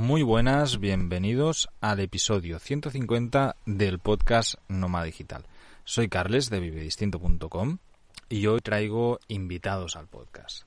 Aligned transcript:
Muy 0.00 0.22
buenas, 0.22 0.80
bienvenidos 0.80 1.68
al 1.82 2.00
episodio 2.00 2.58
150 2.58 3.54
del 3.66 3.98
podcast 3.98 4.54
Noma 4.66 5.04
Digital. 5.04 5.44
Soy 5.84 6.08
Carles 6.08 6.48
de 6.48 6.58
vivedistinto.com 6.58 7.76
y 8.30 8.46
hoy 8.46 8.60
traigo 8.60 9.20
invitados 9.28 9.96
al 9.96 10.06
podcast. 10.06 10.62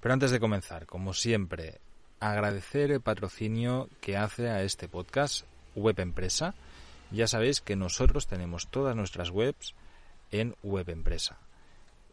Pero 0.00 0.14
antes 0.14 0.30
de 0.30 0.40
comenzar, 0.40 0.86
como 0.86 1.12
siempre, 1.12 1.80
agradecer 2.18 2.92
el 2.92 3.02
patrocinio 3.02 3.90
que 4.00 4.16
hace 4.16 4.48
a 4.48 4.62
este 4.62 4.88
podcast 4.88 5.44
Web 5.76 6.00
Empresa. 6.00 6.54
Ya 7.10 7.26
sabéis 7.26 7.60
que 7.60 7.76
nosotros 7.76 8.26
tenemos 8.26 8.68
todas 8.68 8.96
nuestras 8.96 9.28
webs 9.28 9.74
en 10.30 10.56
Web 10.62 10.88
Empresa. 10.88 11.36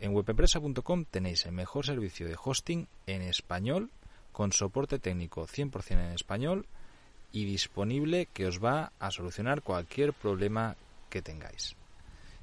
En 0.02 0.14
webempresa.com 0.14 1.06
tenéis 1.06 1.46
el 1.46 1.54
mejor 1.54 1.86
servicio 1.86 2.28
de 2.28 2.36
hosting 2.44 2.90
en 3.08 3.22
español 3.22 3.92
con 4.32 4.52
soporte 4.52 5.00
técnico 5.00 5.48
100% 5.48 5.92
en 5.92 6.12
español 6.12 6.66
y 7.32 7.46
disponible 7.46 8.28
que 8.34 8.48
os 8.48 8.64
va 8.64 8.92
a 9.00 9.12
solucionar 9.12 9.62
cualquier 9.62 10.14
problema 10.14 10.76
que 11.10 11.22
tengáis. 11.22 11.76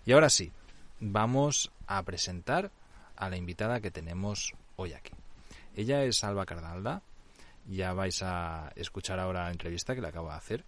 Y 0.04 0.12
ahora 0.12 0.30
sí, 0.30 0.52
vamos 1.00 1.72
a 1.86 2.02
presentar 2.02 2.70
a 3.16 3.30
la 3.30 3.36
invitada 3.36 3.80
que 3.80 3.90
tenemos 3.90 4.54
hoy 4.76 4.92
aquí. 4.92 5.12
Ella 5.74 6.04
es 6.04 6.22
Alba 6.24 6.46
Cardalda, 6.46 7.02
ya 7.68 7.92
vais 7.92 8.22
a 8.22 8.72
escuchar 8.76 9.18
ahora 9.18 9.44
la 9.44 9.50
entrevista 9.50 9.94
que 9.94 10.00
le 10.00 10.08
acabo 10.08 10.28
de 10.28 10.36
hacer, 10.36 10.64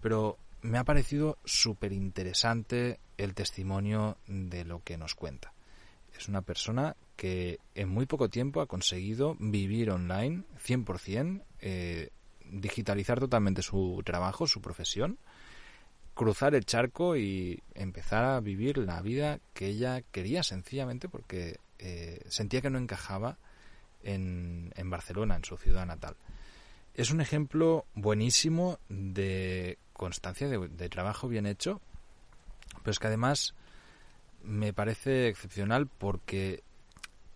pero 0.00 0.38
me 0.62 0.78
ha 0.78 0.84
parecido 0.84 1.38
súper 1.44 1.92
interesante 1.92 3.00
el 3.16 3.34
testimonio 3.34 4.16
de 4.26 4.64
lo 4.64 4.82
que 4.82 4.96
nos 4.96 5.14
cuenta. 5.14 5.52
Es 6.18 6.28
una 6.28 6.42
persona 6.42 6.96
que 7.16 7.60
en 7.76 7.88
muy 7.88 8.06
poco 8.06 8.28
tiempo 8.28 8.60
ha 8.60 8.66
conseguido 8.66 9.36
vivir 9.38 9.92
online 9.92 10.42
100%, 10.66 11.44
eh, 11.60 12.10
digitalizar 12.50 13.20
totalmente 13.20 13.62
su 13.62 14.02
trabajo, 14.04 14.48
su 14.48 14.60
profesión, 14.60 15.18
cruzar 16.14 16.56
el 16.56 16.66
charco 16.66 17.16
y 17.16 17.62
empezar 17.72 18.24
a 18.24 18.40
vivir 18.40 18.78
la 18.78 19.00
vida 19.00 19.38
que 19.54 19.66
ella 19.66 20.02
quería 20.10 20.42
sencillamente 20.42 21.08
porque 21.08 21.60
eh, 21.78 22.20
sentía 22.28 22.62
que 22.62 22.70
no 22.70 22.78
encajaba 22.78 23.38
en, 24.02 24.72
en 24.74 24.90
Barcelona, 24.90 25.36
en 25.36 25.44
su 25.44 25.56
ciudad 25.56 25.86
natal. 25.86 26.16
Es 26.94 27.12
un 27.12 27.20
ejemplo 27.20 27.86
buenísimo 27.94 28.80
de 28.88 29.78
constancia, 29.92 30.48
de, 30.48 30.66
de 30.66 30.88
trabajo 30.88 31.28
bien 31.28 31.46
hecho, 31.46 31.80
pero 32.82 32.90
es 32.90 32.98
que 32.98 33.06
además 33.06 33.54
me 34.48 34.72
parece 34.72 35.28
excepcional 35.28 35.86
porque 35.86 36.62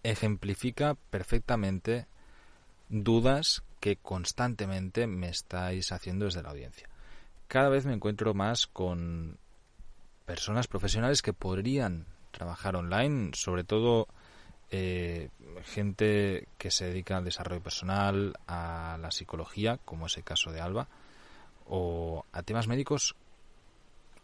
ejemplifica 0.02 0.96
perfectamente 1.10 2.06
dudas 2.88 3.62
que 3.80 3.96
constantemente 3.96 5.06
me 5.06 5.28
estáis 5.28 5.92
haciendo 5.92 6.24
desde 6.24 6.42
la 6.42 6.50
audiencia. 6.50 6.88
Cada 7.48 7.68
vez 7.68 7.84
me 7.84 7.92
encuentro 7.92 8.32
más 8.32 8.66
con 8.66 9.38
personas 10.24 10.68
profesionales 10.68 11.20
que 11.20 11.34
podrían 11.34 12.06
trabajar 12.30 12.76
online, 12.76 13.32
sobre 13.34 13.64
todo 13.64 14.08
eh, 14.70 15.28
gente 15.64 16.48
que 16.56 16.70
se 16.70 16.86
dedica 16.86 17.18
al 17.18 17.24
desarrollo 17.24 17.62
personal, 17.62 18.38
a 18.46 18.96
la 19.00 19.10
psicología, 19.10 19.78
como 19.84 20.06
es 20.06 20.16
el 20.16 20.24
caso 20.24 20.50
de 20.50 20.62
Alba, 20.62 20.88
o 21.66 22.24
a 22.32 22.42
temas 22.42 22.68
médicos 22.68 23.16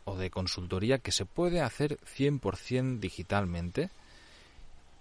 o 0.08 0.16
de 0.16 0.30
consultoría 0.30 0.98
que 0.98 1.12
se 1.12 1.26
puede 1.26 1.60
hacer 1.60 1.98
100% 2.00 2.98
digitalmente 2.98 3.90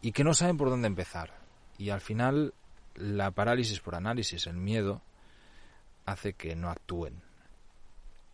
y 0.01 0.11
que 0.11 0.23
no 0.23 0.33
saben 0.33 0.57
por 0.57 0.69
dónde 0.69 0.87
empezar. 0.87 1.33
Y 1.77 1.89
al 1.89 2.01
final 2.01 2.53
la 2.95 3.31
parálisis 3.31 3.79
por 3.79 3.95
análisis, 3.95 4.47
el 4.47 4.57
miedo, 4.57 5.01
hace 6.05 6.33
que 6.33 6.55
no 6.55 6.69
actúen. 6.69 7.21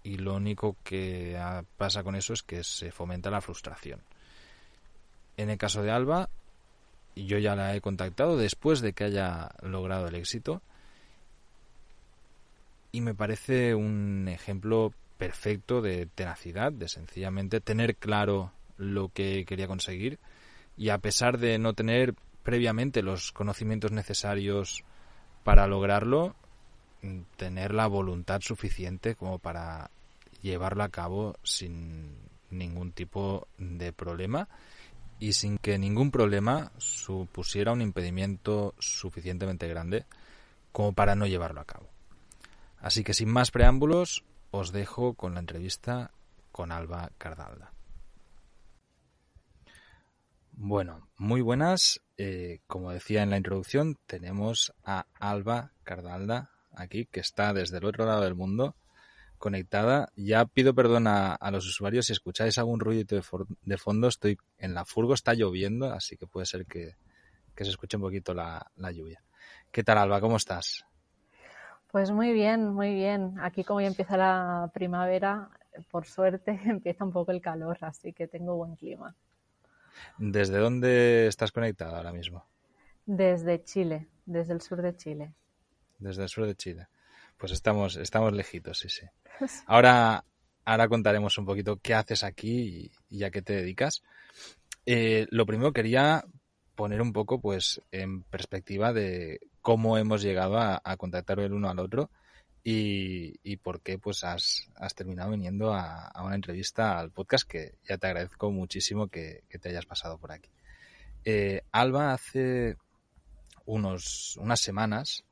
Y 0.03 0.17
lo 0.17 0.35
único 0.35 0.75
que 0.83 1.39
pasa 1.77 2.03
con 2.03 2.15
eso 2.15 2.33
es 2.33 2.43
que 2.43 2.63
se 2.63 2.91
fomenta 2.91 3.29
la 3.29 3.41
frustración. 3.41 4.01
En 5.37 5.49
el 5.49 5.57
caso 5.57 5.81
de 5.81 5.91
Alba, 5.91 6.29
yo 7.15 7.37
ya 7.37 7.55
la 7.55 7.75
he 7.75 7.81
contactado 7.81 8.37
después 8.37 8.81
de 8.81 8.93
que 8.93 9.05
haya 9.05 9.51
logrado 9.61 10.07
el 10.07 10.15
éxito 10.15 10.61
y 12.91 13.01
me 13.01 13.15
parece 13.15 13.73
un 13.75 14.27
ejemplo 14.27 14.93
perfecto 15.23 15.81
de 15.81 16.05
tenacidad, 16.05 16.73
de 16.73 16.89
sencillamente 16.89 17.61
tener 17.61 17.95
claro 17.95 18.51
lo 18.75 19.07
que 19.07 19.45
quería 19.45 19.67
conseguir 19.67 20.19
y 20.75 20.89
a 20.89 20.97
pesar 20.97 21.37
de 21.37 21.57
no 21.59 21.73
tener 21.73 22.13
previamente 22.43 23.01
los 23.01 23.31
conocimientos 23.31 23.93
necesarios 23.93 24.83
para 25.45 25.65
lograrlo, 25.65 26.35
tener 27.37 27.73
la 27.73 27.87
voluntad 27.87 28.41
suficiente 28.41 29.15
como 29.15 29.39
para 29.39 29.91
llevarlo 30.41 30.83
a 30.83 30.89
cabo 30.89 31.37
sin 31.41 32.17
ningún 32.49 32.91
tipo 32.91 33.47
de 33.57 33.93
problema 33.93 34.49
y 35.19 35.31
sin 35.31 35.57
que 35.57 35.77
ningún 35.77 36.11
problema 36.11 36.73
supusiera 36.79 37.71
un 37.71 37.81
impedimento 37.81 38.75
suficientemente 38.77 39.69
grande 39.69 40.03
como 40.73 40.91
para 40.91 41.15
no 41.15 41.27
llevarlo 41.27 41.61
a 41.61 41.65
cabo. 41.65 41.87
Así 42.81 43.05
que 43.05 43.13
sin 43.13 43.29
más 43.29 43.51
preámbulos, 43.51 44.25
os 44.55 44.71
dejo 44.71 45.15
con 45.15 45.33
la 45.33 45.39
entrevista 45.39 46.11
con 46.51 46.71
Alba 46.71 47.09
Cardalda. 47.17 47.73
Bueno, 50.51 51.09
muy 51.17 51.41
buenas. 51.41 52.01
Eh, 52.17 52.59
como 52.67 52.91
decía 52.91 53.23
en 53.23 53.31
la 53.31 53.37
introducción, 53.37 53.97
tenemos 54.05 54.71
a 54.83 55.07
Alba 55.19 55.71
Cardalda 55.83 56.51
aquí, 56.71 57.07
que 57.07 57.19
está 57.19 57.51
desde 57.51 57.79
el 57.79 57.85
otro 57.85 58.05
lado 58.05 58.21
del 58.21 58.35
mundo 58.35 58.75
conectada. 59.39 60.09
Ya 60.15 60.45
pido 60.45 60.75
perdón 60.75 61.07
a, 61.07 61.39
los 61.51 61.65
usuarios 61.65 62.05
si 62.05 62.13
escucháis 62.13 62.59
algún 62.59 62.79
ruido 62.79 63.23
de, 63.63 63.77
fondo. 63.77 64.07
Estoy 64.07 64.37
en 64.59 64.75
la 64.75 64.85
furgo, 64.85 65.15
está 65.15 65.33
lloviendo, 65.33 65.91
así 65.91 66.15
que 66.15 66.27
puede 66.27 66.45
ser 66.45 66.67
que, 66.67 66.95
se 67.57 67.69
escuche 67.69 67.97
un 67.97 68.03
poquito 68.03 68.35
la, 68.35 68.71
la, 68.75 68.91
lluvia. 68.91 69.23
¿Qué 69.71 69.83
tal, 69.83 69.97
Alba? 69.97 70.21
¿Cómo 70.21 70.37
estás? 70.37 70.85
Pues 71.93 72.09
muy 72.09 72.33
bien, 72.33 72.69
muy 72.69 72.95
bien. 72.95 73.35
Aquí 73.39 73.63
como 73.63 73.79
ya 73.79 73.85
empieza 73.85 74.17
la 74.17 74.71
primavera, 74.73 75.51
por 75.91 76.07
suerte 76.07 76.59
empieza 76.65 77.05
un 77.05 77.11
poco 77.11 77.31
el 77.31 77.39
calor, 77.39 77.77
así 77.81 78.13
que 78.13 78.27
tengo 78.27 78.55
buen 78.55 78.75
clima. 78.75 79.15
¿Desde 80.17 80.57
dónde 80.57 81.27
estás 81.27 81.51
conectada 81.51 81.97
ahora 81.97 82.11
mismo? 82.11 82.47
Desde 83.05 83.63
Chile, 83.63 84.07
desde 84.25 84.53
el 84.53 84.61
sur 84.61 84.81
de 84.81 84.97
Chile. 84.97 85.33
Desde 85.99 86.23
el 86.23 86.29
sur 86.29 86.47
de 86.47 86.55
Chile. 86.55 86.87
Pues 87.37 87.51
estamos, 87.51 87.95
estamos 87.97 88.33
lejitos, 88.33 88.79
sí, 88.79 88.89
sí. 88.89 89.05
Ahora, 89.67 90.25
ahora 90.65 90.87
contaremos 90.87 91.37
un 91.37 91.45
poquito 91.45 91.77
qué 91.77 91.93
haces 91.93 92.23
aquí 92.23 92.91
y, 93.07 93.23
a 93.23 93.29
qué 93.29 93.43
te 93.43 93.53
dedicas. 93.53 94.01
Eh, 94.87 95.27
lo 95.29 95.45
primero 95.45 95.71
quería 95.73 96.23
poner 96.73 97.03
un 97.03 97.13
poco 97.13 97.39
pues 97.39 97.83
en 97.91 98.23
perspectiva 98.23 98.93
de 98.93 99.41
cómo 99.63 99.97
hemos 99.97 100.21
llegado 100.21 100.59
a, 100.59 100.97
contactar 100.97 101.39
el 101.39 101.53
uno 101.53 101.69
al 101.69 101.79
otro 101.79 102.11
y, 102.65 103.57
por 103.57 103.81
qué 103.81 103.97
pues 103.97 104.23
has, 104.23 104.69
terminado 104.95 105.31
viniendo 105.31 105.73
a, 105.73 106.11
una 106.21 106.35
entrevista 106.35 106.99
al 106.99 107.11
podcast 107.11 107.49
que 107.49 107.75
ya 107.87 107.97
te 107.97 108.07
agradezco 108.07 108.51
muchísimo 108.51 109.07
que, 109.07 109.43
te 109.49 109.69
hayas 109.69 109.85
pasado 109.85 110.19
por 110.19 110.33
aquí. 110.33 110.51
Eh, 111.25 111.61
Alba 111.71 112.13
hace 112.13 112.75
unos, 113.65 114.37
unas 114.37 114.59
semanas 114.59 115.23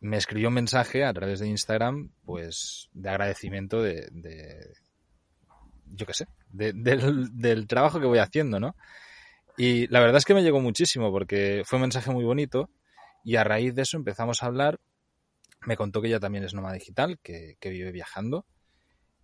me 0.00 0.16
escribió 0.16 0.48
un 0.48 0.54
mensaje 0.54 1.04
a 1.04 1.12
través 1.14 1.38
de 1.38 1.46
Instagram 1.46 2.10
pues 2.24 2.90
de 2.92 3.08
agradecimiento 3.08 3.80
de, 3.80 4.74
yo 5.86 6.04
qué 6.04 6.14
sé, 6.14 6.26
del, 6.50 7.38
del, 7.38 7.68
trabajo 7.68 8.00
que 8.00 8.06
voy 8.06 8.18
haciendo, 8.18 8.58
¿no? 8.58 8.74
Y 9.56 9.86
la 9.86 10.00
verdad 10.00 10.16
es 10.16 10.24
que 10.24 10.34
me 10.34 10.42
llegó 10.42 10.60
muchísimo 10.60 11.12
porque 11.12 11.62
fue 11.64 11.76
un 11.76 11.82
mensaje 11.82 12.10
muy 12.10 12.24
bonito 12.24 12.68
y 13.24 13.36
a 13.36 13.44
raíz 13.44 13.74
de 13.74 13.82
eso 13.82 13.96
empezamos 13.96 14.42
a 14.42 14.46
hablar 14.46 14.80
me 15.66 15.76
contó 15.76 16.00
que 16.00 16.08
ella 16.08 16.20
también 16.20 16.44
es 16.44 16.54
nómada 16.54 16.74
digital, 16.74 17.18
que, 17.20 17.56
vive 17.62 17.92
viajando. 17.92 18.46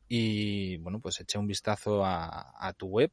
Y 0.08 0.78
bueno, 0.78 1.00
pues 1.00 1.20
eché 1.20 1.38
un 1.38 1.46
vistazo 1.46 2.04
a, 2.04 2.72
tu 2.76 2.86
web 2.86 3.12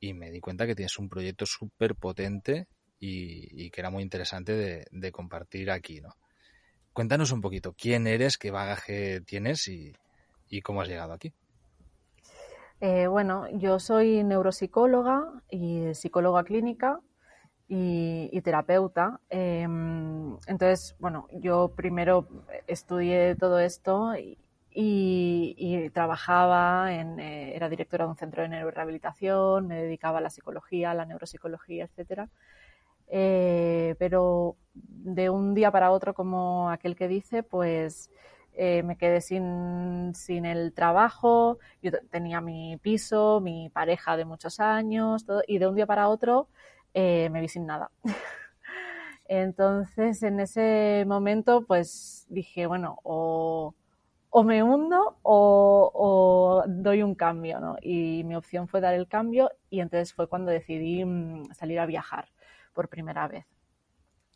y 0.00 0.14
me 0.14 0.30
di 0.30 0.40
cuenta 0.40 0.66
que 0.66 0.74
tienes 0.74 0.98
un 0.98 1.08
proyecto 1.08 1.44
súper 1.44 1.96
potente 1.96 2.68
y, 2.98 3.70
que 3.70 3.80
era 3.80 3.90
muy 3.90 4.02
interesante 4.02 4.86
de, 4.90 5.12
compartir 5.12 5.70
aquí, 5.70 6.00
¿no? 6.00 6.10
Cuéntanos 6.92 7.30
un 7.30 7.40
poquito 7.40 7.74
quién 7.74 8.06
eres, 8.06 8.38
qué 8.38 8.50
bagaje 8.50 9.20
tienes 9.20 9.68
y, 9.68 9.92
cómo 10.62 10.80
has 10.80 10.88
llegado 10.88 11.12
aquí. 11.12 11.32
Eh, 12.80 13.08
bueno, 13.08 13.46
yo 13.58 13.80
soy 13.80 14.22
neuropsicóloga 14.22 15.42
y 15.50 15.94
psicóloga 15.94 16.44
clínica 16.44 17.00
y, 17.68 18.40
terapeuta. 18.42 19.20
Em, 19.28 20.36
entonces, 20.46 20.96
bueno, 20.98 21.28
yo 21.32 21.72
primero 21.76 22.26
estudié 22.66 23.36
todo 23.36 23.58
esto 23.58 24.14
y, 24.70 25.90
trabajaba, 25.92 26.92
en, 26.94 27.20
eh, 27.20 27.54
era 27.56 27.68
directora 27.68 28.04
de 28.04 28.10
un 28.10 28.16
centro 28.16 28.42
de 28.42 28.48
neurorehabilitación, 28.48 29.66
me 29.66 29.82
dedicaba 29.82 30.18
a 30.18 30.20
la 30.20 30.30
psicología, 30.30 30.92
a 30.92 30.94
la 30.94 31.04
neuropsicología, 31.04 31.84
etcétera. 31.84 32.28
Eh, 33.08 33.96
pero 33.98 34.56
de 34.74 35.30
un 35.30 35.54
día 35.54 35.70
para 35.70 35.90
otro, 35.90 36.14
como 36.14 36.70
aquel 36.70 36.96
que 36.96 37.08
dice, 37.08 37.42
pues 37.42 38.10
eh, 38.54 38.82
me 38.82 38.96
quedé 38.96 39.20
sin, 39.20 40.14
sin, 40.14 40.44
el 40.44 40.72
trabajo, 40.74 41.58
yo 41.82 41.90
tenía 42.10 42.40
mi 42.40 42.76
piso, 42.78 43.40
mi 43.40 43.70
pareja 43.70 44.16
de 44.16 44.24
muchos 44.24 44.60
años, 44.60 45.24
todo, 45.24 45.42
y 45.46 45.58
de 45.58 45.66
un 45.68 45.74
día 45.74 45.86
para 45.86 46.08
otro 46.08 46.48
eh, 46.94 47.28
me 47.30 47.40
vi 47.40 47.48
sin 47.48 47.66
nada. 47.66 47.90
Entonces, 49.28 50.22
en 50.22 50.40
ese 50.40 51.04
momento, 51.06 51.64
pues 51.66 52.26
dije, 52.30 52.66
bueno, 52.66 52.98
o, 53.04 53.74
o 54.30 54.44
me 54.44 54.62
hundo 54.62 55.18
o, 55.22 56.64
doy 56.66 57.02
un 57.02 57.14
cambio. 57.14 57.76
Y 57.82 58.24
mi 58.24 58.36
opción 58.36 58.68
fue 58.68 58.80
dar 58.80 58.94
el 58.94 59.08
cambio 59.08 59.50
y 59.70 59.80
entonces 59.80 60.14
fue 60.14 60.28
cuando 60.28 60.50
decidí 60.50 61.04
mm, 61.04 61.52
salir 61.52 61.78
a 61.80 61.86
viajar 61.86 62.28
por 62.74 62.88
primera 62.88 63.28
vez. 63.28 63.46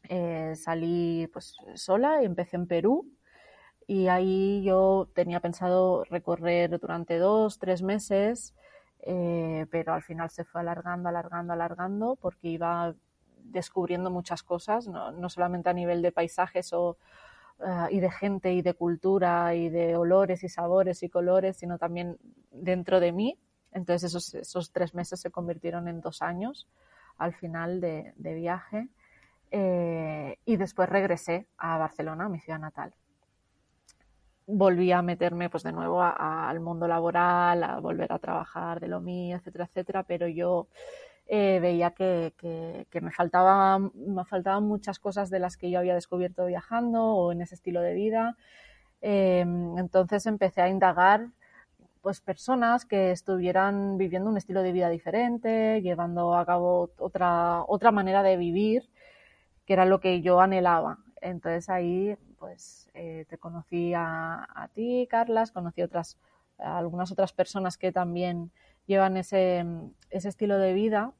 Eh, 0.08 0.54
salí 0.56 1.28
pues 1.32 1.56
sola 1.74 2.22
y 2.22 2.26
empecé 2.26 2.56
en 2.56 2.66
Perú 2.66 3.06
y 3.86 4.08
ahí 4.08 4.62
yo 4.64 5.08
tenía 5.14 5.40
pensado 5.40 6.04
recorrer 6.04 6.78
durante 6.80 7.18
dos, 7.18 7.58
tres 7.58 7.82
meses, 7.82 8.54
eh, 9.02 9.66
pero 9.70 9.92
al 9.94 10.02
final 10.02 10.30
se 10.30 10.44
fue 10.44 10.60
alargando, 10.60 11.08
alargando, 11.08 11.52
alargando, 11.52 12.16
porque 12.16 12.48
iba 12.48 12.94
descubriendo 13.42 14.10
muchas 14.10 14.42
cosas, 14.44 14.86
no, 14.86 15.28
solamente 15.28 15.68
a 15.68 15.72
nivel 15.72 16.02
de 16.02 16.12
paisajes 16.12 16.72
o, 16.72 16.96
eh, 17.58 17.88
y 17.90 18.00
de 18.00 18.10
gente 18.10 18.52
y 18.52 18.62
de 18.62 18.74
cultura 18.74 19.54
y 19.54 19.68
de 19.68 19.96
olores 19.96 20.44
y 20.44 20.48
sabores 20.48 21.02
y 21.02 21.08
colores, 21.08 21.56
sino 21.56 21.78
también 21.78 22.16
dentro 22.52 23.00
de 23.00 23.12
mí. 23.12 23.38
Entonces 23.72 24.10
esos, 24.10 24.34
esos 24.34 24.70
tres 24.70 24.94
meses 24.94 25.20
se 25.20 25.30
convirtieron 25.30 25.88
en 25.88 26.00
dos 26.00 26.22
años 26.22 26.68
al 27.18 27.34
final 27.34 27.80
de, 27.80 28.14
viaje. 28.16 28.88
Eh, 29.50 30.38
y 30.44 30.56
después 30.56 30.88
regresé 30.88 31.46
a 31.58 31.76
Barcelona, 31.76 32.28
mi 32.28 32.40
ciudad 32.40 32.58
natal 32.58 32.94
volví 34.46 34.92
a 34.92 35.02
meterme 35.02 35.48
pues 35.50 35.62
de 35.62 35.72
nuevo 35.72 36.02
al 36.02 36.60
mundo 36.60 36.88
laboral, 36.88 37.62
a 37.62 37.80
volver 37.80 38.12
a 38.12 38.18
trabajar 38.18 38.80
de 38.80 38.88
lo 38.88 39.00
mío, 39.00 39.36
etcétera, 39.36 39.64
etcétera, 39.66 40.02
pero 40.04 40.28
yo 40.28 40.68
eh, 41.26 41.60
veía 41.60 41.92
que, 41.92 42.34
que, 42.90 43.00
me, 43.00 43.10
faltaba, 43.10 43.78
me 43.78 44.24
faltaban 44.24 44.64
muchas 44.64 44.98
cosas 44.98 45.30
de 45.30 45.38
las 45.38 45.56
que 45.56 45.70
yo 45.70 45.78
había 45.78 45.94
descubierto 45.94 46.46
viajando 46.46 47.04
o 47.04 47.32
en 47.32 47.42
ese 47.42 47.54
estilo 47.54 47.80
de 47.80 47.94
vida. 47.94 48.36
Em, 49.00 49.78
entonces 49.78 50.26
empecé 50.26 50.62
a 50.62 50.68
indagar 50.68 51.28
pues 52.02 52.20
personas 52.20 52.84
que 52.84 53.12
estuvieran 53.12 53.96
viviendo 53.98 54.28
un 54.28 54.36
estilo 54.36 54.62
de 54.62 54.72
vida 54.72 54.88
diferente, 54.90 55.80
llevando 55.82 56.34
a 56.34 56.44
cabo 56.46 56.90
otra, 56.98 57.62
otra 57.68 57.92
manera 57.92 58.22
de 58.22 58.36
vivir, 58.36 58.90
que 59.66 59.74
era 59.74 59.86
lo 59.86 60.00
que 60.00 60.20
yo 60.22 60.40
anhelaba. 60.40 60.98
Entonces 61.20 61.68
ahí 61.70 62.16
pues 62.42 62.90
eh, 62.94 63.24
te 63.28 63.38
conocí 63.38 63.92
a, 63.94 64.68
ti, 64.74 65.06
Carlas, 65.08 65.52
conocí 65.52 65.80
otras, 65.80 66.18
a 66.58 66.76
algunas 66.76 67.12
otras 67.12 67.32
personas 67.32 67.78
que 67.78 67.92
también 67.92 68.50
llevan 68.88 69.16
ese, 69.16 69.64
estilo 70.10 70.58
de 70.58 70.72
vida. 70.72 71.12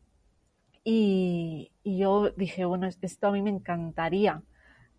Y, 0.83 1.71
yo 1.85 2.31
dije, 2.31 2.65
bueno, 2.65 2.89
esto 2.89 3.29
a 3.29 3.31
mí 3.31 3.41
me 3.41 3.51
encantaría, 3.51 4.43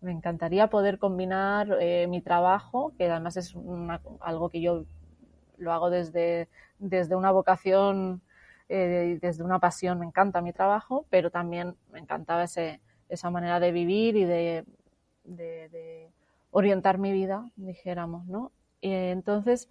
me 0.00 0.12
encantaría 0.12 0.70
poder 0.70 0.98
combinar 0.98 1.76
eh, 1.78 2.06
mi 2.08 2.22
trabajo, 2.22 2.94
que 2.96 3.10
además 3.10 3.36
es 3.36 3.54
algo 4.20 4.48
que 4.48 4.62
yo 4.62 4.86
lo 5.58 5.74
hago 5.74 5.90
desde, 5.90 6.48
desde 6.78 7.16
una 7.16 7.32
vocación, 7.32 8.22
eh, 8.70 9.18
desde 9.20 9.44
una 9.44 9.58
pasión, 9.58 9.98
me 9.98 10.06
encanta 10.06 10.40
mi 10.40 10.54
trabajo, 10.54 11.04
pero 11.10 11.30
también 11.30 11.76
me 11.92 11.98
encantaba 11.98 12.44
ese, 12.44 12.80
esa 13.10 13.28
manera 13.28 13.60
de 13.60 13.72
vivir 13.72 14.16
y 14.16 14.24
de 14.24 14.64
de, 15.24 16.10
orientar 16.50 16.98
mi 16.98 17.12
vida, 17.12 17.50
dijéramos, 17.56 18.26
¿no? 18.26 18.52
entonces, 18.80 19.68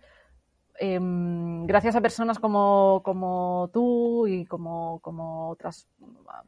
em, 0.80 1.66
gracias 1.66 1.96
a 1.96 2.02
personas 2.02 2.40
como, 2.40 3.02
como 3.06 3.70
tú 3.72 4.28
y 4.28 4.46
como, 4.46 5.00
como, 5.00 5.50
otras 5.50 5.88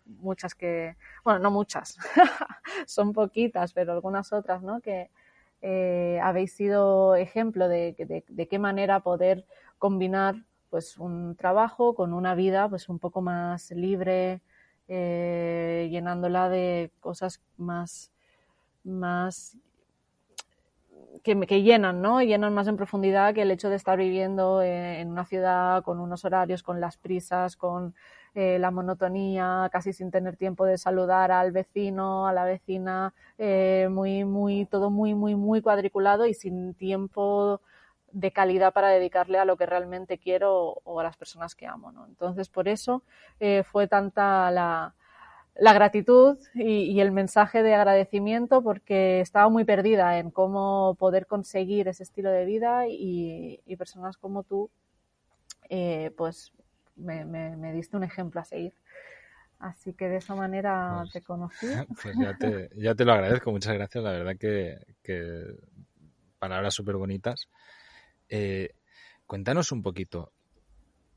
muchas 0.05 0.55
que, 0.55 0.97
bueno, 1.23 1.39
no 1.39 1.51
muchas, 1.51 1.97
son 2.87 3.13
poquitas, 3.13 3.71
pero 3.73 3.93
algunas 3.93 4.33
otras, 4.33 4.61
¿no? 4.61 4.81
Que 4.81 5.09
eh, 5.61 6.19
habéis 6.21 6.53
sido 6.53 7.15
ejemplo 7.15 7.67
de, 7.67 8.23
de, 8.27 8.47
qué 8.47 8.59
manera 8.59 8.99
poder 8.99 9.45
combinar 9.79 10.35
pues 10.69 10.97
un 10.97 11.35
trabajo 11.35 11.95
con 11.95 12.13
una 12.13 12.35
vida 12.35 12.69
pues 12.69 12.89
un 12.89 12.99
poco 12.99 13.21
más 13.21 13.71
libre, 13.71 14.41
eh, 14.87 15.87
llenándola 15.89 16.49
de 16.49 16.91
cosas 16.99 17.41
más 17.57 18.11
más 18.85 19.57
que, 21.23 21.39
que, 21.47 21.63
llenan, 21.63 22.01
¿no? 22.01 22.21
Llenan 22.21 22.53
más 22.53 22.67
en 22.67 22.77
profundidad 22.77 23.33
que 23.33 23.41
el 23.41 23.51
hecho 23.51 23.69
de 23.69 23.75
estar 23.75 23.97
viviendo 23.97 24.61
en, 24.61 25.09
una 25.09 25.25
ciudad 25.25 25.83
con 25.83 25.99
unos 25.99 26.23
horarios, 26.23 26.63
con 26.63 26.79
las 26.79 26.97
prisas, 26.97 27.55
con 27.55 27.95
eh, 28.35 28.59
la 28.59 28.71
monotonía, 28.71 29.69
casi 29.71 29.93
sin 29.93 30.11
tener 30.11 30.37
tiempo 30.37 30.65
de 30.65 30.77
saludar 30.77 31.31
al 31.31 31.51
vecino, 31.51 32.27
a 32.27 32.33
la 32.33 32.45
vecina, 32.45 33.13
eh, 33.37 33.87
muy, 33.89 34.23
muy, 34.23 34.65
todo 34.65 34.89
muy, 34.89 35.15
muy, 35.15 35.35
muy 35.35 35.61
cuadriculado 35.61 36.25
y 36.25 36.33
sin 36.33 36.73
tiempo 36.75 37.61
de 38.11 38.31
calidad 38.31 38.71
para 38.71 38.89
dedicarle 38.89 39.39
a 39.39 39.45
lo 39.45 39.57
que 39.57 39.65
realmente 39.65 40.17
quiero 40.17 40.79
o, 40.83 40.99
a 40.99 41.03
las 41.03 41.17
personas 41.17 41.55
que 41.55 41.65
amo, 41.67 41.91
¿no? 41.91 42.05
Entonces, 42.05 42.49
por 42.49 42.67
eso 42.67 43.03
eh, 43.39 43.63
fue 43.63 43.87
tanta 43.87 44.51
la, 44.51 44.93
la 45.57 45.73
gratitud 45.73 46.37
y, 46.53 46.99
el 46.99 47.11
mensaje 47.11 47.63
de 47.63 47.73
agradecimiento 47.73 48.61
porque 48.61 49.21
estaba 49.21 49.49
muy 49.49 49.63
perdida 49.63 50.19
en 50.19 50.29
cómo 50.29 50.95
poder 50.99 51.27
conseguir 51.27 51.87
ese 51.87 52.03
estilo 52.03 52.29
de 52.29 52.45
vida 52.45 52.87
y, 52.87 53.61
personas 53.77 54.17
como 54.17 54.43
tú, 54.43 54.69
eh, 55.69 56.11
pues 56.17 56.51
me, 56.97 57.73
diste 57.73 57.95
un 57.95 58.03
ejemplo 58.03 58.41
a 58.41 58.45
seguir. 58.45 58.73
Así 59.59 59.93
que 59.93 60.09
de 60.09 60.17
esa 60.17 60.35
manera 60.35 60.97
pues 60.99 61.13
te 61.13 61.21
conocí. 61.21 61.67
Pues 62.03 62.15
ya 62.19 62.37
te, 62.37 62.69
ya 62.75 62.93
te, 62.93 63.05
lo 63.05 63.13
agradezco, 63.13 63.51
muchas 63.51 63.73
gracias. 63.73 64.03
La 64.03 64.11
verdad 64.11 64.35
que, 64.37 64.77
palabras 66.37 66.73
súper 66.73 66.97
bonitas. 66.97 67.47
Eh, 68.27 68.75
cuéntanos 69.25 69.71
un 69.71 69.81
poquito, 69.81 70.33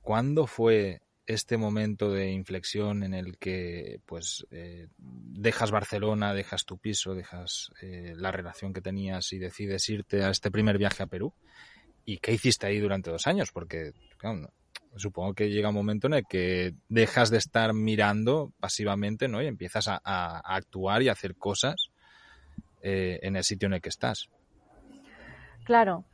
¿cuándo 0.00 0.46
fue 0.46 1.02
este 1.28 1.58
momento 1.58 2.10
de 2.10 2.30
inflexión 2.30 3.02
en 3.02 3.12
el 3.12 3.36
que 3.36 4.00
pues 4.06 4.46
eh, 4.50 4.88
dejas 4.98 5.70
Barcelona, 5.70 6.32
dejas 6.32 6.64
tu 6.64 6.78
piso, 6.78 7.14
dejas 7.14 7.70
eh, 7.82 8.14
la 8.16 8.32
relación 8.32 8.72
que 8.72 8.80
tenías 8.80 9.30
y 9.34 9.38
decides 9.38 9.86
irte 9.90 10.24
a 10.24 10.30
este 10.30 10.50
primer 10.50 10.78
viaje 10.78 11.02
a 11.02 11.06
Perú. 11.06 11.34
¿Y 12.06 12.16
qué 12.16 12.32
hiciste 12.32 12.66
ahí 12.66 12.78
durante 12.78 13.10
dos 13.10 13.26
años? 13.26 13.52
Porque 13.52 13.92
supongo 14.96 15.34
que 15.34 15.50
llega 15.50 15.68
un 15.68 15.74
momento 15.74 16.06
en 16.06 16.14
el 16.14 16.26
que 16.26 16.72
dejas 16.88 17.28
de 17.28 17.36
estar 17.36 17.74
mirando 17.74 18.50
pasivamente 18.58 19.28
¿no? 19.28 19.42
y 19.42 19.46
empiezas 19.48 19.86
a, 19.86 19.98
actuar 20.38 21.02
y 21.02 21.10
a 21.10 21.12
hacer 21.12 21.36
cosas 21.36 21.90
eh, 22.80 23.18
en 23.20 23.36
el 23.36 23.44
sitio 23.44 23.66
en 23.66 23.74
el 23.74 23.82
que 23.82 23.90
estás. 23.90 24.30
Claro. 25.64 26.06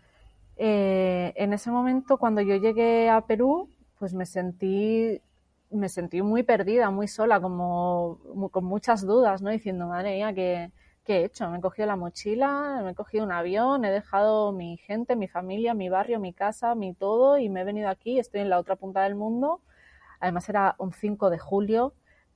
en 0.56 1.52
ese 1.52 1.70
momento, 1.70 2.16
cuando 2.16 2.40
yo 2.40 2.56
llegué 2.56 3.08
a 3.08 3.20
Perú, 3.20 3.70
pues 4.04 4.12
me 4.12 4.26
sentí 4.26 5.22
me 5.70 5.88
sentí 5.88 6.20
muy 6.20 6.42
perdida, 6.42 6.90
muy 6.90 7.08
sola, 7.08 7.40
como 7.40 8.20
con 8.52 8.66
muchas 8.66 9.06
dudas, 9.06 9.40
¿no? 9.40 9.48
Diciendo, 9.48 9.86
madre 9.86 10.16
mía, 10.16 10.34
¿qué, 10.34 10.70
he 11.06 11.24
hecho? 11.24 11.48
Me 11.48 11.56
he 11.56 11.60
cogido 11.62 11.86
la 11.86 11.96
mochila, 11.96 12.82
me 12.84 12.90
he 12.90 12.94
cogido 12.94 13.24
un 13.24 13.32
avión, 13.32 13.82
he 13.86 13.90
dejado 13.90 14.52
mi 14.52 14.76
gente, 14.76 15.16
mi 15.16 15.26
familia, 15.26 15.72
mi 15.72 15.88
barrio, 15.88 16.20
mi 16.20 16.34
casa, 16.34 16.74
mi 16.74 16.92
todo 16.92 17.38
y 17.38 17.48
me 17.48 17.62
he 17.62 17.64
venido 17.64 17.88
aquí, 17.88 18.18
estoy 18.18 18.42
en 18.42 18.50
la 18.50 18.58
otra 18.58 18.76
punta 18.76 19.04
del 19.04 19.14
mundo. 19.14 19.62
Además 20.20 20.46
era 20.50 20.74
un 20.76 20.92
5 20.92 21.30
de 21.30 21.38
julio 21.38 21.94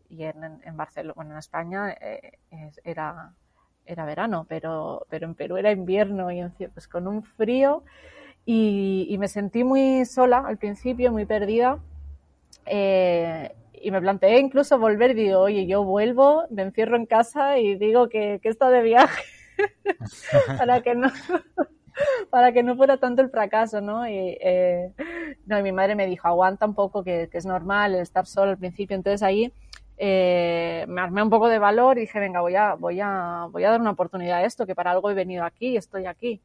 y 0.09 0.23
en, 0.25 0.43
en 0.65 0.77
Barcelona, 0.79 1.13
bueno, 1.17 1.33
en 1.33 1.39
España 1.39 1.91
eh, 2.01 2.39
era, 2.83 3.35
era 3.85 4.07
verano, 4.07 4.47
pero, 4.49 5.07
pero 5.11 5.27
en 5.27 5.35
Perú 5.35 5.59
era 5.59 5.71
invierno 5.71 6.31
y 6.33 6.43
pues 6.73 6.89
con 6.89 7.07
un 7.07 7.23
frío 7.23 7.85
y, 8.51 9.19
me 9.19 9.29
sentí 9.29 9.63
muy 9.63 10.07
sola 10.07 10.39
al 10.39 10.57
principio, 10.57 11.13
muy 11.13 11.27
perdida. 11.27 11.81
Eh, 12.65 13.55
y 13.75 13.91
me 13.91 14.01
planteé 14.01 14.39
incluso 14.39 14.79
volver 14.79 15.11
y 15.11 15.25
digo, 15.25 15.41
oye, 15.41 15.67
yo 15.67 15.85
vuelvo, 15.85 16.45
me 16.49 16.63
encierro 16.63 16.97
en 16.97 17.05
casa 17.05 17.59
y 17.59 17.75
digo 17.75 18.09
que, 18.09 18.41
que 18.43 18.49
está 18.49 18.71
de 18.71 18.83
viaje 18.83 19.23
para 20.59 20.81
que 20.81 20.95
no 20.95 21.11
para 22.31 22.53
que 22.53 22.63
no 22.63 22.75
fuera 22.75 22.97
tanto 22.97 23.21
el 23.21 23.29
fracaso, 23.29 23.83
¿no? 23.83 24.09
Y, 24.09 24.39
eh, 24.41 24.95
no, 25.45 25.59
y 25.59 25.63
mi 25.63 25.73
madre 25.73 25.95
me 25.95 26.07
dijo, 26.07 26.27
aguanta 26.27 26.65
un 26.65 26.75
poco, 26.75 27.05
que, 27.05 27.29
que 27.31 27.37
es 27.37 27.45
normal 27.45 27.97
estar 27.97 28.25
sola 28.25 28.53
al 28.53 28.59
principio. 28.59 28.97
Entonces 28.97 29.23
ahí 29.23 29.53
eh, 29.99 30.87
me 30.89 31.03
armé 31.03 31.23
un 31.23 31.29
poco 31.29 31.49
de 31.49 31.59
valor 31.59 31.99
y 31.99 32.03
dije, 32.03 32.19
venga, 32.19 32.41
voy 32.41 32.57
a, 32.57 32.77
voy 32.77 32.99
a, 33.03 33.47
voy 33.51 33.65
a 33.65 33.71
dar 33.73 33.81
una 33.83 33.91
oportunidad 33.91 34.39
a 34.39 34.45
esto, 34.45 34.65
que 34.65 34.75
para 34.75 34.93
algo 34.93 35.11
he 35.11 35.15
venido 35.15 35.45
aquí, 35.45 35.77
estoy 35.77 36.07
aquí 36.07 36.41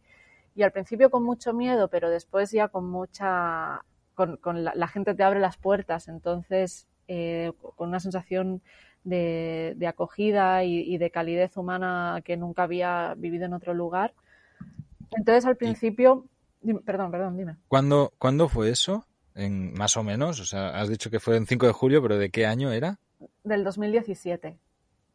y 0.56 0.64
al 0.64 0.72
principio 0.72 1.10
con 1.10 1.24
mucho 1.24 1.54
miedo, 1.54 1.88
pero 1.88 2.10
después 2.10 2.52
ya 2.52 2.68
con 2.68 2.90
mucha, 2.90 3.84
con, 4.16 4.64
la, 4.64 4.88
gente 4.88 5.16
te 5.16 5.24
abre 5.24 5.40
las 5.40 5.58
puertas, 5.58 6.08
entonces 6.08 6.88
eh, 7.08 7.52
con 7.76 7.90
una 7.90 8.00
sensación 8.00 8.62
de, 9.04 9.86
acogida 9.88 10.64
y, 10.64 10.98
de 10.98 11.12
calidez 11.12 11.58
humana 11.58 12.22
que 12.24 12.38
nunca 12.38 12.64
había 12.64 13.16
vivido 13.18 13.46
en 13.46 13.54
otro 13.54 13.74
lugar, 13.74 14.14
Entonces 15.12 15.46
al 15.46 15.58
principio, 15.58 16.26
perdón, 16.86 17.12
perdón, 17.12 17.38
dime. 17.38 17.58
¿Cuándo, 17.68 18.14
¿Cuándo 18.18 18.48
fue 18.48 18.70
eso? 18.70 19.06
En, 19.36 19.74
más 19.74 19.98
o 19.98 20.04
menos, 20.04 20.40
o 20.40 20.46
sea, 20.46 20.70
has 20.70 20.90
dicho 20.90 21.10
que 21.10 21.20
fue 21.20 21.38
en 21.38 21.48
5 21.48 21.66
de 21.66 21.74
julio, 21.74 22.02
pero 22.02 22.18
¿de 22.18 22.30
qué 22.30 22.46
año 22.46 22.72
era? 22.72 23.00
Del 23.44 23.64
2017. 23.64 24.58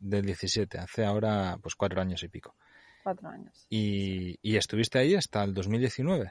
Del 0.00 0.26
17, 0.26 0.78
hace 0.78 1.04
ahora 1.04 1.58
pues 1.62 1.74
cuatro 1.74 2.00
años 2.00 2.22
y 2.22 2.28
pico. 2.28 2.54
Cuatro 3.08 3.30
años. 3.30 3.66
¿Y, 3.70 4.38
y 4.42 4.58
estuviste 4.58 4.98
ahí 4.98 5.14
hasta 5.14 5.42
el 5.42 5.54
2019? 5.54 6.30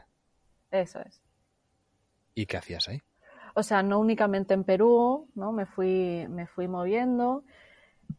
Eso 0.70 1.00
es. 1.00 1.24
¿Y 2.36 2.46
qué 2.46 2.58
hacías 2.58 2.88
ahí? 2.88 3.02
O 3.56 3.64
sea, 3.64 3.82
no 3.82 3.98
únicamente 3.98 4.54
en 4.54 4.64
Perú, 4.64 5.28
¿no? 5.34 5.52
Me 5.52 5.66
fui, 5.66 6.28
me 6.30 6.46
fui 6.46 6.68
moviendo. 6.68 7.44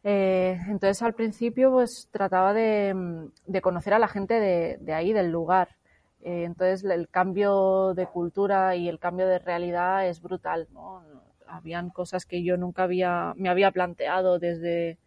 Eh, 0.02 0.58
entonces 0.66 1.00
al 1.02 1.14
principio 1.14 1.70
pues 1.70 2.08
trataba 2.10 2.52
de, 2.52 3.30
de 3.46 3.60
conocer 3.60 3.94
a 3.94 4.00
la 4.00 4.08
gente 4.08 4.40
de, 4.40 4.78
de 4.80 4.92
ahí, 4.92 5.12
del 5.12 5.30
lugar. 5.30 5.76
Eh, 6.22 6.42
entonces 6.42 6.82
el 6.82 7.08
cambio 7.08 7.94
de 7.94 8.08
cultura 8.08 8.74
y 8.74 8.88
el 8.88 8.98
cambio 8.98 9.28
de 9.28 9.38
realidad 9.38 10.08
es 10.08 10.20
brutal, 10.20 10.66
¿no? 10.72 11.04
Habían 11.46 11.90
cosas 11.90 12.26
que 12.26 12.42
yo 12.42 12.56
nunca 12.56 12.82
había, 12.82 13.34
me 13.36 13.50
había 13.50 13.70
planteado 13.70 14.40
desde, 14.40 14.98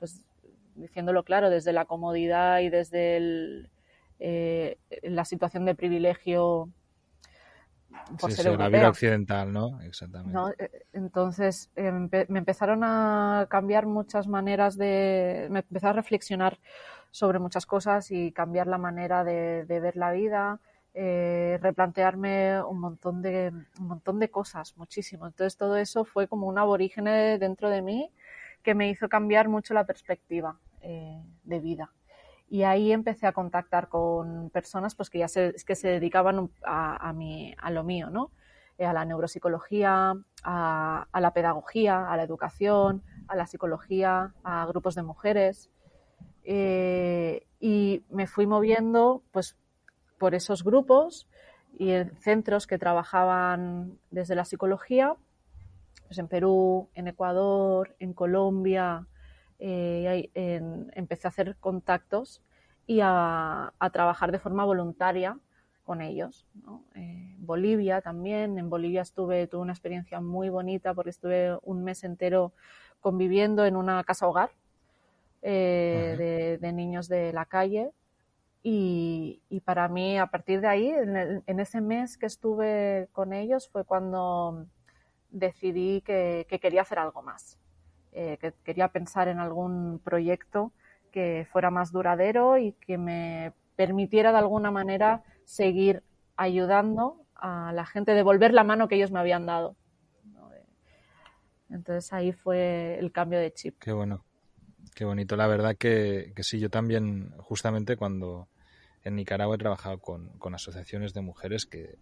pues 0.00 0.24
diciéndolo 0.74 1.24
claro, 1.24 1.50
desde 1.50 1.72
la 1.72 1.84
comodidad 1.84 2.60
y 2.60 2.70
desde 2.70 3.16
el, 3.16 3.70
eh, 4.18 4.78
la 5.02 5.24
situación 5.24 5.64
de 5.64 5.74
privilegio 5.74 6.70
por 8.18 8.30
sí, 8.30 8.42
ser 8.42 8.52
sí, 8.52 8.58
la 8.58 8.68
vida 8.68 8.88
occidental, 8.88 9.52
¿no? 9.52 9.80
Exactamente. 9.82 10.32
¿no? 10.32 10.50
Entonces 10.92 11.70
eh, 11.76 11.92
me 11.92 12.38
empezaron 12.38 12.82
a 12.84 13.46
cambiar 13.50 13.86
muchas 13.86 14.28
maneras 14.28 14.76
de... 14.76 15.48
Me 15.50 15.60
empecé 15.60 15.86
a 15.86 15.92
reflexionar 15.92 16.58
sobre 17.10 17.38
muchas 17.38 17.66
cosas 17.66 18.10
y 18.10 18.32
cambiar 18.32 18.66
la 18.66 18.78
manera 18.78 19.24
de, 19.24 19.64
de 19.66 19.80
ver 19.80 19.96
la 19.96 20.12
vida, 20.12 20.60
eh, 20.94 21.58
replantearme 21.60 22.62
un 22.62 22.80
montón, 22.80 23.22
de, 23.22 23.52
un 23.78 23.86
montón 23.86 24.18
de 24.18 24.30
cosas, 24.30 24.76
muchísimo. 24.76 25.26
Entonces 25.26 25.56
todo 25.56 25.76
eso 25.76 26.04
fue 26.04 26.28
como 26.28 26.46
un 26.46 26.58
aborígene 26.58 27.38
dentro 27.38 27.70
de 27.70 27.82
mí 27.82 28.10
que 28.62 28.74
me 28.74 28.88
hizo 28.88 29.08
cambiar 29.08 29.48
mucho 29.48 29.74
la 29.74 29.84
perspectiva 29.84 30.58
eh, 30.80 31.22
de 31.44 31.60
vida. 31.60 31.92
Y 32.48 32.64
ahí 32.64 32.92
empecé 32.92 33.26
a 33.26 33.32
contactar 33.32 33.88
con 33.88 34.50
personas 34.50 34.94
pues, 34.94 35.08
que 35.08 35.18
ya 35.18 35.28
se, 35.28 35.54
que 35.66 35.74
se 35.74 35.88
dedicaban 35.88 36.50
a, 36.64 37.10
a, 37.10 37.70
lo 37.70 37.82
mío, 37.84 38.10
¿no? 38.10 38.30
Eh, 38.76 38.84
a 38.84 38.92
la 38.92 39.04
neuropsicología, 39.04 40.14
a, 40.42 41.06
a, 41.10 41.20
la 41.20 41.32
pedagogía, 41.32 42.12
a 42.12 42.16
la 42.16 42.22
educación, 42.24 43.02
a 43.28 43.36
la 43.36 43.46
psicología, 43.46 44.34
a 44.44 44.66
grupos 44.66 44.94
de 44.94 45.02
mujeres. 45.02 45.70
Eh, 46.44 47.46
y 47.60 48.04
me 48.10 48.26
fui 48.26 48.46
moviendo 48.46 49.22
pues, 49.30 49.56
por 50.18 50.34
esos 50.34 50.64
grupos 50.64 51.28
y 51.78 51.90
en 51.90 52.14
centros 52.16 52.66
que 52.66 52.78
trabajaban 52.78 53.98
desde 54.10 54.34
la 54.34 54.44
psicología, 54.44 55.16
pues 56.12 56.18
en 56.18 56.28
Perú, 56.28 56.90
en 56.92 57.08
Ecuador, 57.08 57.96
en 57.98 58.12
Colombia, 58.12 59.06
eh, 59.58 60.28
en, 60.34 60.92
empecé 60.94 61.26
a 61.26 61.30
hacer 61.30 61.56
contactos 61.56 62.42
y 62.86 63.00
a, 63.00 63.72
a, 63.78 63.90
trabajar 63.90 64.30
de 64.30 64.38
forma 64.38 64.66
voluntaria 64.66 65.38
con 65.84 66.02
ellos. 66.02 66.46
¿no? 66.66 66.84
Eh, 66.96 67.34
Bolivia 67.38 68.02
también, 68.02 68.58
en 68.58 68.68
Bolivia 68.68 69.00
estuve, 69.00 69.46
tuve 69.46 69.62
una 69.62 69.72
experiencia 69.72 70.20
muy 70.20 70.50
bonita 70.50 70.92
porque 70.92 71.08
estuve 71.08 71.56
un 71.62 71.82
mes 71.82 72.04
entero 72.04 72.52
conviviendo 73.00 73.64
en 73.64 73.76
una 73.76 74.04
casa 74.04 74.26
hogar 74.26 74.50
eh, 75.40 76.14
de, 76.18 76.58
de, 76.58 76.72
niños 76.74 77.08
de 77.08 77.32
la 77.32 77.46
calle. 77.46 77.90
Y, 78.62 79.40
y, 79.48 79.60
para 79.60 79.88
mí, 79.88 80.18
a 80.18 80.26
partir 80.26 80.60
de 80.60 80.68
ahí, 80.68 80.90
en, 80.90 81.16
el, 81.16 81.42
en, 81.46 81.58
ese 81.58 81.80
mes 81.80 82.18
que 82.18 82.26
estuve 82.26 83.08
con 83.12 83.32
ellos, 83.32 83.70
fue 83.70 83.86
cuando 83.86 84.66
decidí 85.32 86.00
que, 86.02 86.46
que 86.48 86.60
quería 86.60 86.82
hacer 86.82 87.00
algo 87.00 87.22
más 87.22 87.58
eh, 88.14 88.36
que 88.38 88.52
quería 88.62 88.88
pensar 88.88 89.28
en 89.28 89.38
algún 89.38 89.98
proyecto 89.98 90.70
que 91.12 91.46
fuera 91.50 91.70
más 91.70 91.92
duradero 91.92 92.58
y 92.58 92.72
que 92.72 92.98
me 92.98 93.54
permitiera 93.74 94.32
de 94.32 94.38
alguna 94.38 94.70
manera 94.70 95.22
seguir 95.46 96.02
ayudando 96.36 97.24
a 97.34 97.72
la 97.72 97.86
gente, 97.86 98.12
devolver 98.12 98.52
la 98.52 98.64
mano 98.64 98.86
que 98.86 98.96
ellos 98.96 99.10
me 99.10 99.18
habían 99.18 99.46
dado. 99.46 99.76
Entonces 101.70 102.12
ahí 102.12 102.32
fue 102.32 102.98
el 102.98 103.12
cambio 103.12 103.38
de 103.38 103.50
chip. 103.54 103.78
Qué 103.78 103.92
bueno, 103.92 104.26
qué 104.94 105.06
bonito. 105.06 105.34
La 105.36 105.46
verdad 105.46 105.74
que, 105.74 106.34
sí, 106.42 106.60
yo 106.60 106.68
también 106.68 107.32
justamente 107.38 107.96
cuando 107.96 108.46
en 109.04 109.16
Nicaragua 109.16 109.54
he 109.54 109.58
trabajado 109.58 109.96
con 109.98 110.54
asociaciones 110.54 111.14
de 111.14 111.22
mujeres 111.22 111.64
que, 111.64 111.96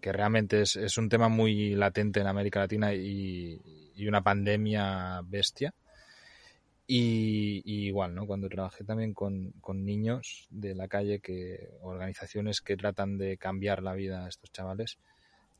que 0.00 0.12
realmente 0.12 0.62
es, 0.62 0.76
es, 0.76 0.96
un 0.98 1.08
tema 1.08 1.28
muy 1.28 1.74
latente 1.74 2.20
en 2.20 2.26
América 2.26 2.60
Latina 2.60 2.94
y, 2.94 3.60
y 3.94 4.06
una 4.06 4.22
pandemia 4.22 5.20
bestia. 5.24 5.74
Y, 6.86 7.60
y, 7.66 7.86
igual, 7.88 8.14
¿no? 8.14 8.26
Cuando 8.26 8.48
trabajé 8.48 8.82
también 8.82 9.12
con, 9.12 9.52
con, 9.60 9.84
niños 9.84 10.46
de 10.50 10.74
la 10.74 10.88
calle, 10.88 11.20
que 11.20 11.68
organizaciones 11.82 12.62
que 12.62 12.78
tratan 12.78 13.18
de 13.18 13.36
cambiar 13.36 13.82
la 13.82 13.92
vida 13.92 14.24
a 14.24 14.28
estos 14.28 14.50
chavales, 14.52 14.98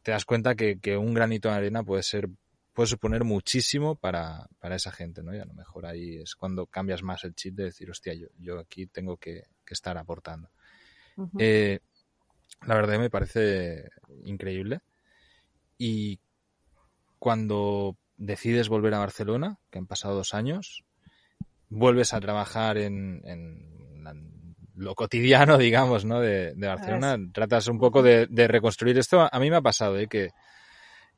te 0.02 0.12
das 0.12 0.24
cuenta 0.24 0.54
que, 0.54 0.78
que 0.78 0.96
un 0.96 1.12
granito 1.12 1.50
de 1.50 1.56
arena 1.56 1.82
puede 1.82 2.02
ser 2.02 2.30
puede 2.72 2.86
suponer 2.86 3.24
muchísimo 3.24 3.96
para, 3.96 4.46
para, 4.60 4.76
esa 4.76 4.92
gente, 4.92 5.20
¿no? 5.20 5.34
Y 5.34 5.40
a 5.40 5.44
lo 5.44 5.52
mejor 5.52 5.84
ahí 5.84 6.18
es 6.18 6.36
cuando 6.36 6.64
cambias 6.66 7.02
más 7.02 7.24
el 7.24 7.34
chip 7.34 7.56
de 7.56 7.64
decir, 7.64 7.90
hostia, 7.90 8.14
yo, 8.14 8.28
yo 8.38 8.60
aquí 8.60 8.86
tengo 8.86 9.16
que, 9.16 9.42
que 9.64 9.74
estar 9.74 9.98
aportando. 9.98 10.48
Uh 11.16 11.24
-huh. 11.24 11.36
eh, 11.40 11.80
la 12.66 12.74
verdad 12.74 12.98
me 12.98 13.10
parece 13.10 13.90
increíble. 14.24 14.80
Y 15.76 16.18
cuando 17.18 17.96
decides 18.16 18.68
volver 18.68 18.94
a 18.94 18.98
Barcelona, 18.98 19.58
que 19.70 19.78
han 19.78 19.86
pasado 19.86 20.16
dos 20.16 20.34
años, 20.34 20.84
vuelves 21.68 22.14
a 22.14 22.20
trabajar 22.20 22.78
en, 22.78 23.22
lo 24.74 24.94
cotidiano, 24.94 25.58
digamos, 25.58 26.04
¿no? 26.04 26.20
De, 26.20 26.54
de 26.54 26.66
Barcelona, 26.66 27.16
tratas 27.32 27.68
un 27.68 27.78
poco 27.78 28.02
de, 28.02 28.26
de, 28.28 28.48
reconstruir 28.48 28.98
esto. 28.98 29.28
A 29.30 29.38
mí 29.40 29.50
me 29.50 29.56
ha 29.56 29.62
pasado, 29.62 29.98
¿eh? 29.98 30.06
Que 30.08 30.30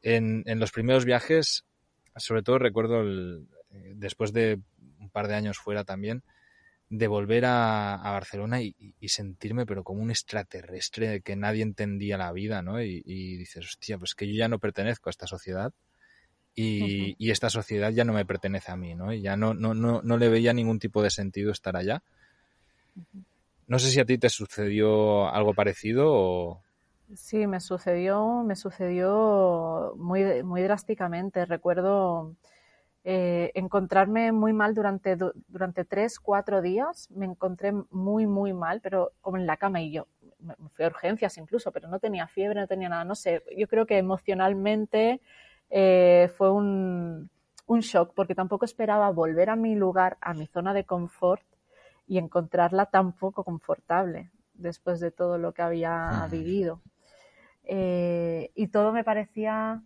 en, 0.02 0.42
en 0.46 0.60
los 0.60 0.72
primeros 0.72 1.04
viajes, 1.04 1.64
sobre 2.16 2.42
todo 2.42 2.58
recuerdo 2.58 3.00
el, 3.00 3.48
después 3.94 4.32
de 4.32 4.60
un 4.98 5.10
par 5.10 5.28
de 5.28 5.34
años 5.34 5.58
fuera 5.58 5.84
también, 5.84 6.22
de 6.90 7.06
volver 7.06 7.44
a, 7.44 7.94
a 7.94 8.10
Barcelona 8.10 8.60
y, 8.60 8.74
y, 8.98 9.08
sentirme 9.08 9.64
pero 9.64 9.84
como 9.84 10.02
un 10.02 10.10
extraterrestre 10.10 11.20
que 11.22 11.36
nadie 11.36 11.62
entendía 11.62 12.18
la 12.18 12.32
vida, 12.32 12.62
¿no? 12.62 12.82
Y, 12.82 13.00
y, 13.06 13.36
dices, 13.36 13.64
hostia, 13.64 13.96
pues 13.96 14.16
que 14.16 14.26
yo 14.26 14.34
ya 14.34 14.48
no 14.48 14.58
pertenezco 14.58 15.08
a 15.08 15.12
esta 15.12 15.28
sociedad 15.28 15.72
y, 16.54 16.82
uh 16.82 16.86
-huh. 16.86 17.16
y, 17.16 17.30
esta 17.30 17.48
sociedad 17.48 17.92
ya 17.92 18.04
no 18.04 18.12
me 18.12 18.26
pertenece 18.26 18.72
a 18.72 18.76
mí, 18.76 18.96
¿no? 18.96 19.12
Y 19.12 19.22
ya 19.22 19.36
no, 19.36 19.54
no, 19.54 19.72
no, 19.72 20.02
no 20.02 20.16
le 20.18 20.28
veía 20.28 20.52
ningún 20.52 20.80
tipo 20.80 21.00
de 21.00 21.10
sentido 21.10 21.52
estar 21.52 21.76
allá. 21.76 22.02
Uh 22.96 23.00
-huh. 23.00 23.24
No 23.70 23.78
sé 23.78 23.88
si 23.90 24.00
a 24.00 24.04
ti 24.04 24.18
te 24.18 24.28
sucedió 24.28 25.32
algo 25.32 25.54
parecido 25.54 26.06
o... 26.08 26.62
Sí, 27.14 27.46
me 27.46 27.60
sucedió, 27.60 28.42
me 28.42 28.56
sucedió 28.56 29.94
muy, 29.96 30.42
muy 30.42 30.62
drásticamente. 30.62 31.44
Recuerdo 31.44 32.34
eh, 33.04 33.50
encontrarme 33.54 34.32
muy 34.32 34.52
mal 34.52 34.74
durante, 34.74 35.16
durante 35.48 35.84
tres, 35.84 36.20
cuatro 36.20 36.62
días. 36.62 37.08
Me 37.10 37.26
encontré 37.26 37.72
muy, 37.90 38.26
muy 38.26 38.52
mal, 38.52 38.80
pero 38.80 39.12
como 39.20 39.36
en 39.36 39.46
la 39.46 39.56
cama 39.56 39.80
y 39.80 39.92
yo 39.92 40.06
me 40.40 40.54
fui 40.70 40.84
a 40.84 40.88
urgencias 40.88 41.36
incluso, 41.38 41.70
pero 41.72 41.88
no 41.88 41.98
tenía 41.98 42.26
fiebre, 42.26 42.60
no 42.60 42.66
tenía 42.66 42.88
nada, 42.88 43.04
no 43.04 43.14
sé. 43.14 43.42
Yo 43.56 43.68
creo 43.68 43.86
que 43.86 43.98
emocionalmente 43.98 45.20
eh, 45.70 46.30
fue 46.36 46.50
un, 46.50 47.30
un 47.66 47.80
shock 47.80 48.12
porque 48.14 48.34
tampoco 48.34 48.64
esperaba 48.64 49.10
volver 49.10 49.50
a 49.50 49.56
mi 49.56 49.74
lugar, 49.74 50.16
a 50.20 50.34
mi 50.34 50.46
zona 50.46 50.74
de 50.74 50.84
confort 50.84 51.42
y 52.06 52.18
encontrarla 52.18 52.86
tan 52.86 53.12
poco 53.12 53.44
confortable 53.44 54.30
después 54.54 55.00
de 55.00 55.10
todo 55.10 55.38
lo 55.38 55.52
que 55.52 55.62
había 55.62 56.26
vivido. 56.30 56.80
Eh, 57.64 58.50
y 58.54 58.68
todo 58.68 58.92
me 58.92 59.04
parecía 59.04 59.82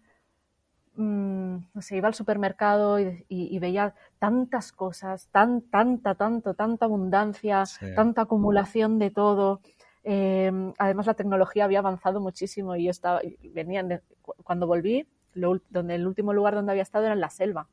mmm, 0.96 1.56
no 1.72 1.82
sé, 1.82 1.96
iba 1.96 2.08
al 2.08 2.14
supermercado 2.14 3.00
y, 3.00 3.24
y, 3.28 3.54
y, 3.54 3.58
veía 3.58 3.94
tantas 4.18 4.72
cosas, 4.72 5.28
tan, 5.28 5.62
tanta, 5.62 6.14
tanto, 6.14 6.54
tanta 6.54 6.86
abundancia, 6.86 7.66
sí. 7.66 7.94
tanta 7.94 8.22
acumulación 8.22 8.98
de 8.98 9.10
todo. 9.10 9.60
Eh, 10.04 10.52
además, 10.78 11.06
la 11.06 11.14
tecnología 11.14 11.64
había 11.64 11.78
avanzado 11.78 12.20
muchísimo 12.20 12.76
y 12.76 12.84
yo 12.84 12.90
estaba, 12.90 13.20
venía 13.52 13.82
de, 13.82 14.02
cuando 14.42 14.66
volví, 14.66 15.08
lo, 15.32 15.60
donde 15.70 15.96
el 15.96 16.06
último 16.06 16.32
lugar 16.32 16.54
donde 16.54 16.72
había 16.72 16.82
estado 16.82 17.06
era 17.06 17.14
en 17.14 17.20
la 17.20 17.30
selva. 17.30 17.68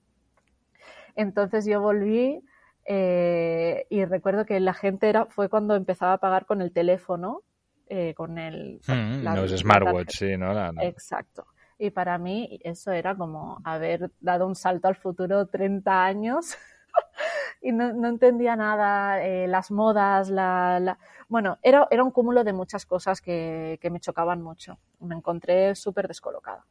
Entonces 1.15 1.65
yo 1.65 1.81
volví 1.81 2.41
eh, 2.85 3.85
y 3.89 4.05
recuerdo 4.05 4.45
que 4.45 4.59
la 4.59 4.73
gente 4.73 5.09
era, 5.09 5.25
fue 5.25 5.49
cuando 5.49 5.75
empezaba 5.75 6.13
a 6.13 6.17
pagar 6.17 6.45
con 6.45 6.61
el 6.61 6.71
teléfono, 6.71 7.41
eh, 7.89 8.13
con 8.15 8.37
el... 8.37 8.79
Mm, 8.87 9.23
la, 9.23 9.35
los 9.35 9.51
smartwatch, 9.51 10.17
sí, 10.17 10.37
¿no? 10.37 10.53
La, 10.53 10.71
no. 10.71 10.81
Exacto. 10.81 11.45
Y 11.83 11.89
para 11.89 12.19
mí 12.19 12.59
eso 12.63 12.91
era 12.91 13.15
como 13.15 13.59
haber 13.63 14.11
dado 14.19 14.45
un 14.45 14.53
salto 14.53 14.87
al 14.87 14.95
futuro 14.95 15.47
30 15.47 16.05
años 16.05 16.55
y 17.61 17.71
no, 17.71 18.07
entendía 18.07 18.55
nada, 18.55 19.25
eh, 19.25 19.47
las 19.47 19.71
modas, 19.71 20.29
la, 20.29 20.99
bueno, 21.27 21.57
era, 21.63 21.87
era 21.89 22.03
un 22.03 22.11
cúmulo 22.11 22.43
de 22.43 22.53
muchas 22.53 22.85
cosas 22.85 23.19
que, 23.19 23.79
que 23.81 23.89
me 23.89 23.99
chocaban 23.99 24.43
mucho. 24.43 24.77
Me 24.99 25.15
encontré 25.15 25.73
súper 25.73 26.07
descolocada, 26.07 26.67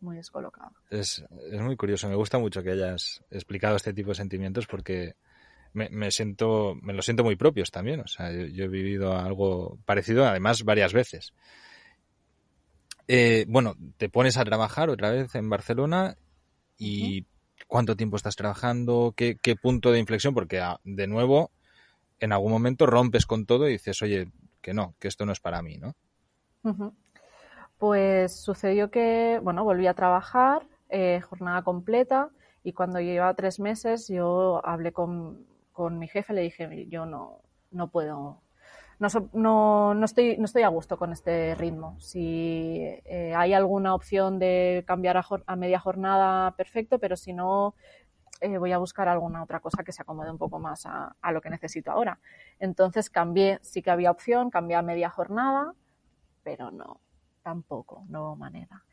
muy 0.00 0.16
descolocada. 0.16 0.72
Es, 0.88 1.22
es 1.52 1.60
muy 1.60 1.76
curioso, 1.76 2.08
me 2.08 2.14
gusta 2.14 2.38
mucho 2.38 2.62
que 2.62 2.70
hayas 2.70 3.22
explicado 3.30 3.76
este 3.76 3.92
tipo 3.92 4.12
de 4.12 4.14
sentimientos 4.14 4.66
porque 4.66 5.12
me, 5.74 5.90
me 5.90 6.10
siento, 6.10 6.74
me 6.80 6.94
lo 6.94 7.02
siento 7.02 7.22
muy 7.22 7.36
propios 7.36 7.70
también. 7.70 8.00
O 8.00 8.06
sea, 8.06 8.32
yo, 8.32 8.64
he 8.64 8.68
vivido 8.68 9.12
algo 9.14 9.78
parecido, 9.84 10.26
además, 10.26 10.64
varias 10.64 10.94
veces. 10.94 11.34
Eh, 13.08 13.46
bueno, 13.48 13.74
te 13.96 14.10
pones 14.10 14.36
a 14.36 14.44
trabajar 14.44 14.90
otra 14.90 15.10
vez 15.10 15.34
en 15.34 15.48
Barcelona 15.48 16.16
y 16.76 17.26
cuánto 17.66 17.96
tiempo 17.96 18.16
estás 18.16 18.36
trabajando, 18.36 19.14
qué, 19.16 19.36
qué 19.40 19.56
punto 19.56 19.90
de 19.90 19.98
inflexión, 19.98 20.34
porque 20.34 20.60
ah, 20.60 20.78
de 20.84 21.06
nuevo, 21.06 21.50
en 22.20 22.32
algún 22.32 22.52
momento 22.52 22.86
rompes 22.86 23.24
con 23.26 23.46
todo 23.46 23.66
y 23.66 23.72
dices, 23.72 24.00
oye, 24.02 24.30
que 24.60 24.74
no, 24.74 24.94
que 24.98 25.08
esto 25.08 25.24
no 25.24 25.32
es 25.32 25.40
para 25.40 25.62
mí, 25.62 25.78
¿no? 25.78 25.94
Pues 27.78 28.36
sucedió 28.36 28.90
que, 28.90 29.40
bueno, 29.42 29.64
volví 29.64 29.86
a 29.86 29.94
trabajar, 29.94 30.66
eh, 30.90 31.20
jornada 31.20 31.62
completa, 31.62 32.28
y 32.62 32.72
cuando 32.74 33.00
llevaba 33.00 33.34
tres 33.34 33.58
meses 33.58 34.08
yo 34.08 34.60
hablé 34.66 34.92
con, 34.92 35.46
con 35.72 35.98
mi 35.98 36.08
jefe, 36.08 36.34
le 36.34 36.42
dije, 36.42 36.86
yo 36.90 37.06
no, 37.06 37.40
no 37.70 37.88
puedo, 37.88 38.42
no, 38.98 39.08
no, 39.32 39.94
no, 39.94 40.04
estoy, 40.04 40.36
no 40.38 40.44
estoy 40.44 40.62
a 40.62 40.68
gusto 40.68 40.98
con 40.98 41.12
este 41.12 41.54
ritmo. 41.54 41.98
Si 42.00 42.80
eh, 43.04 43.32
hay 43.36 43.54
alguna 43.54 43.94
opción 43.94 44.38
de 44.38 44.84
cambiar 44.86 45.16
a, 45.16 45.56
media 45.56 45.78
jornada, 45.78 46.52
perfecto, 46.52 46.98
pero 46.98 47.16
si 47.16 47.32
no, 47.32 47.74
eh, 48.40 48.58
voy 48.58 48.72
a 48.72 48.78
buscar 48.78 49.08
alguna 49.08 49.42
otra 49.42 49.60
cosa 49.60 49.84
que 49.84 49.92
se 49.92 50.02
acomode 50.02 50.30
un 50.30 50.38
poco 50.38 50.58
más 50.58 50.84
a, 50.86 51.32
lo 51.32 51.40
que 51.40 51.50
necesito 51.50 51.90
ahora. 51.90 52.18
Entonces 52.58 53.10
cambié, 53.10 53.58
sí 53.62 53.82
que 53.82 53.90
había 53.90 54.10
opción, 54.10 54.50
cambié 54.50 54.76
a 54.76 54.82
media 54.82 55.10
jornada, 55.10 55.74
pero 56.42 56.70
no, 56.70 57.00
tampoco, 57.42 58.04
no 58.08 58.36
manera. 58.36 58.84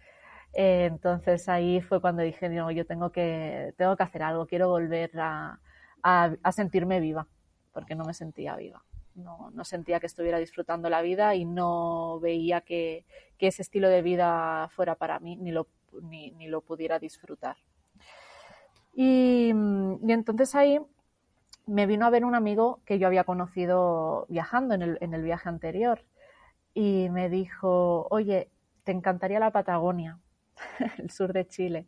Eh, 0.54 0.86
entonces 0.86 1.50
ahí 1.50 1.82
fue 1.82 2.00
cuando 2.00 2.22
dije, 2.22 2.50
yo 2.74 2.86
tengo 2.86 3.12
que, 3.12 3.74
tengo 3.78 3.96
que 3.98 4.04
hacer 4.04 4.24
algo, 4.24 4.48
quiero 4.48 4.70
volver 4.70 5.12
a, 5.20 5.60
a, 6.04 6.52
sentirme 6.52 7.00
viva, 7.00 7.28
porque 7.74 7.96
no 7.96 8.06
me 8.06 8.14
sentía 8.14 8.56
viva. 8.56 8.84
No, 9.16 9.52
sentía 9.64 10.00
que 10.00 10.08
estuviera 10.08 10.40
disfrutando 10.40 10.90
la 10.90 11.02
vida 11.02 11.36
y 11.36 11.46
no 11.46 12.20
veía 12.20 12.62
que, 12.62 13.06
ese 13.40 13.62
estilo 13.62 13.90
de 13.90 14.02
vida 14.02 14.70
fuera 14.70 14.96
para 14.96 15.20
mí 15.20 15.36
ni 15.36 15.52
lo, 15.52 15.68
ni, 16.02 16.32
lo 16.48 16.62
pudiera 16.62 17.00
disfrutar. 17.00 17.58
Y, 18.94 19.52
y, 19.52 20.12
entonces 20.12 20.56
ahí 20.56 20.80
me 21.66 21.86
vino 21.86 22.06
a 22.06 22.10
ver 22.10 22.26
un 22.26 22.36
amigo 22.36 22.82
que 22.86 23.00
yo 23.00 23.08
había 23.08 23.24
conocido 23.24 24.26
viajando 24.30 24.74
en 24.74 24.82
el, 24.82 24.98
en 25.02 25.14
el 25.14 25.22
viaje 25.22 25.50
anterior 25.50 26.04
y 26.74 27.10
me 27.10 27.30
dijo, 27.30 28.08
oye, 28.10 28.50
te 28.84 28.92
encantaría 28.92 29.40
la 29.40 29.52
Patagonia, 29.52 30.20
el 30.98 31.10
sur 31.10 31.34
de 31.34 31.48
Chile. 31.48 31.88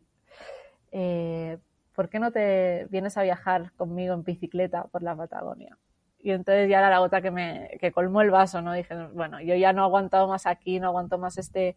Eh, 0.92 1.58
¿por 1.98 2.08
qué 2.08 2.20
no 2.20 2.30
te 2.30 2.86
vienes 2.90 3.16
a 3.16 3.22
viajar 3.24 3.72
conmigo 3.72 4.14
en 4.14 4.22
bicicleta 4.22 4.84
por 4.84 5.02
la 5.02 5.16
Patagonia? 5.16 5.76
Y 6.20 6.32
entonces 6.32 6.68
ya 6.68 6.78
era 6.78 6.90
la 6.90 6.98
gota 6.98 7.22
que 7.22 7.30
me 7.30 7.78
que 7.80 7.92
colmó 7.92 8.22
el 8.22 8.30
vaso, 8.30 8.60
¿no? 8.62 8.72
Dije, 8.72 8.94
bueno, 9.14 9.40
yo 9.40 9.54
ya 9.54 9.72
no 9.72 9.82
he 9.82 9.84
aguantado 9.84 10.28
más 10.28 10.46
aquí, 10.46 10.80
no 10.80 10.88
aguanto 10.88 11.18
más 11.18 11.38
este, 11.38 11.76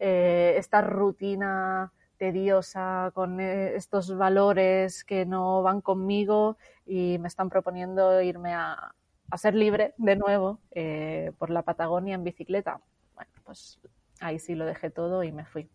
eh, 0.00 0.54
esta 0.56 0.80
rutina 0.82 1.92
tediosa 2.18 3.10
con 3.14 3.40
eh, 3.40 3.76
estos 3.76 4.16
valores 4.16 5.04
que 5.04 5.26
no 5.26 5.62
van 5.62 5.80
conmigo 5.80 6.56
y 6.86 7.18
me 7.18 7.28
están 7.28 7.48
proponiendo 7.50 8.20
irme 8.22 8.54
a, 8.54 8.94
a 9.30 9.38
ser 9.38 9.54
libre 9.54 9.94
de 9.98 10.16
nuevo 10.16 10.60
eh, 10.70 11.32
por 11.38 11.50
la 11.50 11.62
Patagonia 11.62 12.14
en 12.14 12.24
bicicleta. 12.24 12.80
Bueno, 13.14 13.30
pues 13.44 13.78
ahí 14.20 14.38
sí 14.38 14.54
lo 14.54 14.64
dejé 14.64 14.90
todo 14.90 15.22
y 15.22 15.32
me 15.32 15.44
fui. 15.44 15.68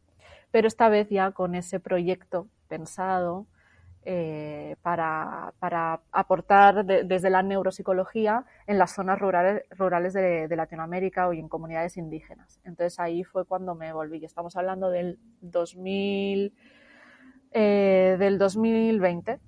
Pero 0.51 0.67
esta 0.67 0.89
vez 0.89 1.09
ya 1.09 1.31
con 1.31 1.55
ese 1.55 1.79
proyecto 1.79 2.47
pensado, 2.67 3.45
eh, 4.03 4.77
para, 4.81 5.53
para, 5.59 6.01
aportar 6.11 6.83
desde 6.83 7.29
la 7.29 7.43
neuropsicología 7.43 8.45
en 8.65 8.79
las 8.79 8.95
zonas 8.95 9.19
rurales, 9.19 9.63
rurales 9.77 10.13
de, 10.13 10.47
Latinoamérica 10.55 11.31
y 11.35 11.39
en 11.39 11.47
comunidades 11.47 11.97
indígenas. 11.97 12.59
Entonces 12.63 12.99
ahí 12.99 13.23
fue 13.23 13.45
cuando 13.45 13.75
me 13.75 13.93
volví. 13.93 14.25
Estamos 14.25 14.55
hablando 14.55 14.89
del 14.89 15.19
2000, 15.41 16.51
eh, 17.51 18.15
del 18.17 18.39
2020. 18.39 19.39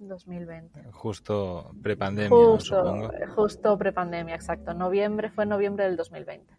2020. 0.00 0.82
Justo 0.90 1.70
prepandemia, 1.80 2.28
justo, 2.30 2.76
supongo. 2.76 3.10
Justo 3.36 3.78
prepandemia, 3.78 4.34
exacto. 4.34 4.74
Noviembre, 4.74 5.30
fue 5.30 5.46
noviembre 5.46 5.84
del 5.84 5.96
2020. 5.96 6.54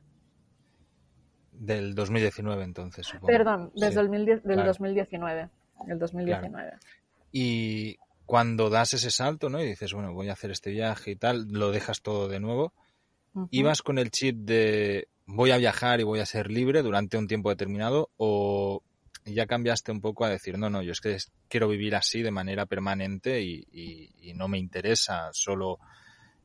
Del 1.51 1.93
2019 1.93 2.63
entonces, 2.63 3.05
supongo. 3.05 3.27
Perdón, 3.27 3.71
desde 3.75 3.99
el, 3.99 4.41
del 4.43 4.63
2019 4.63 5.49
el 5.91 5.99
2019. 5.99 6.71
Y 7.31 7.97
cuando 8.25 8.69
das 8.69 8.93
ese 8.93 9.11
salto, 9.11 9.49
¿no? 9.49 9.61
Y 9.61 9.67
dices, 9.67 9.93
bueno, 9.93 10.13
voy 10.13 10.29
a 10.29 10.33
hacer 10.33 10.51
este 10.51 10.71
viaje 10.71 11.11
y 11.11 11.15
tal, 11.15 11.47
lo 11.49 11.71
dejas 11.71 12.01
todo 12.01 12.27
de 12.27 12.39
nuevo. 12.39 12.73
¿Ibas 13.51 13.81
con 13.81 13.99
el 13.99 14.11
chip 14.11 14.37
de 14.37 15.07
voy 15.25 15.51
a 15.51 15.57
viajar 15.57 15.99
y 15.99 16.03
voy 16.03 16.19
a 16.19 16.25
ser 16.25 16.49
libre 16.49 16.81
durante 16.81 17.17
un 17.17 17.27
tiempo 17.27 17.49
determinado 17.49 18.09
o 18.17 18.81
ya 19.25 19.45
cambiaste 19.45 19.91
un 19.91 20.01
poco 20.01 20.25
a 20.25 20.29
decir, 20.29 20.57
no, 20.57 20.69
no, 20.69 20.81
yo 20.81 20.91
es 20.91 21.01
que 21.01 21.17
quiero 21.47 21.67
vivir 21.67 21.95
así 21.95 22.21
de 22.21 22.31
manera 22.31 22.65
permanente 22.65 23.41
y, 23.41 24.33
no 24.35 24.47
me 24.47 24.57
interesa 24.57 25.29
solo 25.33 25.79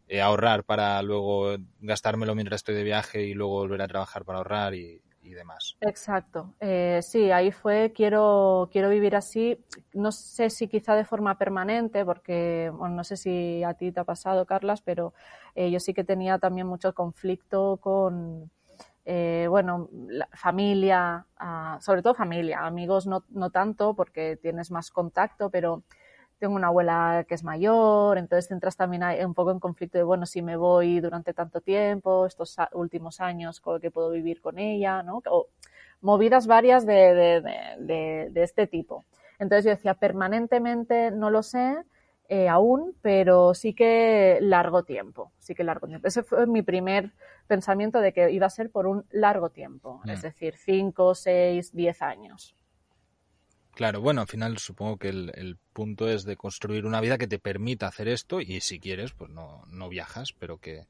eh, 0.08 0.20
ahorrar 0.20 0.64
para 0.64 1.00
luego 1.02 1.56
gastármelo 1.80 2.34
mientras 2.34 2.60
estoy 2.60 2.74
de 2.74 2.82
viaje 2.82 3.22
y 3.22 3.34
luego 3.34 3.54
volver 3.54 3.82
a 3.82 3.88
trabajar 3.88 4.24
para 4.24 4.38
ahorrar 4.38 4.74
y, 4.74 5.00
y 5.24 5.34
demás. 5.34 5.76
Exacto. 5.80 6.54
Eh, 6.60 7.00
sí, 7.02 7.30
ahí 7.30 7.50
fue, 7.50 7.92
quiero, 7.94 8.68
quiero 8.70 8.88
vivir 8.90 9.16
así. 9.16 9.58
No 9.92 10.12
sé 10.12 10.50
si 10.50 10.68
quizá 10.68 10.94
de 10.94 11.04
forma 11.04 11.38
permanente, 11.38 12.04
porque 12.04 12.70
no 12.78 13.04
sé 13.04 13.16
si 13.16 13.64
a 13.64 13.74
ti 13.74 13.90
te 13.90 14.00
ha 14.00 14.04
pasado, 14.04 14.46
Carlas, 14.46 14.82
pero 14.82 15.14
eh, 15.54 15.70
yo 15.70 15.80
sí 15.80 15.94
que 15.94 16.04
tenía 16.04 16.38
también 16.38 16.66
mucho 16.66 16.92
conflicto 16.94 17.78
con, 17.78 18.50
eh, 19.04 19.46
bueno, 19.48 19.88
familia, 20.32 21.26
ah, 21.38 21.78
sobre 21.80 22.02
todo 22.02 22.14
familia, 22.14 22.60
amigos 22.66 23.06
no, 23.06 23.24
no 23.30 23.50
tanto 23.50 23.94
porque 23.94 24.36
tienes 24.40 24.70
más 24.70 24.90
contacto, 24.90 25.50
pero 25.50 25.82
tengo 26.44 26.56
una 26.56 26.66
abuela 26.66 27.24
que 27.26 27.34
es 27.34 27.42
mayor, 27.42 28.18
entonces 28.18 28.50
entras 28.50 28.76
también 28.76 29.02
un 29.24 29.32
poco 29.32 29.50
en 29.50 29.60
conflicto 29.60 29.96
de, 29.96 30.04
bueno, 30.04 30.26
si 30.26 30.42
me 30.42 30.56
voy 30.56 31.00
durante 31.00 31.32
tanto 31.32 31.62
tiempo, 31.62 32.26
estos 32.26 32.54
últimos 32.74 33.22
años, 33.22 33.62
¿cómo 33.62 33.80
que 33.80 33.90
puedo 33.90 34.10
vivir 34.10 34.42
con 34.42 34.58
ella? 34.58 35.02
¿no? 35.02 35.22
O 35.30 35.46
movidas 36.02 36.46
varias 36.46 36.84
de, 36.84 37.14
de, 37.14 38.28
de, 38.30 38.42
este 38.42 38.66
tipo. 38.66 39.06
Entonces 39.38 39.64
yo 39.64 39.70
decía, 39.70 39.94
permanentemente 39.94 41.10
no 41.12 41.30
lo 41.30 41.42
sé 41.42 41.78
eh, 42.28 42.50
aún, 42.50 42.94
pero 43.00 43.54
sí 43.54 43.72
que 43.72 44.36
largo 44.42 44.82
tiempo, 44.82 45.32
sí 45.38 45.54
que 45.54 45.64
largo 45.64 45.86
tiempo. 45.86 46.06
Ese 46.06 46.22
fue 46.22 46.46
mi 46.46 46.60
primer 46.60 47.12
pensamiento 47.46 48.00
de 48.00 48.12
que 48.12 48.32
iba 48.32 48.44
a 48.44 48.50
ser 48.50 48.68
por 48.68 48.86
un 48.86 49.06
largo 49.12 49.48
tiempo, 49.48 50.02
es 50.04 50.18
mm. 50.18 50.22
decir, 50.22 50.56
cinco, 50.58 51.14
seis, 51.14 51.72
diez 51.72 52.02
años. 52.02 52.54
Claro, 53.74 54.00
bueno, 54.00 54.20
al 54.20 54.28
final 54.28 54.58
supongo 54.58 54.98
que 54.98 55.08
el, 55.08 55.58
punto 55.72 56.08
es 56.08 56.24
de 56.24 56.36
construir 56.36 56.86
una 56.86 57.00
vida 57.00 57.18
que 57.18 57.26
te 57.26 57.40
permita 57.40 57.88
hacer 57.88 58.06
esto 58.06 58.40
y 58.40 58.60
si 58.60 58.78
quieres, 58.78 59.12
pues 59.12 59.30
no, 59.30 59.64
no 59.66 59.88
viajas, 59.88 60.32
pero 60.38 60.58
que, 60.58 60.86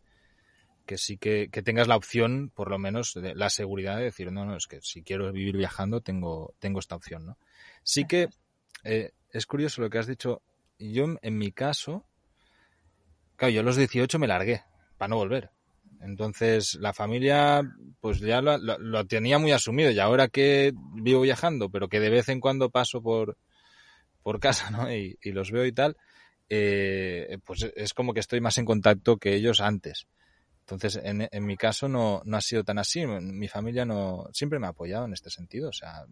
que 0.85 0.99
sí 0.99 1.17
que, 1.17 1.49
que, 1.51 1.63
tengas 1.63 1.89
la 1.89 1.97
opción, 1.97 2.51
por 2.55 2.71
lo 2.71 2.79
menos, 2.79 3.15
de, 3.15 3.35
la 3.35 3.49
seguridad 3.49 3.97
de 3.97 4.05
decir, 4.05 4.31
no, 4.31 4.45
no, 4.45 4.55
es 4.57 4.67
que 4.67 4.83
si 4.83 5.03
quiero 5.03 5.33
vivir 5.33 5.57
viajando, 5.57 6.03
tengo, 6.03 6.55
tengo 6.59 6.79
esta 6.79 6.95
opción, 6.95 7.25
¿no? 7.25 7.39
Sí 7.83 8.05
que 8.05 8.29
eh, 8.85 9.13
es 9.31 9.47
curioso 9.47 9.81
lo 9.81 9.89
que 9.89 9.99
has 9.99 10.07
dicho. 10.07 10.43
Yo, 10.79 11.07
en 11.23 11.39
mi 11.39 11.53
caso, 11.53 12.05
claro, 13.37 13.53
yo 13.53 13.61
a 13.61 13.65
los 13.65 13.77
18 13.77 14.19
me 14.19 14.27
largué 14.27 14.63
para 14.99 15.09
no 15.09 15.17
volver. 15.17 15.54
Entonces 16.05 16.75
la 16.81 16.93
familia 16.93 17.63
pues 18.01 18.21
ya 18.21 18.43
lo, 18.43 19.07
tenía 19.07 19.39
muy 19.39 19.53
asumido 19.53 19.91
y 19.91 19.99
ahora 19.99 20.29
que 20.29 20.73
vivo 20.95 21.23
viajando, 21.23 21.71
pero 21.71 21.89
que 21.89 21.99
de 21.99 22.11
vez 22.11 22.29
en 22.29 22.41
cuando 22.41 22.69
paso 22.69 23.03
por, 23.03 23.39
por 24.23 24.39
casa 24.39 24.71
¿no? 24.71 24.93
y, 24.93 25.17
los 25.25 25.51
veo 25.51 25.65
y 25.65 25.73
tal, 25.73 25.97
eh, 26.51 27.39
pues 27.45 27.71
es 27.75 27.95
como 27.95 28.13
que 28.13 28.21
estoy 28.21 28.43
más 28.43 28.59
en 28.59 28.67
contacto 28.67 29.17
que 29.17 29.35
ellos 29.35 29.61
antes. 29.61 30.07
Entonces, 30.61 31.01
en, 31.03 31.27
en 31.31 31.47
mi 31.47 31.57
caso 31.57 31.89
no, 31.89 32.23
no 32.25 32.37
ha 32.37 32.41
sido 32.41 32.65
tan 32.65 32.79
así. 32.79 33.07
Mi 33.07 33.49
familia 33.49 33.85
no 33.85 34.29
siempre 34.33 34.59
me 34.59 34.67
ha 34.67 34.71
apoyado 34.71 35.05
en 35.05 35.13
este 35.13 35.31
sentido. 35.31 35.69
O 35.69 35.73
sea, 35.73 36.07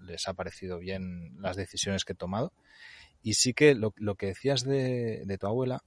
les 0.00 0.26
ha 0.28 0.34
parecido 0.34 0.78
bien 0.78 1.36
las 1.40 1.56
decisiones 1.56 2.04
que 2.04 2.12
he 2.12 2.16
tomado. 2.16 2.52
Y 3.22 3.34
sí 3.34 3.52
que 3.52 3.74
lo, 3.74 3.92
lo 3.96 4.16
que 4.16 4.26
decías 4.26 4.64
de, 4.64 5.22
de 5.24 5.38
tu 5.38 5.46
abuela, 5.46 5.82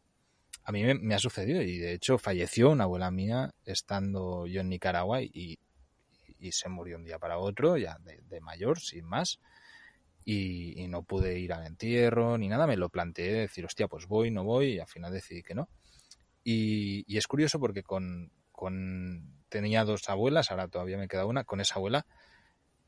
a 0.68 0.74
mí 0.74 0.84
me, 0.84 1.16
ha 1.16 1.20
sucedido 1.20 1.62
y 1.62 1.78
de 1.78 1.94
hecho 1.94 2.18
falleció 2.18 2.70
una 2.72 2.84
abuela 2.84 3.10
mía 3.10 3.54
estando 3.64 4.46
yo 4.48 4.60
en 4.60 4.68
Nicaragua 4.68 5.22
y, 5.22 5.58
se 6.52 6.68
murió 6.68 6.98
un 6.98 7.06
día 7.06 7.20
para 7.20 7.38
otro, 7.40 7.78
ya 7.78 7.98
de, 8.00 8.42
mayor, 8.42 8.78
sin 8.82 9.06
más. 9.06 9.40
y, 10.26 10.86
no 10.90 11.04
pude 11.04 11.40
ir 11.40 11.54
al 11.54 11.66
entierro 11.66 12.38
ni 12.38 12.50
nada. 12.50 12.68
Me 12.68 12.76
lo 12.76 12.90
planteé, 12.90 13.32
decir, 13.32 13.64
hostia, 13.64 13.88
pues 13.88 14.08
voy, 14.08 14.30
no 14.30 14.44
voy, 14.44 14.74
y 14.74 14.80
al 14.80 14.88
final 14.88 15.14
decidí 15.14 15.42
que 15.42 15.56
no. 15.56 15.70
Y, 16.44 17.06
y 17.08 17.18
es 17.18 17.28
curioso 17.28 17.62
porque 17.62 17.84
con, 17.84 18.34
con, 18.52 19.46
tenía 19.48 19.86
dos 19.86 20.10
abuelas, 20.10 20.52
ahora 20.52 20.68
todavía 20.68 20.98
me 20.98 21.08
queda 21.08 21.26
una, 21.26 21.46
con 21.46 21.62
esa 21.62 21.76
abuela 21.76 22.06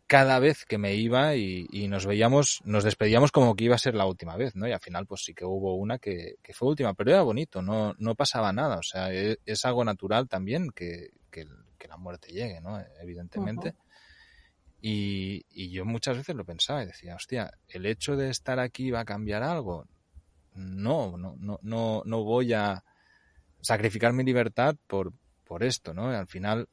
cada 0.09 0.39
vez 0.39 0.65
que 0.65 0.79
me 0.79 0.95
iba 0.95 1.35
y, 1.35 1.87
nos 1.87 2.07
veíamos, 2.07 2.61
nos 2.65 2.83
despedíamos 2.83 3.31
como 3.31 3.55
que 3.55 3.65
iba 3.65 3.75
a 3.75 3.77
ser 3.77 3.93
la 3.93 4.07
última 4.07 4.35
vez, 4.35 4.55
¿no? 4.55 4.67
Y 4.67 4.71
al 4.71 4.79
final, 4.79 5.05
pues 5.05 5.21
sí 5.23 5.35
que 5.35 5.45
hubo 5.45 5.75
una 5.75 5.99
que, 5.99 6.37
fue 6.51 6.69
última, 6.69 6.95
pero 6.95 7.11
era 7.11 7.21
bonito, 7.21 7.61
no, 7.61 7.93
no 7.99 8.15
pasaba 8.15 8.51
nada, 8.51 8.79
o 8.79 8.81
sea, 8.81 9.13
e, 9.13 9.37
es, 9.45 9.65
algo 9.65 9.85
natural 9.85 10.27
también 10.27 10.71
que, 10.71 11.11
que, 11.29 11.45
la 11.87 11.97
muerte 11.97 12.31
llegue, 12.31 12.59
¿no? 12.59 12.83
Evidentemente. 12.99 13.75
y, 14.81 15.45
y, 15.51 15.69
yo 15.69 15.85
muchas 15.85 16.17
veces 16.17 16.35
lo 16.35 16.43
pensaba 16.43 16.81
y 16.81 16.87
decía, 16.87 17.15
hostia, 17.15 17.51
¿el 17.67 17.85
hecho 17.85 18.15
de 18.15 18.31
estar 18.31 18.59
aquí 18.59 18.89
va 18.89 19.01
a 19.01 19.05
cambiar 19.05 19.43
algo? 19.43 19.85
No, 20.55 21.17
no, 21.17 21.35
no, 21.37 21.59
no, 21.61 22.01
no 22.03 22.23
voy 22.23 22.53
a 22.53 22.83
sacrificar 23.61 24.13
mi 24.13 24.23
libertad 24.23 24.75
por, 24.87 25.13
por 25.45 25.63
esto, 25.63 25.93
¿no? 25.93 26.09
al 26.09 26.27
final 26.27 26.67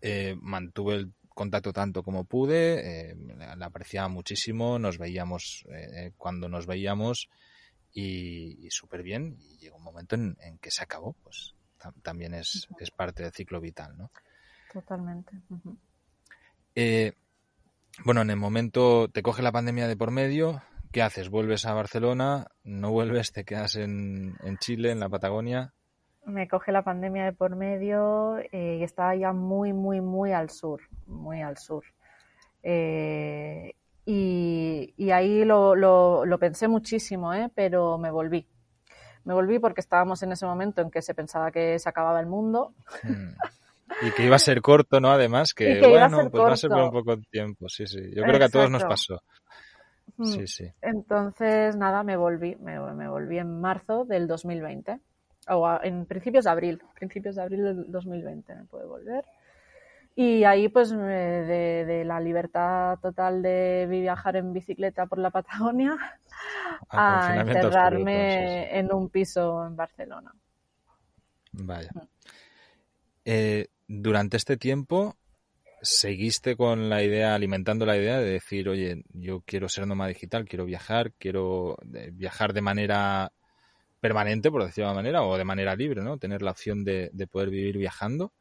eh, 0.00 0.34
mantuve 0.40 0.94
el 0.94 1.12
contacto 1.38 1.72
tanto 1.72 2.02
como 2.02 2.24
pude, 2.24 3.10
eh, 3.10 3.16
la 3.56 3.66
apreciaba 3.66 4.08
muchísimo, 4.08 4.76
nos 4.80 4.98
veíamos 4.98 5.64
eh, 5.70 6.10
cuando 6.16 6.48
nos 6.48 6.66
veíamos 6.66 7.28
y, 7.92 8.68
súper 8.70 9.04
bien. 9.04 9.36
Y 9.38 9.58
llegó 9.58 9.76
un 9.76 9.84
momento 9.84 10.16
en, 10.16 10.36
que 10.60 10.72
se 10.72 10.82
acabó, 10.82 11.12
pues 11.22 11.54
también 12.02 12.34
es, 12.34 12.66
es, 12.80 12.90
parte 12.90 13.22
del 13.22 13.30
ciclo 13.30 13.60
vital, 13.60 13.96
¿no? 13.96 14.10
Totalmente. 14.72 15.30
Eh, 16.74 17.12
bueno, 18.04 18.22
en 18.22 18.30
el 18.30 18.36
momento 18.36 19.08
te 19.08 19.22
coge 19.22 19.40
la 19.40 19.52
pandemia 19.52 19.86
de 19.86 19.96
por 19.96 20.10
medio, 20.10 20.60
¿qué 20.90 21.02
haces? 21.02 21.28
¿Vuelves 21.28 21.66
a 21.66 21.72
Barcelona? 21.72 22.48
¿No 22.64 22.90
vuelves? 22.90 23.30
¿Te 23.30 23.44
quedas 23.44 23.76
en, 23.76 24.36
en 24.42 24.58
Chile, 24.58 24.90
en 24.90 24.98
la 24.98 25.08
Patagonia? 25.08 25.72
Me 26.28 26.48
coge 26.48 26.72
la 26.72 26.82
pandemia 26.82 27.24
de 27.24 27.32
por 27.32 27.56
medio 27.56 28.38
eh, 28.52 28.78
y 28.80 28.82
estaba 28.82 29.14
ya 29.16 29.32
muy, 29.32 29.72
muy, 29.72 30.00
muy 30.00 30.32
al 30.32 30.50
sur, 30.50 30.80
muy 31.06 31.42
al 31.42 31.56
sur. 31.56 31.84
Eh, 32.62 33.74
y, 34.04 35.10
ahí 35.10 35.44
lo, 35.44 35.74
lo, 35.74 36.38
pensé 36.38 36.68
muchísimo, 36.68 37.34
¿eh? 37.34 37.50
pero 37.54 37.98
me 37.98 38.10
volví. 38.10 38.46
Me 39.24 39.34
volví 39.34 39.58
porque 39.58 39.80
estábamos 39.80 40.22
en 40.22 40.32
ese 40.32 40.46
momento 40.46 40.80
en 40.80 40.90
que 40.90 41.02
se 41.02 41.14
pensaba 41.14 41.50
que 41.50 41.78
se 41.78 41.88
acababa 41.88 42.20
el 42.20 42.26
mundo. 42.26 42.74
Hmm. 43.02 43.34
Y 44.02 44.10
que 44.12 44.24
iba 44.24 44.36
a 44.36 44.38
ser 44.38 44.62
corto, 44.62 45.00
¿no? 45.00 45.10
Además, 45.10 45.52
que, 45.52 45.80
bueno, 45.88 46.30
pues 46.30 46.42
va 46.42 46.52
a 46.52 46.56
ser 46.56 46.70
por 46.70 46.82
un 46.82 46.90
poco 46.90 47.16
de 47.16 47.22
tiempo, 47.30 47.68
sí, 47.68 47.86
sí. 47.86 48.00
Yo 48.14 48.22
creo 48.22 48.38
que 48.38 48.44
a 48.44 48.48
todos 48.48 48.70
nos 48.70 48.84
pasó. 48.84 49.20
Hmm. 50.16 50.24
Sí, 50.24 50.46
sí. 50.46 50.72
Entonces, 50.80 51.76
nada, 51.76 52.02
me 52.02 52.16
volví, 52.16 52.56
me, 52.56 52.78
me 52.94 53.08
volví 53.08 53.38
en 53.38 53.60
marzo 53.60 54.04
del 54.06 54.26
2020 54.26 55.00
o 55.50 55.82
en 55.82 56.06
principios 56.06 56.44
de 56.44 56.50
abril, 56.50 56.82
principios 56.94 57.36
de 57.36 57.42
abril 57.42 57.64
del 57.64 57.92
2020 57.92 58.54
me 58.54 58.64
puede 58.64 58.86
volver. 58.86 59.24
Y 60.14 60.42
ahí 60.42 60.68
pues 60.68 60.90
de, 60.90 62.02
la 62.04 62.18
libertad 62.18 62.98
total 63.00 63.40
de 63.40 63.86
viajar 63.88 64.34
en 64.34 64.52
bicicleta 64.52 65.06
por 65.06 65.18
la 65.18 65.30
Patagonia 65.30 65.96
a, 66.90 67.36
encerrarme 67.40 68.76
en 68.76 68.92
un 68.92 69.10
piso 69.10 69.64
en 69.64 69.76
Barcelona. 69.76 70.32
Vaya. 71.52 71.90
Mm. 71.94 72.00
Eh, 73.24 73.68
durante 73.86 74.36
este 74.36 74.56
tiempo, 74.56 75.16
¿seguiste 75.82 76.56
con 76.56 76.88
la 76.88 77.02
idea, 77.02 77.34
alimentando 77.34 77.86
la 77.86 77.96
idea 77.96 78.18
de 78.18 78.30
decir, 78.30 78.68
oye, 78.68 79.04
yo 79.12 79.42
quiero 79.42 79.68
ser 79.68 79.86
nómada 79.86 80.08
digital, 80.08 80.46
quiero 80.46 80.64
viajar, 80.64 81.12
quiero 81.12 81.76
eh, 81.94 82.10
viajar 82.12 82.52
de 82.52 82.62
manera 82.62 83.32
permanente, 84.00 84.50
por 84.50 84.64
decirlo 84.64 84.86
de 84.86 84.90
alguna 84.90 85.02
manera, 85.02 85.22
o 85.22 85.36
de 85.36 85.44
manera 85.44 85.76
libre, 85.76 86.02
¿no? 86.02 86.18
Tener 86.18 86.42
la 86.42 86.50
opción 86.50 86.84
de, 86.84 87.10
poder 87.30 87.50
vivir 87.50 87.78
viajando. 87.78 88.32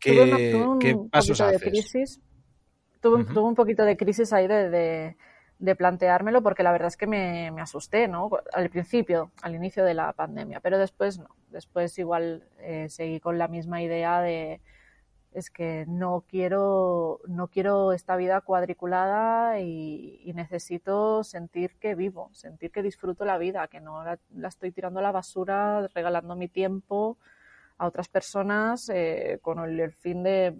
¿Qué, 0.00 0.54
un 0.54 1.10
pasos 1.10 1.40
haces? 1.40 1.60
De 1.60 1.70
crisis. 1.70 2.20
Tuve, 3.00 3.24
un 3.40 3.54
poquito 3.54 3.84
de 3.84 3.96
crisis 3.96 4.32
ahí 4.32 4.48
de, 4.48 5.16
de, 5.58 5.76
planteármelo 5.76 6.42
porque 6.42 6.62
la 6.62 6.72
verdad 6.72 6.88
es 6.88 6.96
que 6.96 7.06
me, 7.06 7.50
me, 7.52 7.62
asusté, 7.62 8.08
¿no? 8.08 8.28
Al 8.52 8.70
principio, 8.70 9.30
al 9.42 9.54
inicio 9.54 9.84
de 9.84 9.94
la 9.94 10.12
pandemia, 10.12 10.60
pero 10.60 10.78
después 10.78 11.18
no. 11.18 11.28
Después 11.50 11.96
igual 11.98 12.44
eh, 12.58 12.88
seguí 12.88 13.20
con 13.20 13.38
la 13.38 13.48
misma 13.48 13.82
idea 13.82 14.20
de 14.20 14.60
es 15.38 15.50
que 15.50 15.84
no 15.88 16.24
quiero, 16.28 17.20
no 17.26 17.48
quiero 17.48 17.92
esta 17.92 18.16
vida 18.16 18.40
cuadriculada 18.40 19.60
y, 19.60 20.32
necesito 20.34 21.24
sentir 21.24 21.78
que 21.80 21.94
vivo, 21.94 22.30
sentir 22.32 22.70
que 22.70 22.82
disfruto 22.82 23.24
la 23.24 23.38
vida, 23.38 23.66
que 23.68 23.80
no 23.80 24.04
la, 24.04 24.18
estoy 24.46 24.70
tirando 24.70 25.00
a 25.00 25.02
la 25.02 25.12
basura, 25.12 25.88
regalando 25.94 26.36
mi 26.36 26.48
tiempo 26.48 27.18
a 27.78 27.86
otras 27.86 28.08
personas 28.08 28.88
eh, 28.88 29.38
con 29.42 29.58
el, 29.58 29.92
fin 29.92 30.22
de, 30.22 30.56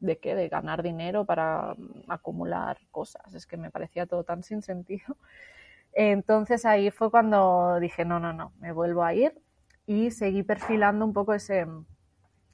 de 0.00 0.18
qué, 0.18 0.34
de 0.34 0.48
ganar 0.48 0.82
dinero 0.82 1.24
para 1.24 1.76
acumular 2.08 2.78
cosas. 2.90 3.34
Es 3.34 3.46
que 3.46 3.56
me 3.56 3.70
parecía 3.70 4.06
todo 4.06 4.24
tan 4.24 4.42
sin 4.42 4.62
sentido. 4.62 5.16
Entonces 5.92 6.64
ahí 6.64 6.90
fue 6.90 7.10
cuando 7.10 7.78
dije, 7.80 8.04
no, 8.04 8.18
no, 8.18 8.32
no, 8.32 8.52
me 8.58 8.72
vuelvo 8.72 9.04
a 9.04 9.14
ir 9.14 9.40
y 9.86 10.10
seguí 10.10 10.42
perfilando 10.42 11.04
un 11.04 11.12
poco 11.12 11.34
ese, 11.34 11.66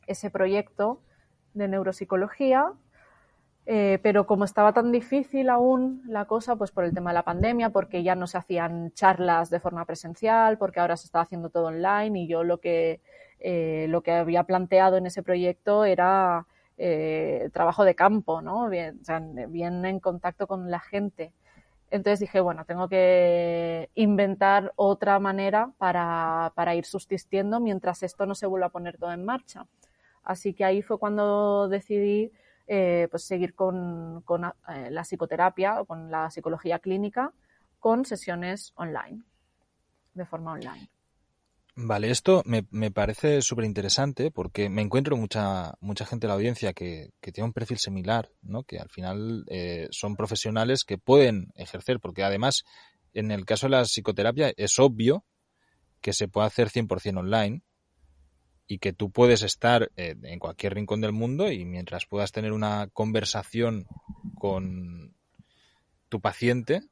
ese 0.07 0.31
proyecto 0.31 1.01
de 1.54 1.68
neuropsicología, 1.68 2.72
eh, 3.66 3.98
pero 4.02 4.26
como 4.26 4.44
estaba 4.44 4.72
tan 4.72 4.90
difícil 4.90 5.48
aún 5.48 6.02
la 6.06 6.24
cosa, 6.24 6.56
pues 6.56 6.72
por 6.72 6.84
el 6.84 6.94
tema 6.94 7.10
de 7.10 7.14
la 7.14 7.22
pandemia, 7.22 7.70
porque 7.70 8.02
ya 8.02 8.14
no 8.14 8.26
se 8.26 8.38
hacían 8.38 8.92
charlas 8.94 9.50
de 9.50 9.60
forma 9.60 9.84
presencial, 9.84 10.58
porque 10.58 10.80
ahora 10.80 10.96
se 10.96 11.06
está 11.06 11.20
haciendo 11.20 11.50
todo 11.50 11.66
online 11.66 12.20
y 12.20 12.26
yo 12.26 12.42
lo 12.42 12.58
que, 12.58 13.00
eh, 13.38 13.86
lo 13.88 14.02
que 14.02 14.12
había 14.12 14.44
planteado 14.44 14.96
en 14.96 15.06
ese 15.06 15.22
proyecto 15.22 15.84
era 15.84 16.46
eh, 16.78 17.50
trabajo 17.52 17.84
de 17.84 17.94
campo, 17.94 18.42
¿no? 18.42 18.68
Bien, 18.68 18.98
en 19.84 20.00
contacto 20.00 20.46
con 20.46 20.70
la 20.70 20.80
gente. 20.80 21.32
Entonces 21.90 22.20
dije, 22.20 22.40
bueno, 22.40 22.64
tengo 22.64 22.88
que 22.88 23.90
inventar 23.94 24.72
otra 24.76 25.18
manera 25.18 25.72
para, 25.78 26.52
para 26.54 26.74
ir 26.74 26.86
subsistiendo 26.86 27.60
mientras 27.60 28.02
esto 28.02 28.26
no 28.26 28.34
se 28.34 28.46
vuelva 28.46 28.66
a 28.68 28.70
poner 28.70 28.96
todo 28.96 29.12
en 29.12 29.24
marcha. 29.24 29.66
Así 30.22 30.54
que 30.54 30.64
ahí 30.64 30.83
fue 30.83 30.98
cuando 30.98 31.68
decidí 31.68 32.30
eh, 32.66 33.09
pues 33.11 33.24
seguir 33.24 33.54
con, 33.54 34.22
eh, 34.68 34.90
la 34.90 35.02
psicoterapia 35.02 35.80
o 35.80 35.87
con 35.87 36.11
la 36.11 36.30
psicología 36.30 36.78
clínica 36.78 37.33
con 37.78 38.04
sesiones 38.04 38.72
online, 38.76 39.22
de 40.14 40.26
forma 40.26 40.52
online. 40.52 40.88
Vale, 41.74 42.11
esto 42.11 42.42
me, 42.44 42.90
parece 42.90 43.40
súper 43.42 43.64
interesante 43.64 44.30
porque 44.30 44.68
me 44.68 44.83
encuentro 44.83 45.16
mucha, 45.16 45.74
mucha 45.80 46.04
gente 46.04 46.26
en 46.26 46.28
la 46.28 46.35
audiencia 46.35 46.72
que, 46.72 47.11
tiene 47.20 47.46
un 47.46 47.52
perfil 47.52 47.78
similar, 47.78 48.28
¿no? 48.42 48.64
que 48.64 48.78
al 48.78 48.90
final 48.90 49.44
eh, 49.48 49.88
son 49.90 50.14
profesionales 50.14 50.85
que 50.85 50.98
pueden 50.98 51.52
ejercer, 51.54 51.98
porque 52.00 52.22
además 52.22 52.64
en 53.14 53.30
el 53.30 53.44
caso 53.46 53.66
de 53.66 53.70
la 53.70 53.85
psicoterapia 53.85 54.52
es 54.56 54.78
obvio 54.78 55.24
que 56.00 56.12
se 56.12 56.28
puede 56.28 56.46
hacer 56.46 56.68
100% 56.68 57.18
online, 57.18 57.62
y 58.70 58.78
que 58.78 58.92
tú 58.92 59.11
puedes 59.11 59.42
estar 59.42 59.90
eh, 59.96 60.14
en 60.22 60.38
cualquier 60.38 60.74
rincón 60.74 61.00
del 61.00 61.11
mundo 61.11 61.50
y 61.50 61.64
mientras 61.64 62.06
puedas 62.06 62.30
tener 62.30 62.52
una 62.52 62.87
conversación 62.92 63.85
con 64.38 65.12
tu 66.09 66.20
paciente, 66.20 66.83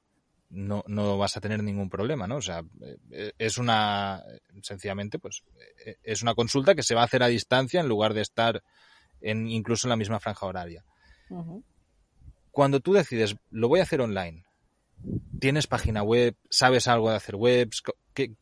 no, 0.51 0.83
no 0.89 1.17
vas 1.19 1.37
a 1.37 1.41
tener 1.41 1.63
ningún 1.63 1.89
problema, 1.89 2.27
¿no? 2.27 2.39
O 2.39 2.43
sea, 2.43 2.65
eh, 3.13 3.31
es 3.39 3.59
una, 3.59 4.25
sencillamente, 4.61 5.21
pues, 5.21 5.45
eh, 5.87 5.99
es 6.03 6.21
una 6.21 6.35
consulta 6.35 6.75
que 6.75 6.83
se 6.83 6.97
va 6.97 7.03
a 7.03 7.05
hacer 7.05 7.23
a 7.23 7.29
distancia 7.29 7.79
en 7.79 7.87
lugar 7.87 8.13
de 8.13 8.23
estar 8.23 8.61
en, 9.21 9.47
incluso 9.47 9.87
en 9.87 9.91
la 9.91 9.97
misma 9.97 10.19
franja 10.19 10.47
horaria. 10.47 10.85
Cuando 12.51 12.81
tú 12.81 12.93
decides, 12.93 13.37
lo 13.53 13.69
voy 13.69 13.79
a 13.79 13.85
hacer 13.85 14.01
online, 14.01 14.43
¿tienes 15.39 15.69
página 15.69 16.03
web? 16.03 16.35
¿Sabes 16.51 16.89
algo 16.89 17.11
de 17.11 17.17
hacer 17.17 17.37
webs? 17.37 17.85
¿Qué, 18.15 18.33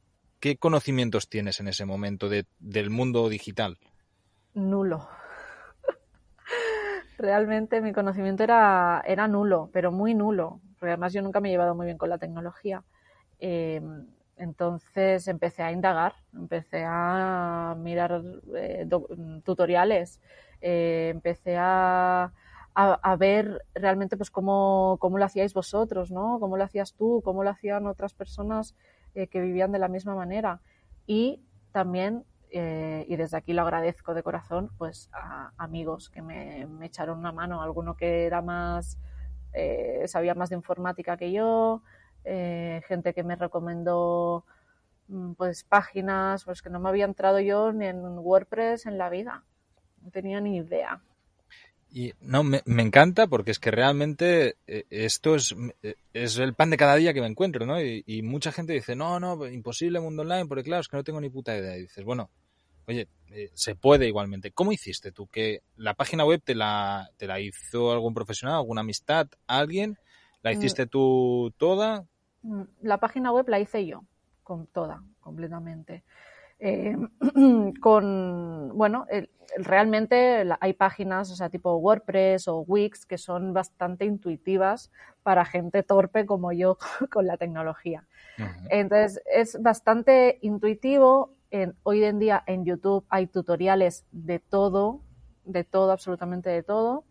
¿Qué 0.40 0.56
conocimientos 0.56 1.28
tienes 1.28 1.60
en 1.60 1.68
ese 1.68 1.84
momento 1.84 2.28
de, 2.28 2.46
del 2.58 2.90
mundo 2.90 3.28
digital? 3.28 3.78
Nulo. 4.54 5.08
Realmente 7.18 7.80
mi 7.80 7.92
conocimiento 7.92 8.42
era, 8.42 9.02
era 9.06 9.28
nulo, 9.28 9.70
pero 9.72 9.92
muy 9.92 10.14
nulo. 10.14 10.60
Además 10.80 11.12
yo 11.12 11.22
nunca 11.22 11.40
me 11.40 11.48
he 11.48 11.52
llevado 11.52 11.74
muy 11.74 11.86
bien 11.86 11.98
con 11.98 12.10
la 12.10 12.18
tecnología. 12.18 12.84
Eh, 13.38 13.80
entonces 14.36 15.26
empecé 15.28 15.62
a 15.62 15.72
indagar, 15.72 16.14
empecé 16.34 16.84
a 16.86 17.74
mirar 17.78 18.22
eh, 18.54 18.86
tutoriales, 19.44 20.20
eh, 20.60 21.08
empecé 21.10 21.56
a, 21.58 22.32
a, 22.74 23.16
ver 23.16 23.62
realmente 23.74 24.18
pues 24.18 24.30
cómo, 24.30 24.98
cómo, 25.00 25.16
lo 25.16 25.24
hacíais 25.24 25.54
vosotros, 25.54 26.10
¿no? 26.10 26.38
Cómo 26.38 26.58
lo 26.58 26.64
hacías 26.64 26.92
tú, 26.92 27.22
cómo 27.24 27.44
lo 27.44 27.50
hacían 27.50 27.86
otras 27.86 28.12
personas 28.12 28.74
eh, 29.16 29.26
que 29.28 29.40
vivían 29.40 29.72
de 29.72 29.78
la 29.78 29.88
misma 29.88 30.14
manera. 30.14 30.60
Y 31.06 31.42
también, 31.72 32.24
eh, 32.50 33.04
y 33.08 33.16
desde 33.16 33.38
aquí 33.38 33.52
lo 33.52 33.62
agradezco 33.62 34.14
de 34.14 34.22
corazón, 34.22 34.70
pues 34.78 35.08
a 35.12 35.52
amigos 35.56 36.10
que 36.10 36.22
me, 36.22 36.66
echaron 36.82 37.18
una 37.18 37.32
mano, 37.32 37.62
alguno 37.62 37.96
que 37.96 38.26
era 38.26 38.42
más 38.42 38.98
eh, 39.54 40.04
sabía 40.06 40.34
más 40.34 40.50
de 40.50 40.56
informática 40.56 41.16
que 41.16 41.32
yo, 41.32 41.82
eh, 42.24 42.82
gente 42.86 43.14
que 43.14 43.22
me 43.22 43.36
recomendó 43.36 44.44
mm, 45.08 45.32
pues 45.32 45.64
páginas 45.64 46.44
pues 46.44 46.60
que 46.60 46.68
no 46.68 46.78
me 46.78 46.90
había 46.90 47.06
entrado 47.06 47.40
yo 47.40 47.72
ni 47.72 47.86
en 47.86 48.02
WordPress 48.18 48.84
en 48.86 48.98
la 48.98 49.08
vida. 49.08 49.44
No 50.02 50.10
tenía 50.10 50.40
ni 50.40 50.58
idea. 50.58 51.00
Y 51.96 52.12
no, 52.20 52.42
me, 52.42 52.60
encanta 52.66 53.26
porque 53.26 53.50
es 53.52 53.58
que 53.58 53.70
realmente 53.70 54.56
eh, 54.66 54.84
esto 54.90 55.34
es, 55.34 55.56
es 56.12 56.36
el 56.36 56.52
pan 56.52 56.68
de 56.68 56.76
cada 56.76 56.94
día 56.96 57.14
que 57.14 57.22
me 57.22 57.26
encuentro, 57.26 57.64
¿no? 57.64 57.80
Y, 57.80 58.04
y, 58.06 58.20
mucha 58.20 58.52
gente 58.52 58.74
dice, 58.74 58.94
no, 58.94 59.18
no, 59.18 59.46
imposible 59.46 59.98
mundo 59.98 60.20
online, 60.20 60.44
porque 60.44 60.64
claro, 60.64 60.82
es 60.82 60.88
que 60.88 60.98
no 60.98 61.04
tengo 61.04 61.22
ni 61.22 61.30
puta 61.30 61.56
idea. 61.56 61.74
Y 61.78 61.84
dices, 61.84 62.04
bueno, 62.04 62.28
oye, 62.86 63.08
eh, 63.30 63.48
se 63.54 63.76
puede 63.76 64.06
igualmente. 64.06 64.50
¿Cómo 64.50 64.72
hiciste 64.72 65.10
tú? 65.10 65.26
¿Que 65.26 65.62
la 65.76 65.94
página 65.94 66.26
web 66.26 66.42
te 66.44 66.54
la, 66.54 67.08
te 67.16 67.26
la 67.26 67.40
hizo 67.40 67.90
algún 67.92 68.12
profesional, 68.12 68.56
alguna 68.56 68.82
amistad, 68.82 69.28
alguien? 69.46 69.96
¿La 70.42 70.52
mm. 70.52 70.58
hiciste 70.58 70.86
tú 70.86 71.50
toda? 71.56 72.04
Mm, 72.42 72.64
la 72.82 72.98
página 72.98 73.32
web 73.32 73.48
la 73.48 73.58
hice 73.58 73.86
yo, 73.86 74.04
con 74.42 74.66
toda, 74.66 75.02
completamente. 75.20 76.04
Eh, 76.58 76.96
con, 77.80 78.72
bueno, 78.74 79.06
realmente 79.58 80.44
hay 80.60 80.72
páginas, 80.72 81.30
o 81.30 81.36
sea, 81.36 81.50
tipo 81.50 81.76
WordPress 81.76 82.48
o 82.48 82.60
Wix, 82.60 83.06
que 83.06 83.18
son 83.18 83.52
bastante 83.52 84.04
intuitivas 84.04 84.90
para 85.22 85.44
gente 85.44 85.82
torpe 85.82 86.26
como 86.26 86.52
yo 86.52 86.78
con 87.12 87.26
la 87.26 87.36
tecnología. 87.36 88.06
Entonces, 88.68 89.22
es 89.26 89.60
bastante 89.62 90.38
intuitivo 90.42 91.36
hoy 91.82 92.04
en 92.04 92.18
día 92.18 92.42
en 92.46 92.64
YouTube 92.64 93.04
hay 93.08 93.26
tutoriales 93.26 94.04
de 94.12 94.38
todo, 94.38 95.00
de 95.44 95.64
todo, 95.64 95.92
absolutamente 95.92 96.50
de 96.50 96.62
todo. 96.62 97.04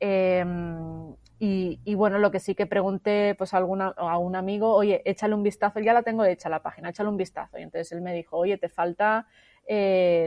Em, 0.00 1.14
y, 1.46 1.94
bueno, 1.94 2.18
lo 2.18 2.30
que 2.30 2.40
sí 2.40 2.54
que 2.54 2.66
pregunté 2.66 3.34
pues 3.36 3.52
a, 3.52 3.58
alguna, 3.58 3.88
a 3.96 4.16
un 4.18 4.34
amigo, 4.34 4.74
oye, 4.74 5.02
échale 5.04 5.34
un 5.34 5.42
vistazo, 5.42 5.80
ya 5.80 5.92
la 5.92 6.02
tengo 6.02 6.24
hecha 6.24 6.48
la 6.48 6.62
página, 6.62 6.88
échale 6.88 7.08
un 7.08 7.16
vistazo. 7.16 7.58
Y 7.58 7.62
entonces 7.62 7.92
él 7.92 8.00
me 8.00 8.14
dijo, 8.14 8.38
oye, 8.38 8.56
te 8.56 8.68
falta 8.68 9.26
eh, 9.66 10.26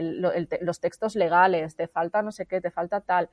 los 0.60 0.80
textos 0.80 1.16
legales, 1.16 1.74
te 1.74 1.88
falta 1.88 2.22
no 2.22 2.30
sé 2.30 2.46
qué, 2.46 2.60
te 2.60 2.70
falta 2.70 3.00
tal. 3.00 3.30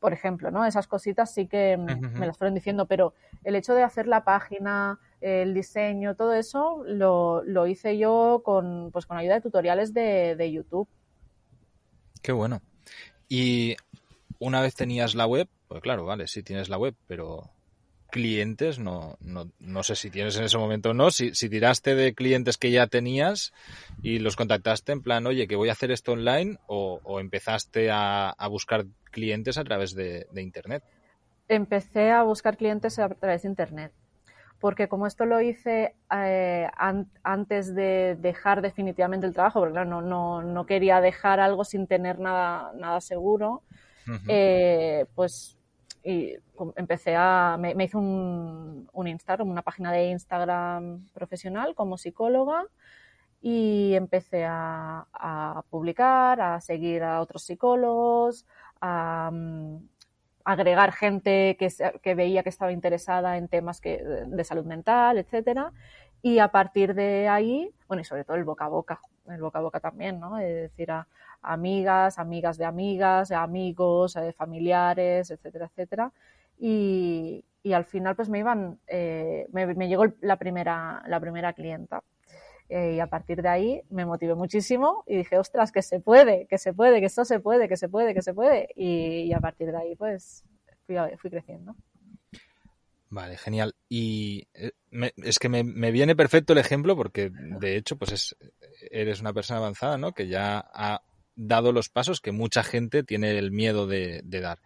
Por 0.00 0.12
ejemplo, 0.12 0.50
¿no? 0.50 0.64
Esas 0.64 0.86
cositas 0.86 1.32
sí 1.32 1.46
que 1.46 1.76
me 1.76 2.26
las 2.26 2.38
fueron 2.38 2.54
diciendo, 2.54 2.86
pero 2.86 3.14
el 3.44 3.56
hecho 3.56 3.74
de 3.74 3.82
hacer 3.82 4.06
la 4.06 4.24
página, 4.24 4.98
el 5.20 5.52
diseño, 5.52 6.16
todo 6.16 6.32
eso 6.32 6.82
lo, 6.86 7.42
lo 7.44 7.66
hice 7.66 7.98
yo 7.98 8.42
con, 8.44 8.90
pues, 8.90 9.06
con 9.06 9.18
ayuda 9.18 9.34
de 9.34 9.40
tutoriales 9.42 9.92
de, 9.92 10.34
de 10.34 10.50
YouTube. 10.50 10.88
Qué 12.22 12.32
bueno. 12.32 12.62
Y 13.28 13.76
una 14.38 14.60
vez 14.60 14.74
tenías 14.74 15.14
la 15.14 15.26
web, 15.26 15.48
pues 15.72 15.82
claro, 15.82 16.04
vale, 16.04 16.26
sí 16.26 16.42
tienes 16.42 16.68
la 16.68 16.76
web, 16.76 16.94
pero 17.06 17.50
clientes, 18.10 18.78
no, 18.78 19.16
no, 19.20 19.50
no 19.58 19.82
sé 19.82 19.96
si 19.96 20.10
tienes 20.10 20.36
en 20.36 20.44
ese 20.44 20.58
momento 20.58 20.90
o 20.90 20.94
no, 20.94 21.10
si, 21.10 21.34
si 21.34 21.48
tiraste 21.48 21.94
de 21.94 22.12
clientes 22.12 22.58
que 22.58 22.70
ya 22.70 22.86
tenías 22.86 23.54
y 24.02 24.18
los 24.18 24.36
contactaste 24.36 24.92
en 24.92 25.00
plan, 25.00 25.26
oye, 25.26 25.48
que 25.48 25.56
voy 25.56 25.70
a 25.70 25.72
hacer 25.72 25.90
esto 25.90 26.12
online 26.12 26.58
o, 26.66 27.00
o 27.04 27.20
empezaste 27.20 27.90
a, 27.90 28.28
a, 28.28 28.48
buscar 28.48 28.84
clientes 29.10 29.56
a 29.56 29.64
través 29.64 29.94
de, 29.94 30.26
de 30.30 30.42
Internet. 30.42 30.84
Empecé 31.48 32.10
a 32.10 32.22
buscar 32.22 32.58
clientes 32.58 32.98
a 32.98 33.08
través 33.08 33.42
de 33.42 33.48
Internet 33.48 33.92
porque 34.60 34.88
como 34.88 35.08
esto 35.08 35.24
lo 35.24 35.40
hice 35.40 35.96
eh, 36.14 36.68
antes 37.24 37.74
de 37.74 38.16
dejar 38.20 38.62
definitivamente 38.62 39.26
el 39.26 39.32
trabajo, 39.32 39.58
porque 39.58 39.72
claro, 39.72 40.02
no, 40.02 40.42
no, 40.42 40.66
quería 40.66 41.00
dejar 41.00 41.40
algo 41.40 41.64
sin 41.64 41.88
tener 41.88 42.20
nada, 42.20 42.70
nada 42.76 43.00
seguro, 43.00 43.62
eh, 44.28 45.06
pues 45.16 45.58
y 46.04 46.34
empecé 46.76 47.14
a, 47.16 47.56
me, 47.58 47.84
hice 47.84 47.96
un, 47.96 48.88
un, 48.92 49.08
Instagram, 49.08 49.48
una 49.48 49.62
página 49.62 49.92
de 49.92 50.10
Instagram 50.10 51.06
profesional 51.12 51.74
como 51.74 51.96
psicóloga 51.96 52.66
y 53.40 53.94
empecé 53.94 54.44
a, 54.44 55.06
a 55.12 55.62
publicar, 55.70 56.40
a 56.40 56.60
seguir 56.60 57.02
a 57.02 57.20
otros 57.20 57.44
psicólogos, 57.44 58.46
a, 58.80 59.30
agregar 60.44 60.92
gente 60.92 61.56
que, 61.58 61.68
que, 62.02 62.14
veía 62.14 62.42
que 62.42 62.48
estaba 62.48 62.72
interesada 62.72 63.36
en 63.36 63.48
temas 63.48 63.80
que, 63.80 64.02
de 64.26 64.44
salud 64.44 64.64
mental, 64.64 65.18
etcétera. 65.18 65.72
Y 66.20 66.38
a 66.38 66.48
partir 66.48 66.94
de 66.94 67.28
ahí, 67.28 67.72
bueno, 67.88 68.00
y 68.00 68.04
sobre 68.04 68.24
todo 68.24 68.36
el 68.36 68.44
boca 68.44 68.66
a 68.66 68.68
boca, 68.68 69.00
el 69.28 69.40
boca 69.40 69.58
a 69.58 69.62
boca 69.62 69.80
también, 69.80 70.20
¿no? 70.20 70.38
Es 70.38 70.70
decir, 70.70 70.90
a, 70.90 71.06
amigas, 71.42 72.18
amigas 72.18 72.58
de 72.58 72.64
amigas, 72.64 73.30
amigos, 73.32 74.16
eh, 74.16 74.32
familiares, 74.32 75.30
etcétera, 75.30 75.66
etcétera. 75.66 76.12
Y, 76.58 77.44
y, 77.62 77.72
al 77.72 77.84
final, 77.84 78.16
pues 78.16 78.28
me 78.28 78.38
iban, 78.38 78.78
eh, 78.86 79.48
me, 79.52 79.66
me, 79.74 79.88
llegó 79.88 80.06
la 80.20 80.36
primera, 80.36 81.02
la 81.06 81.20
primera 81.20 81.52
clienta. 81.52 82.02
Eh, 82.68 82.94
y 82.96 83.00
a 83.00 83.06
partir 83.08 83.42
de 83.42 83.48
ahí 83.48 83.82
me 83.90 84.06
motivé 84.06 84.34
muchísimo 84.34 85.04
y 85.06 85.16
dije, 85.18 85.38
ostras, 85.38 85.72
que 85.72 85.82
se 85.82 86.00
puede, 86.00 86.46
que 86.46 86.58
se 86.58 86.72
puede, 86.72 87.00
que 87.00 87.06
esto 87.06 87.24
se 87.24 87.40
puede, 87.40 87.68
que 87.68 87.76
se 87.76 87.88
puede, 87.88 88.14
que 88.14 88.22
se 88.22 88.34
puede. 88.34 88.68
Y, 88.76 89.32
a 89.32 89.40
partir 89.40 89.72
de 89.72 89.78
ahí, 89.78 89.96
pues, 89.96 90.44
fui, 90.86 90.96
fui 91.18 91.30
creciendo. 91.30 91.74
Vale, 93.12 93.36
genial. 93.36 93.74
Y 93.90 94.48
eh, 94.54 94.72
es 95.18 95.38
que 95.38 95.50
me, 95.50 95.90
viene 95.90 96.16
perfecto 96.16 96.54
el 96.54 96.58
ejemplo 96.58 96.96
porque, 96.96 97.30
de 97.30 97.76
hecho, 97.76 97.98
pues 97.98 98.10
es, 98.12 98.36
eres 98.90 99.20
una 99.20 99.34
persona 99.34 99.58
avanzada, 99.58 99.98
¿no? 99.98 100.12
Que 100.12 100.28
ya 100.28 100.64
ha 100.72 101.02
dado 101.36 101.72
los 101.72 101.90
pasos 101.90 102.22
que 102.22 102.32
mucha 102.32 102.62
gente 102.62 103.02
tiene 103.02 103.36
el 103.36 103.50
miedo 103.50 103.86
de, 103.86 104.22
dar. 104.24 104.60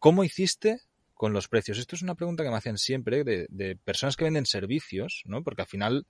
¿Cómo 0.00 0.24
hiciste 0.24 0.80
con 1.14 1.32
los 1.32 1.46
precios? 1.46 1.78
Esto 1.78 1.94
es 1.94 2.02
una 2.02 2.16
pregunta 2.16 2.42
que 2.42 2.50
me 2.50 2.56
hacen 2.56 2.76
siempre 2.76 3.22
de, 3.22 3.46
de 3.50 3.76
personas 3.76 4.16
que 4.16 4.24
venden 4.24 4.44
servicios, 4.44 5.22
¿no? 5.24 5.44
Porque 5.44 5.62
al 5.62 5.68
final 5.68 6.08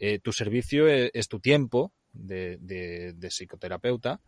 eh, 0.00 0.18
tu 0.18 0.32
servicio 0.32 0.88
e, 0.88 1.12
es, 1.14 1.28
tu 1.28 1.38
tiempo 1.38 1.92
de, 2.12 3.14
psicoterapeuta. 3.30 4.20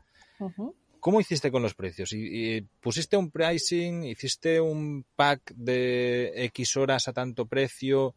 ¿Cómo 1.02 1.20
hiciste 1.20 1.50
con 1.50 1.62
los 1.62 1.74
precios? 1.74 2.12
¿Y, 2.12 2.60
pusiste 2.80 3.16
un 3.16 3.32
pricing? 3.32 4.04
¿Hiciste 4.04 4.60
un 4.60 5.04
pack 5.16 5.52
de 5.56 6.44
X 6.44 6.76
horas 6.76 7.08
a 7.08 7.12
tanto 7.12 7.46
precio? 7.46 8.14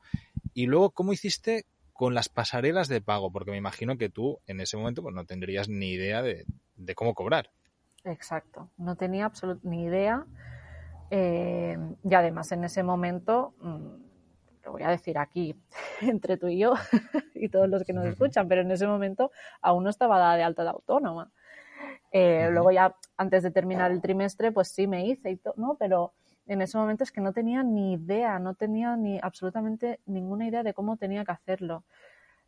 Y 0.53 0.67
luego, 0.67 0.91
¿cómo 0.91 1.11
hiciste 1.11 1.65
con 1.93 2.13
las 2.13 2.29
pasarelas 2.29 2.87
de 2.87 3.01
pago? 3.01 3.31
Porque 3.31 3.49
me 3.49 3.57
imagino 3.57 3.97
que 3.97 4.09
tú 4.09 4.37
en 4.45 4.61
ese 4.61 4.77
momento 4.77 5.01
pues, 5.01 5.15
no 5.15 5.25
tendrías 5.25 5.67
ni 5.67 5.93
idea 5.93 6.21
de, 6.21 6.45
cómo 6.93 7.15
cobrar. 7.15 7.49
Exacto, 8.03 8.69
no 8.77 8.95
tenía 8.95 9.25
absolutamente 9.25 9.67
ni 9.67 9.85
idea. 9.85 10.23
Eh, 11.09 11.79
y 12.03 12.13
además 12.13 12.51
en 12.51 12.65
ese 12.65 12.83
momento 12.83 13.55
mm, 13.61 14.63
lo 14.63 14.71
voy 14.71 14.83
a 14.83 14.89
decir 14.89 15.17
aquí, 15.17 15.55
entre 16.01 16.37
tú 16.37 16.49
y 16.49 16.59
yo 16.59 16.75
y 17.33 17.49
todos 17.49 17.67
los 17.67 17.83
que 17.83 17.93
nos 17.93 18.05
escuchan, 18.05 18.47
pero 18.47 18.61
en 18.61 18.69
ese 18.69 18.85
momento 18.85 19.31
aún 19.59 19.85
no 19.85 19.89
estaba 19.89 20.19
dada 20.19 20.37
de 20.37 20.43
alta 20.43 20.61
de 20.61 20.69
autónoma. 20.69 21.31
Eh, 22.17 22.47
luego 22.49 22.71
ya, 22.71 22.95
antes 23.17 23.43
de 23.43 23.51
terminar 23.51 23.91
el 23.91 23.99
trimestre, 23.99 24.53
pues 24.53 24.69
sí 24.69 24.87
me 24.87 25.05
hice 25.05 25.31
y 25.31 25.35
todo, 25.35 25.53
¿no? 25.57 25.75
Pero 25.77 26.13
en 26.47 26.61
ese 26.61 26.77
momento 26.77 27.03
es 27.03 27.11
que 27.11 27.19
no 27.19 27.33
tenía 27.33 27.61
ni 27.61 27.91
idea, 27.91 28.39
no 28.39 28.53
tenía 28.53 28.95
ni 28.95 29.19
absolutamente 29.21 29.99
ninguna 30.05 30.47
idea 30.47 30.63
de 30.63 30.73
cómo 30.73 30.95
tenía 30.95 31.25
que 31.25 31.33
hacerlo. 31.33 31.83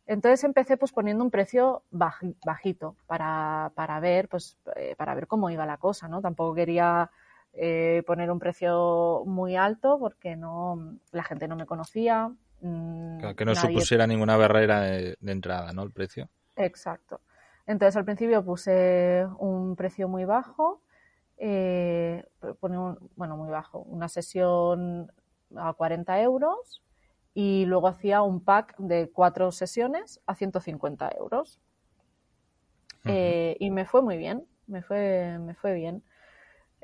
Entonces 0.06 0.42
empecé 0.44 0.78
pues 0.78 0.90
poniendo 0.92 1.22
un 1.22 1.30
precio 1.30 1.82
bajito 1.90 2.96
para, 3.06 3.70
para 3.74 4.00
ver, 4.00 4.30
pues, 4.30 4.56
eh, 4.74 4.94
para 4.96 5.14
ver 5.14 5.26
cómo 5.26 5.50
iba 5.50 5.66
la 5.66 5.76
cosa, 5.76 6.08
¿no? 6.08 6.22
Tampoco 6.22 6.54
quería 6.54 7.10
eh, 7.52 8.02
poner 8.06 8.30
un 8.30 8.38
precio 8.38 9.22
muy 9.26 9.54
alto 9.54 9.98
porque 9.98 10.34
no 10.34 10.96
la 11.12 11.24
gente 11.24 11.46
no 11.46 11.56
me 11.56 11.66
conocía. 11.66 12.32
Mm, 12.62 13.34
que 13.36 13.44
no 13.44 13.54
supusiera 13.54 14.06
ninguna 14.06 14.38
barrera 14.38 14.80
de, 14.80 15.18
entrada, 15.26 15.74
¿no? 15.74 15.82
El 15.82 15.90
precio. 15.90 16.30
Exacto. 16.56 17.20
Entonces 17.68 17.96
al 17.96 18.04
principio 18.04 18.44
puse 18.44 19.24
un 19.38 19.76
precio 19.76 20.08
muy 20.08 20.24
bajo, 20.24 20.82
eh, 21.36 22.24
bueno, 22.60 22.98
muy 23.16 23.48
bajo, 23.48 23.80
una 23.82 24.08
sesión 24.08 25.12
a 25.54 25.72
40 25.74 26.20
euros 26.22 26.82
y 27.32 27.64
luego 27.66 27.86
hacía 27.86 28.22
un 28.22 28.42
pack 28.42 28.76
de 28.78 29.08
cuatro 29.12 29.52
sesiones 29.52 30.20
a 30.26 30.34
150 30.34 31.10
euros. 31.18 31.60
Eh, 33.04 33.56
y 33.60 33.70
me 33.70 33.84
fue 33.84 34.02
muy 34.02 34.16
bien, 34.16 34.44
me 34.66 34.82
fue, 34.82 35.38
me 35.38 35.54
fue 35.54 35.74
bien 35.74 36.02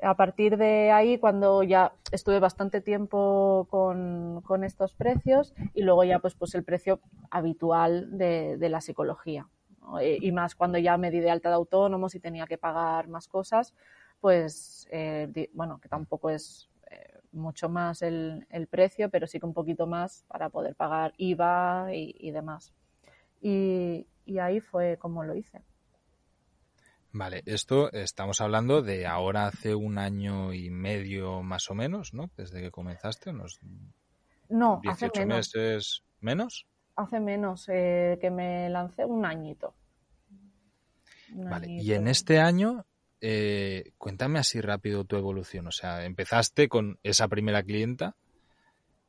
a 0.01 0.15
partir 0.15 0.57
de 0.57 0.91
ahí, 0.91 1.17
cuando 1.17 1.63
ya 1.63 1.93
estuve 2.11 2.39
bastante 2.39 2.81
tiempo 2.81 3.67
con, 3.69 4.63
estos 4.63 4.93
precios 4.93 5.53
y 5.73 5.83
luego 5.83 6.03
ya 6.03 6.19
pues, 6.19 6.35
pues 6.35 6.55
el 6.55 6.63
precio 6.63 6.99
habitual 7.29 8.17
de, 8.17 8.57
la 8.69 8.81
psicología. 8.81 9.47
Y, 10.01 10.31
más 10.31 10.55
cuando 10.55 10.77
ya 10.77 10.97
me 10.97 11.11
di 11.11 11.19
de 11.19 11.29
alta 11.31 11.49
de 11.49 11.55
autónomos 11.55 12.15
y 12.15 12.19
tenía 12.19 12.47
que 12.47 12.57
pagar 12.57 13.07
más 13.07 13.27
cosas, 13.27 13.73
pues 14.19 14.87
eh, 14.91 15.49
bueno, 15.53 15.79
que 15.79 15.89
tampoco 15.89 16.29
es 16.29 16.69
eh, 16.91 17.19
mucho 17.31 17.69
más 17.69 18.01
el, 18.01 18.45
precio, 18.69 19.09
pero 19.09 19.27
sí 19.27 19.39
que 19.39 19.45
un 19.45 19.53
poquito 19.53 19.87
más 19.87 20.25
para 20.27 20.49
poder 20.49 20.75
pagar 20.75 21.13
IVA 21.17 21.89
y, 21.93 22.31
demás. 22.31 22.73
y 23.41 24.05
ahí 24.39 24.59
fue 24.59 24.97
como 24.97 25.23
lo 25.23 25.35
hice. 25.35 25.61
Vale, 27.17 27.43
esto 27.45 27.93
estamos 27.93 28.41
hablando 28.41 28.81
de 28.81 29.07
ahora 29.07 29.47
hace 29.47 29.73
un 29.73 29.97
año 29.97 30.51
y 30.51 30.69
medio 30.69 31.43
más 31.43 31.71
o 31.71 31.73
menos, 31.73 32.13
¿no? 32.13 32.29
Desde 32.35 32.61
que 32.61 32.71
comenzaste, 32.71 33.29
unos 33.29 33.57
No, 34.49 34.81
18 34.83 35.05
hace 35.05 35.25
menos. 35.25 35.37
meses 35.37 36.03
menos. 36.19 36.67
Hace 36.95 37.19
menos 37.19 37.67
eh, 37.69 38.17
que 38.21 38.31
me 38.31 38.69
lancé 38.69 39.05
un 39.05 39.25
añito. 39.25 39.75
Un 41.33 41.49
Vale, 41.49 41.67
y 41.69 41.93
en 41.93 42.07
este 42.07 42.39
año, 42.39 42.85
eh, 43.19 43.91
cuéntame 43.97 44.39
así 44.39 44.61
rápido 44.61 45.03
tu 45.03 45.17
evolución. 45.17 45.67
O 45.67 45.71
sea, 45.71 46.05
empezaste 46.05 46.69
con 46.69 46.99
esa 47.03 47.27
primera 47.27 47.63
clienta, 47.63 48.15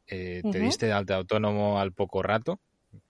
eh, 0.09 0.43
te 0.51 0.59
diste 0.59 0.87
de 0.87 0.93
alta 0.93 1.17
autónomo 1.17 1.81
al 1.81 1.93
poco 1.93 2.23
rato 2.23 2.61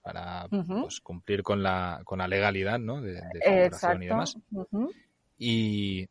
para 0.01 0.47
pues, 0.49 0.99
cumplir 0.99 1.43
con 1.43 1.63
la, 1.63 2.01
con 2.03 2.19
la 2.19 2.27
legalidad, 2.27 2.79
¿no? 2.79 3.01
De, 3.01 3.13
de 3.13 3.21
facturación 3.21 3.63
Exacto. 3.63 4.03
y 4.03 4.07
demás. 4.07 4.37
Y 5.37 6.09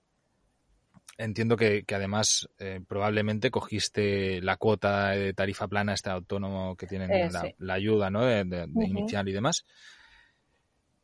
entiendo 1.19 1.57
que, 1.57 1.85
que 1.85 1.95
además 1.95 2.49
eh, 2.59 2.81
probablemente 2.87 3.51
cogiste 3.51 4.41
la 4.43 4.57
cuota 4.57 5.11
de 5.11 5.33
tarifa 5.35 5.69
plana 5.69 5.95
este 5.95 6.11
autónomo 6.11 6.77
que 6.77 6.87
tienen 6.87 7.11
Eh, 7.13 7.31
la, 7.31 7.41
sí. 7.43 7.55
la 7.59 7.75
ayuda 7.75 8.11
¿no? 8.11 8.25
de, 8.25 8.45
de- 8.45 8.67
de 8.67 8.85
Ujú. 8.85 8.87
inicial 8.87 9.29
y 9.29 9.33
demás. 9.33 9.65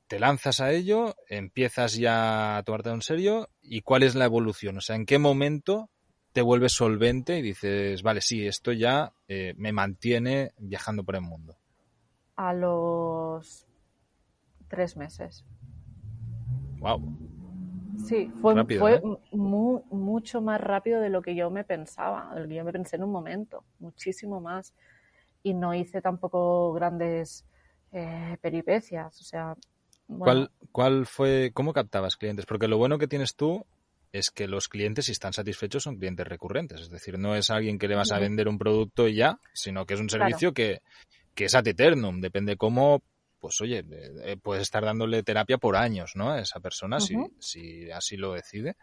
Te 0.09 0.19
lanzas 0.19 0.61
a 0.61 0.71
ello, 0.73 1.15
empiezas 1.29 1.95
ya 1.95 2.59
a 2.59 2.63
tomarte 2.65 2.91
en 2.91 3.01
serio 3.01 3.49
y 3.63 3.81
cuál 3.81 4.03
es 4.03 4.15
la 4.15 4.27
evolución, 4.27 4.77
o 4.77 4.81
sea, 4.83 4.95
en 4.97 5.07
qué 5.07 5.19
momento 5.19 5.89
te 6.33 6.43
vuelves 6.43 6.73
solvente 6.73 7.39
y 7.39 7.43
dices, 7.43 8.03
vale, 8.03 8.21
sí, 8.21 8.47
esto 8.47 8.73
ya 8.73 9.13
eh, 9.29 9.55
me 9.57 9.73
mantiene 9.73 10.53
viajando 10.59 11.03
por 11.05 11.15
el 11.15 11.23
mundo. 11.23 11.57
A 12.37 12.53
los 12.53 13.67
tres 14.69 14.97
meses. 14.97 15.45
Wow. 16.81 17.01
Sí, 17.97 18.31
fue, 18.41 18.55
Rápido, 18.55 18.81
fue 18.81 18.97
¿eh? 18.97 19.03
mu- 19.33 19.83
mucho 19.91 20.41
más 20.41 20.61
rápido 20.61 21.01
de 21.01 21.09
lo 21.09 21.23
que 21.23 21.35
yo 21.35 21.51
me 21.51 21.65
pensaba, 21.65 22.35
de 22.35 22.43
lo 22.43 22.49
que 22.49 22.55
yo 22.57 22.65
me 22.65 22.73
pensé 22.73 22.97
en 22.97 23.05
un 23.05 23.13
momento, 23.13 23.65
muchísimo 23.79 24.41
más. 24.41 24.73
Y 25.43 25.55
no 25.55 25.75
hice 25.75 26.01
tampoco 26.01 26.73
grandes 26.73 27.45
eh, 27.93 28.37
peripecias, 28.41 29.21
o 29.21 29.25
sea, 29.25 29.57
bueno, 30.09 30.25
¿Cuál, 30.25 30.51
¿Cuál 30.73 31.07
fue, 31.07 31.51
cómo 31.55 31.73
captabas 31.73 32.17
clientes? 32.17 32.47
Porque 32.47 32.69
lo 32.69 32.79
bueno 32.79 32.99
que 32.99 33.09
tienes 33.09 33.35
tú 33.35 33.65
es 34.13 34.31
que 34.31 34.47
los 34.47 34.69
clientes, 34.69 35.07
si 35.07 35.13
están 35.13 35.33
satisfechos, 35.33 35.83
son 35.85 35.97
clientes 35.97 36.27
recurrentes. 36.27 36.81
Es 36.83 36.91
decir, 36.91 37.19
no 37.19 37.35
es 37.35 37.51
alguien 37.51 37.79
que 37.79 37.89
le 37.89 37.97
vas 37.97 38.13
a 38.13 38.19
vender 38.19 38.47
un 38.49 38.59
producto 38.59 39.09
y 39.09 39.17
ya, 39.17 39.39
sino 39.55 39.87
que 39.87 39.95
es 39.95 40.01
un 40.01 40.09
Claro. 40.09 40.29
servicio 40.29 40.53
que, 40.53 40.81
que 41.35 41.47
es 41.47 41.55
ad 41.55 41.67
eternum. 41.67 42.21
Depende 42.21 42.57
cómo, 42.57 43.03
pues 43.43 43.61
oye, 43.61 43.85
eh, 43.91 44.37
puedes 44.41 44.63
estar 44.63 44.85
dándole 44.85 45.23
terapia 45.25 45.59
por 45.59 45.77
años, 45.77 46.13
¿no? 46.15 46.31
A 46.31 46.39
esa 46.39 46.61
persona, 46.61 47.01
si, 47.01 47.15
si 47.41 47.91
así 47.91 48.17
lo 48.17 48.33
decide. 48.33 48.77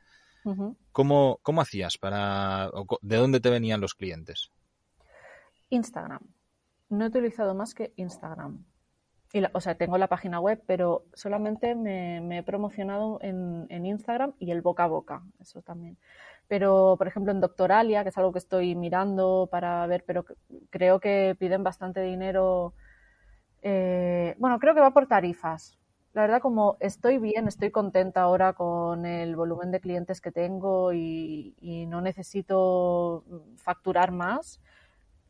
¿Cómo, 0.91 1.39
cómo 1.41 1.61
hacías 1.61 1.97
para, 1.97 2.69
o 2.73 2.85
de 3.01 3.15
dónde 3.17 3.39
te 3.39 3.49
venían 3.49 3.79
los 3.81 3.93
clientes? 3.95 4.51
Instagram. 5.69 6.19
No 6.89 7.05
he 7.05 7.07
utilizado 7.07 7.55
más 7.55 7.73
que 7.73 7.93
Instagram. 7.95 8.65
Y 9.31 9.41
la- 9.41 9.51
o 9.53 9.61
sea, 9.61 9.75
tengo 9.75 9.97
la 9.97 10.07
página 10.07 10.39
web, 10.39 10.61
pero 10.65 11.05
solamente 11.13 11.75
me, 11.75 12.19
me 12.21 12.39
he 12.39 12.43
promocionado 12.43 13.19
en, 13.21 13.65
en 13.69 13.85
Instagram 13.85 14.33
y 14.39 14.51
el 14.51 14.61
boca 14.61 14.85
a 14.85 14.87
boca, 14.87 15.23
eso 15.39 15.61
también. 15.61 15.97
Pero, 16.47 16.95
por 16.97 17.07
ejemplo, 17.07 17.31
en 17.31 17.39
Doctoralia, 17.39 18.01
que 18.03 18.09
es 18.09 18.17
algo 18.17 18.31
que 18.33 18.39
estoy 18.39 18.75
mirando 18.75 19.47
para 19.51 19.85
ver, 19.85 20.03
pero 20.05 20.25
creo 20.71 20.99
que 20.99 21.35
piden 21.39 21.63
bastante 21.63 22.01
dinero. 22.01 22.73
Eh, 23.61 24.35
bueno, 24.37 24.59
creo 24.59 24.73
que 24.73 24.81
va 24.81 24.91
por 24.91 25.07
tarifas. 25.07 25.77
La 26.13 26.23
verdad, 26.23 26.41
como 26.41 26.77
estoy 26.79 27.19
bien, 27.19 27.47
estoy 27.47 27.69
contenta 27.71 28.21
ahora 28.21 28.53
con 28.53 29.05
el 29.05 29.35
volumen 29.35 29.71
de 29.71 29.79
clientes 29.79 30.21
que 30.21 30.31
tengo 30.31 30.91
y, 30.93 31.85
no 31.87 32.01
necesito 32.01 33.23
facturar 33.57 34.11
más 34.11 34.59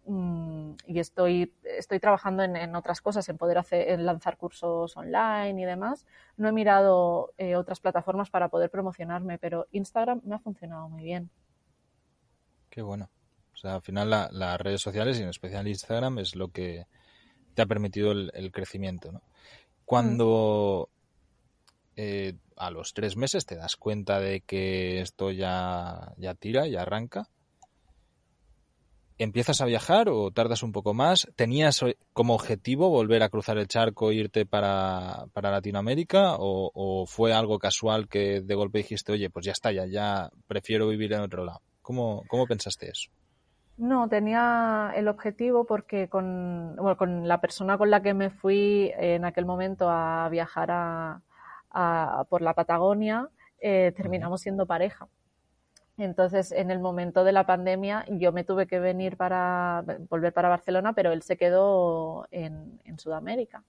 mm, 0.05 0.71
y 0.87 0.99
estoy, 0.99 1.53
estoy 1.63 1.99
trabajando 1.99 2.43
en, 2.43 2.55
en 2.55 2.75
otras 2.75 3.01
cosas, 3.01 3.27
en 3.29 3.37
poder 3.37 3.57
hacer, 3.57 3.89
en 3.89 4.05
lanzar 4.05 4.37
cursos 4.37 4.95
online 4.95 5.61
y 5.61 5.65
demás. 5.65 6.05
No 6.37 6.47
he 6.47 6.51
mirado 6.53 7.33
eh, 7.37 7.55
otras 7.55 7.79
plataformas 7.81 8.29
para 8.29 8.47
poder 8.47 8.69
promocionarme, 8.69 9.37
pero 9.37 9.67
Instagram 9.71 10.21
me 10.23 10.35
ha 10.35 10.39
funcionado 10.39 10.87
muy 10.87 11.03
bien. 11.03 11.29
Qué 12.69 12.81
bueno. 12.81 13.09
O 13.53 13.57
sea, 13.57 13.75
al 13.75 13.81
final 13.81 14.09
la- 14.09 14.29
las 14.31 14.59
redes 14.61 14.81
sociales 14.81 15.19
y 15.19 15.23
en 15.23 15.29
especial 15.29 15.67
Instagram 15.67 16.19
es 16.19 16.35
lo 16.35 16.47
que 16.49 16.85
te 17.59 17.63
ha 17.63 17.65
permitido 17.65 18.13
el, 18.13 18.51
crecimiento, 18.53 19.11
¿no? 19.11 19.21
Cuando 19.83 20.87
eh, 21.97 22.35
a 22.55 22.71
los 22.71 22.93
tres 22.93 23.17
meses 23.17 23.45
te 23.45 23.57
das 23.57 23.75
cuenta 23.75 24.21
de 24.21 24.39
que 24.39 25.01
esto 25.01 25.29
ya, 25.31 26.13
ya 26.15 26.35
tira, 26.35 26.67
ya 26.67 26.83
arranca, 26.83 27.27
¿empiezas 29.17 29.59
a 29.59 29.65
viajar 29.65 30.07
o 30.07 30.31
tardas 30.31 30.63
un 30.63 30.71
poco 30.71 30.93
más? 30.93 31.27
¿Tenías 31.35 31.83
o- 31.83 31.91
como 32.13 32.33
objetivo 32.33 32.89
volver 32.89 33.23
a 33.23 33.29
cruzar 33.29 33.57
el 33.57 33.67
charco 33.67 34.11
e 34.11 34.15
irte 34.15 34.45
para, 34.45 35.25
para 35.33 35.51
Latinoamérica 35.51 36.37
o, 36.39 36.71
o 36.73 37.05
fue 37.05 37.33
algo 37.33 37.59
casual 37.59 38.07
que 38.07 38.39
de 38.39 38.55
golpe 38.55 38.77
dijiste, 38.77 39.11
oye, 39.11 39.29
pues 39.29 39.45
ya 39.45 39.51
está, 39.51 39.73
ya, 39.73 39.85
ya 39.85 40.29
prefiero 40.47 40.87
vivir 40.87 41.11
en 41.11 41.19
otro 41.19 41.43
lado? 41.43 41.59
¿Cómo, 41.81 42.23
cómo 42.29 42.45
pensaste 42.47 42.85
eso? 42.87 43.09
No, 43.79 44.09
tenía 44.09 44.91
el 44.95 45.07
objetivo 45.07 45.65
porque 45.65 46.09
con, 46.09 46.75
bueno, 46.75 46.97
con 46.97 47.27
la 47.29 47.39
persona 47.39 47.77
con 47.77 47.89
la 47.89 48.01
que 48.01 48.13
me 48.13 48.29
fui 48.29 48.91
en 48.97 49.23
aquel 49.23 49.45
momento 49.45 49.89
a 49.89 50.27
viajar 50.29 50.69
a, 50.71 51.21
a- 51.71 52.25
por 52.29 52.41
la 52.41 52.53
Patagonia, 52.53 53.29
eh, 53.61 53.93
terminamos 53.95 54.41
siendo 54.41 54.65
pareja. 54.65 55.07
Entonces, 55.97 56.51
en 56.53 56.71
el 56.71 56.79
momento 56.79 57.23
de 57.25 57.33
la 57.33 57.45
pandemia, 57.47 58.05
yo 58.09 58.31
me 58.33 58.43
tuve 58.45 58.67
que 58.67 58.79
venir 58.79 59.17
para 59.17 59.83
volver 60.09 60.33
para 60.33 60.49
Barcelona, 60.49 60.93
pero 60.93 61.11
él 61.13 61.23
se 61.23 61.37
quedó 61.37 62.27
en, 62.31 62.81
en 62.85 62.99
Sudamérica. 62.99 63.63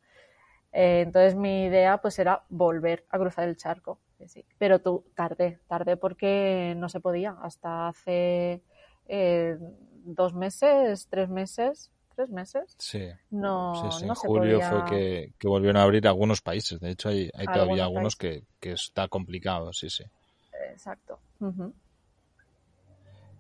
Eh, 0.72 1.00
entonces, 1.02 1.34
mi 1.34 1.64
idea 1.64 1.98
pues 1.98 2.18
era 2.18 2.44
volver 2.48 3.04
a 3.10 3.18
cruzar 3.18 3.48
el 3.48 3.56
charco. 3.56 3.98
sí. 4.26 4.44
Pero 4.58 4.80
tú 4.80 5.04
tardé, 5.14 5.58
tardé 5.68 5.96
porque 5.96 6.74
no 6.76 6.88
se 6.88 7.00
podía. 7.00 7.36
Hasta 7.42 7.88
hace 7.88 8.62
eh, 9.08 9.58
dos 10.14 10.34
meses, 10.34 11.06
tres 11.10 11.28
meses, 11.28 11.90
tres 12.16 12.28
meses, 12.28 12.74
Sí. 12.78 13.08
no, 13.30 13.74
Sí, 13.74 13.98
sí, 14.00 14.06
no 14.06 14.12
en 14.12 14.16
se 14.16 14.26
julio 14.26 14.58
podía. 14.58 14.70
fue 14.70 14.84
que, 14.86 15.32
que 15.38 15.48
volvieron 15.48 15.76
a 15.78 15.82
abrir 15.84 16.06
algunos 16.06 16.40
países. 16.42 16.78
De 16.80 16.90
hecho, 16.90 17.08
hay, 17.08 17.30
hay 17.34 17.46
todavía 17.46 17.84
Algunos 17.84 18.14
algunos 18.14 18.16
que, 18.16 18.44
que 18.60 18.72
está 18.72 19.08
complicado, 19.08 19.72
sí, 19.72 19.88
sí. 19.90 20.04
Exacto. 20.72 21.18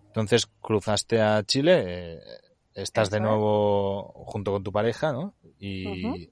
Entonces 0.06 0.46
cruzaste 0.60 1.20
a 1.20 1.42
Chile, 1.44 1.82
eh, 1.86 2.20
estás 2.74 3.10
de 3.10 3.18
es. 3.18 3.22
nuevo 3.22 4.12
junto 4.26 4.52
con 4.52 4.62
tu 4.64 4.72
pareja, 4.72 5.12
¿no? 5.12 5.34
Y 5.58 6.30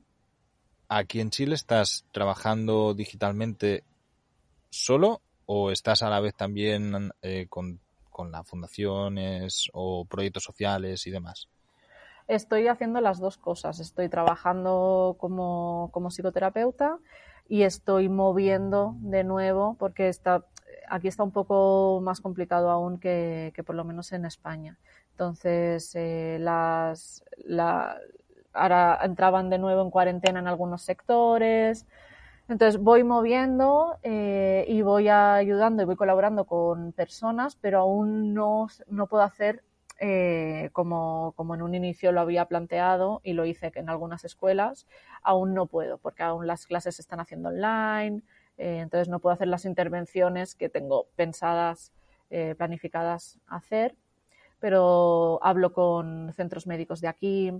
aquí 0.89 1.21
en 1.21 1.31
Chile 1.31 1.55
estás 1.55 2.05
trabajando 2.13 2.95
digitalmente 2.95 3.85
solo 4.71 5.21
o 5.47 5.71
estás 5.71 6.03
a 6.03 6.11
la 6.11 6.21
vez 6.21 6.35
también 6.35 7.11
eh, 7.23 7.47
con, 7.49 7.79
con 8.19 8.33
las 8.33 8.49
fundaciones 8.49 9.71
o 9.73 10.05
proyectos 10.05 10.43
sociales 10.43 11.07
y 11.07 11.13
demás. 11.13 11.49
Estoy 12.27 12.67
haciendo 12.67 13.01
las 13.01 13.21
dos 13.21 13.39
cosas. 13.39 13.79
Estoy 13.79 14.09
trabajando 14.09 15.15
como, 15.21 15.89
como 15.93 16.11
psicoterapeuta 16.11 16.99
y 17.49 17.63
estoy 17.63 18.09
moviendo 18.09 18.97
de 18.99 19.23
nuevo 19.23 19.77
porque 19.79 20.09
está, 20.09 20.45
aquí 20.89 21.07
está 21.07 21.23
un 21.23 21.31
poco 21.31 22.01
más 22.03 22.21
complicado 22.21 22.71
aún 22.71 22.99
que, 22.99 23.53
que 23.55 23.63
por 23.63 23.77
lo 23.77 23.85
menos 23.85 24.11
en 24.11 24.25
España. 24.25 24.77
Entonces, 25.13 25.95
eh, 25.95 26.39
las, 26.41 27.23
la, 27.45 27.99
ahora 28.53 28.99
entraban 29.05 29.49
de 29.49 29.59
nuevo 29.59 29.83
en 29.83 29.91
cuarentena 29.91 30.41
en 30.41 30.49
algunos 30.49 30.83
sectores. 30.83 31.87
Entonces 32.49 32.81
voy 32.81 33.05
moviendo 33.05 33.99
eh, 34.03 34.65
y 34.69 34.81
voy 34.83 35.09
ayudando 35.09 35.83
y 35.83 35.87
voy 35.87 35.97
colaborando 35.97 36.47
con 36.47 36.93
personas, 36.93 37.57
pero 37.57 37.81
aún 37.81 38.33
no, 38.33 38.69
no 38.89 39.07
puedo 39.07 39.23
hacer 39.23 39.63
eh, 40.01 40.71
como, 40.73 41.33
como 41.37 41.57
en 41.57 41.63
un 41.63 41.75
inicio 41.75 42.13
lo 42.13 42.21
había 42.21 42.45
planteado 42.47 43.21
y 43.25 43.33
lo 43.33 43.45
hice 43.45 43.73
en 43.75 43.91
algunas 43.91 44.25
escuelas, 44.25 44.87
aún 45.23 45.55
no 45.55 45.67
puedo, 45.67 45.99
porque 45.99 46.23
aún 46.23 46.47
las 46.47 46.67
clases 46.67 46.97
se 46.97 47.03
están 47.03 47.19
haciendo 47.19 47.49
online, 47.49 48.23
eh, 48.59 48.79
entonces 48.79 49.09
no 49.09 49.19
puedo 49.19 49.35
hacer 49.35 49.49
las 49.49 49.65
intervenciones 49.65 50.55
que 50.55 50.69
tengo 50.69 51.09
pensadas, 51.17 51.93
eh, 52.31 52.55
planificadas 52.57 53.41
hacer, 53.49 53.97
pero 54.61 55.41
hablo 55.43 55.73
con 55.73 56.33
centros 56.35 56.67
médicos 56.69 57.01
de 57.01 57.09
aquí, 57.09 57.53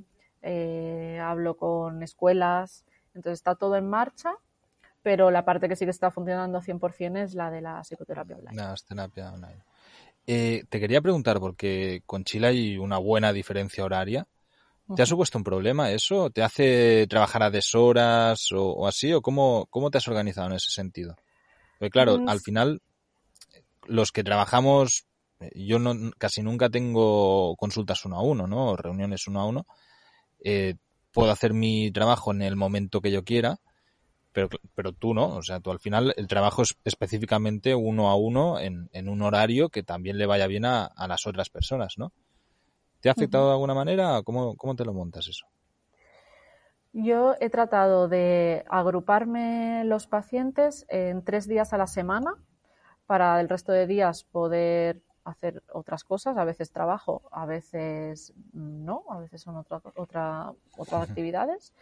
hablo 1.21 1.57
con 1.57 2.03
escuelas, 2.05 2.85
entonces 3.15 3.41
está 3.41 3.57
todo 3.57 3.75
en 3.77 3.89
marcha, 3.91 4.37
pero 5.09 5.31
la 5.31 5.43
parte 5.43 5.71
que 5.71 5.75
sí 5.75 5.87
que 5.87 5.91
está 5.91 6.11
funcionando 6.11 6.61
100% 6.61 7.23
es 7.23 7.33
la 7.33 7.51
de 7.51 7.63
la 7.63 7.81
psicoterapia 7.81 8.37
online. 8.37 8.55
La 8.55 8.75
terapia 8.87 9.33
online. 9.33 9.63
Eh, 10.27 10.65
te 10.69 10.79
quería 10.79 11.01
preguntar, 11.01 11.41
porque 11.41 12.03
con 12.05 12.25
Chile 12.25 12.49
hay 12.49 12.77
una 12.77 12.99
buena 12.99 13.33
diferencia 13.33 13.83
horaria. 13.83 14.27
¿Te 14.95 15.01
ha 15.01 15.07
supuesto 15.07 15.39
un 15.39 15.45
problema 15.45 15.91
eso? 15.91 16.29
¿Te 16.29 16.43
hace 16.43 17.07
trabajar 17.07 17.43
a 17.43 17.51
deshoras 17.51 18.53
o, 18.53 18.63
o 18.63 18.87
así? 18.87 19.11
¿O 19.15 19.23
cómo, 19.23 19.67
cómo 19.71 19.91
te 19.91 19.97
has 19.97 20.07
organizado 20.09 20.49
en 20.49 20.57
ese 20.57 20.71
sentido? 20.71 21.17
Porque 21.79 21.91
claro, 21.91 22.19
mm. 22.19 22.29
al 22.29 22.41
final, 22.41 22.83
los 23.87 24.13
que 24.13 24.23
trabajamos, 24.23 25.07
yo 25.55 25.79
no, 25.79 26.11
casi 26.19 26.43
nunca 26.43 26.69
tengo 26.69 27.57
consultas 27.57 28.05
uno 28.05 28.19
a 28.19 28.23
uno, 28.23 28.47
¿no? 28.47 28.73
O 28.73 28.77
reuniones 28.77 29.27
uno 29.27 29.41
a 29.41 29.47
uno. 29.47 29.67
Eh, 30.45 30.75
puedo 31.13 31.31
hacer 31.31 31.55
mi 31.55 31.91
trabajo 31.93 32.31
en 32.31 32.43
el 32.43 32.57
momento 32.57 33.01
que 33.01 33.11
yo 33.11 33.25
quiera, 33.25 33.59
pero, 34.33 34.49
pero 34.75 34.93
tú 34.93 35.15
no. 35.15 35.37
O 35.37 35.43
sea, 35.43 35.61
tú 35.61 35.71
al 35.71 35.79
final 35.79 36.15
el 36.17 36.29
trabajo 36.29 36.63
es 36.63 36.77
específicamente 36.85 37.75
uno 37.75 38.09
a 38.09 38.17
uno 38.17 38.59
en, 38.59 38.89
en 38.93 39.09
un 39.09 39.23
horario 39.23 39.69
que 39.69 39.83
también 39.83 40.19
le 40.19 40.27
vaya 40.27 40.47
bien 40.47 40.65
a, 40.65 40.85
a 40.85 41.09
las 41.09 41.27
otras 41.27 41.51
personas, 41.51 41.95
¿no? 41.99 42.13
¿Te 43.01 43.09
ha 43.09 43.13
afectado 43.13 43.47
de 43.47 43.53
alguna 43.53 43.75
manera? 43.75 44.23
¿Cómo, 44.25 44.57
¿Cómo 44.57 44.75
te 44.75 44.85
lo 44.85 44.93
montas 44.93 45.29
eso? 45.29 45.47
Yo 46.93 47.37
he 47.41 47.51
tratado 47.51 48.09
de 48.09 48.65
agruparme 48.69 49.85
los 49.85 50.07
pacientes 50.07 50.85
en 50.89 51.23
tres 51.23 51.47
días 51.47 51.73
a 51.73 51.79
la 51.79 51.87
semana 51.87 52.35
para 53.07 53.41
el 53.41 53.49
resto 53.49 53.73
de 53.73 53.87
días 53.87 54.25
poder 54.25 55.01
hacer 55.25 55.63
otras 55.73 56.05
cosas, 56.05 56.37
a 56.39 56.45
veces 56.45 56.73
trabajo, 56.73 57.23
a 57.31 57.45
veces 57.47 58.33
no, 58.53 59.05
a 59.11 59.19
veces 59.19 59.43
son 59.43 59.57
otra, 59.57 59.81
otra, 59.95 60.53
otras 60.77 61.09
actividades. 61.09 61.75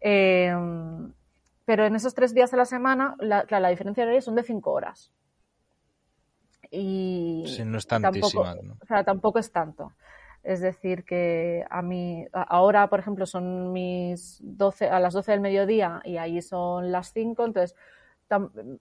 Em, 0.00 1.12
pero 1.66 1.84
en 1.84 1.94
esos 1.96 2.14
tres 2.14 2.32
días 2.32 2.54
a 2.54 2.56
la 2.56 2.64
semana, 2.64 3.16
la, 3.18 3.44
la 3.50 3.68
diferencia 3.68 4.02
de 4.02 4.06
horario 4.06 4.22
son 4.22 4.36
de 4.36 4.44
cinco 4.44 4.72
horas. 4.72 5.12
Y 6.70 7.44
sí, 7.46 7.64
no 7.64 7.76
es 7.76 7.86
tantísima. 7.86 8.54
Tampoco, 8.54 8.78
O 8.80 8.86
sea, 8.86 9.04
tampoco 9.04 9.38
es 9.40 9.52
tanto. 9.52 9.92
Es 10.44 10.60
decir, 10.60 11.04
que 11.04 11.64
a 11.68 11.82
mí, 11.82 12.24
ahora, 12.32 12.88
por 12.88 13.00
ejemplo, 13.00 13.26
son 13.26 13.72
mis 13.72 14.38
12, 14.42 14.88
a 14.88 15.00
las 15.00 15.12
12 15.12 15.32
del 15.32 15.40
mediodía 15.40 16.00
y 16.04 16.18
ahí 16.18 16.40
son 16.40 16.92
las 16.92 17.12
5, 17.12 17.44
entonces 17.44 17.74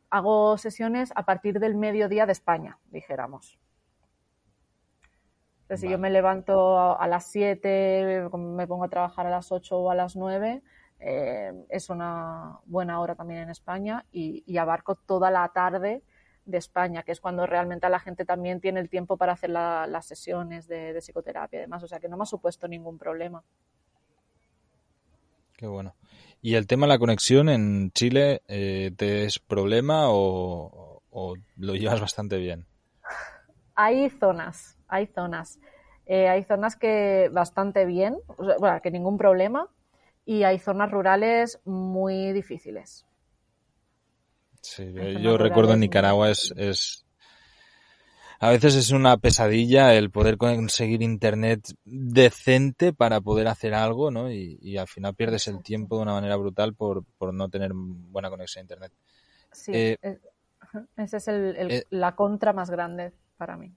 hago 0.10 0.58
sesiones 0.58 1.12
a 1.16 1.26
partir 1.26 1.60
del 1.60 1.76
mediodía 1.76 2.28
de 2.28 2.34
España, 2.34 2.78
dijéramos. 2.92 3.60
Entonces, 5.64 5.82
si 5.82 5.90
yo 5.90 5.98
me 5.98 6.12
levanto 6.12 7.00
a, 7.00 7.08
las 7.08 7.26
7, 7.32 8.30
me 8.32 8.68
pongo 8.68 8.84
a 8.84 8.90
trabajar 8.90 9.26
a 9.26 9.32
las 9.32 9.52
8 9.52 9.76
o 9.76 9.90
a 9.90 9.96
las 9.96 10.16
9, 10.16 10.62
eh, 11.08 11.54
es 11.70 11.90
una 11.92 12.60
buena 12.66 13.00
hora 13.00 13.14
también 13.14 13.42
en 13.42 13.50
España 13.52 14.06
y, 14.12 14.44
y 14.48 14.58
abarco 14.58 14.96
toda 14.96 15.30
la 15.30 15.48
tarde 15.50 16.02
de 16.46 16.58
España, 16.58 17.04
que 17.04 17.12
es 17.12 17.20
cuando 17.20 17.46
realmente 17.46 17.90
la 17.90 18.00
gente 18.00 18.26
también 18.26 18.62
tiene 18.62 18.80
el 18.80 18.90
tiempo 18.90 19.18
para 19.18 19.34
hacer 19.34 19.50
las 19.50 20.06
sesiones 20.06 20.68
de, 20.68 21.00
psicoterapia 21.02 21.60
y 21.60 21.62
demás. 21.62 21.84
O 21.84 21.88
sea 21.88 22.00
que 22.00 22.08
no 22.08 22.18
me 22.18 22.24
ha 22.24 22.28
supuesto 22.28 22.68
ningún 22.68 22.98
problema. 22.98 23.44
Qué 25.58 25.68
bueno. 25.68 25.96
¿Y 26.42 26.56
el 26.56 26.68
tema 26.68 26.86
de 26.86 26.94
la 26.94 27.00
conexión 27.00 27.50
en 27.50 27.92
Chile 27.92 28.42
eh, 28.48 28.92
te 28.96 29.26
es 29.26 29.40
problema 29.40 30.06
o, 30.10 31.02
lo 31.58 31.76
llevas 31.76 32.02
bastante 32.02 32.38
bien? 32.38 32.66
Hay 33.76 34.10
zonas, 34.10 34.78
hay 34.88 35.08
zonas. 35.08 35.60
Eh, 36.06 36.28
hay 36.30 36.44
zonas 36.44 36.76
que 36.76 37.30
bastante 37.32 37.86
bien, 37.86 38.18
bueno, 38.60 38.80
que 38.82 38.92
ningún 38.92 39.18
problema, 39.18 39.70
y 40.26 40.44
hay 40.44 40.60
zonas 40.60 40.92
rurales 40.92 41.60
muy 41.66 42.34
difíciles. 42.34 43.06
Sí, 44.62 44.92
yo 45.22 45.38
recuerdo 45.38 45.74
en 45.74 45.82
Nicaragua 45.82 46.32
es, 46.32 46.52
es, 46.58 47.06
a 48.40 48.50
veces 48.50 48.76
es 48.76 48.92
una 48.92 49.18
pesadilla 49.18 49.94
el 49.94 50.10
poder 50.12 50.38
conseguir 50.38 51.02
internet 51.02 51.62
decente 51.86 52.94
para 52.94 53.22
poder 53.22 53.48
hacer 53.48 53.74
algo, 53.74 54.12
¿no? 54.12 54.32
Y, 54.32 54.78
al 54.78 54.88
final 54.88 55.16
pierdes 55.16 55.48
el 55.48 55.62
tiempo 55.62 55.98
de 55.98 56.04
una 56.04 56.14
manera 56.14 56.36
brutal 56.36 56.74
por, 56.74 57.06
por 57.18 57.34
no 57.34 57.50
tener 57.50 57.72
buena 57.74 58.30
conexión 58.30 58.62
a 58.62 58.64
internet. 58.64 58.92
Sí, 59.52 59.72
eh, 59.74 59.98
esa 60.98 61.18
es 61.18 61.28
el, 61.28 61.56
eh, 61.72 61.86
la 61.92 62.16
contra 62.16 62.52
más 62.52 62.70
grande 62.70 63.14
para 63.38 63.56
mí. 63.56 63.74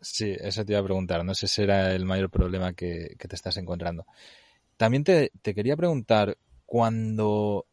Sí, 0.00 0.34
eso 0.38 0.64
te 0.64 0.72
iba 0.72 0.80
a 0.80 0.84
preguntar, 0.84 1.24
no 1.24 1.34
sé 1.34 1.48
si 1.48 1.56
será 1.56 1.92
el 1.92 2.04
mayor 2.04 2.30
problema 2.30 2.72
que, 2.72 3.16
que 3.18 3.28
te 3.28 3.34
estás 3.34 3.56
encontrando. 3.56 4.06
También 4.78 5.02
te, 5.02 5.30
quería 5.42 5.76
preguntar, 5.76 6.38
cuando 6.64 7.66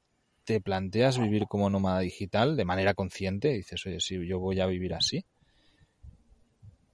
te 0.44 0.60
planteas 0.60 1.20
vivir 1.20 1.46
como 1.48 1.70
nómada 1.70 2.00
digital 2.00 2.58
de 2.58 2.66
manera 2.66 2.96
consciente, 2.96 3.50
dices, 3.50 3.86
oye, 3.86 4.00
sí, 4.00 4.28
yo 4.28 4.40
voy 4.40 4.60
a 4.60 4.66
vivir 4.66 4.96
así. 4.96 5.24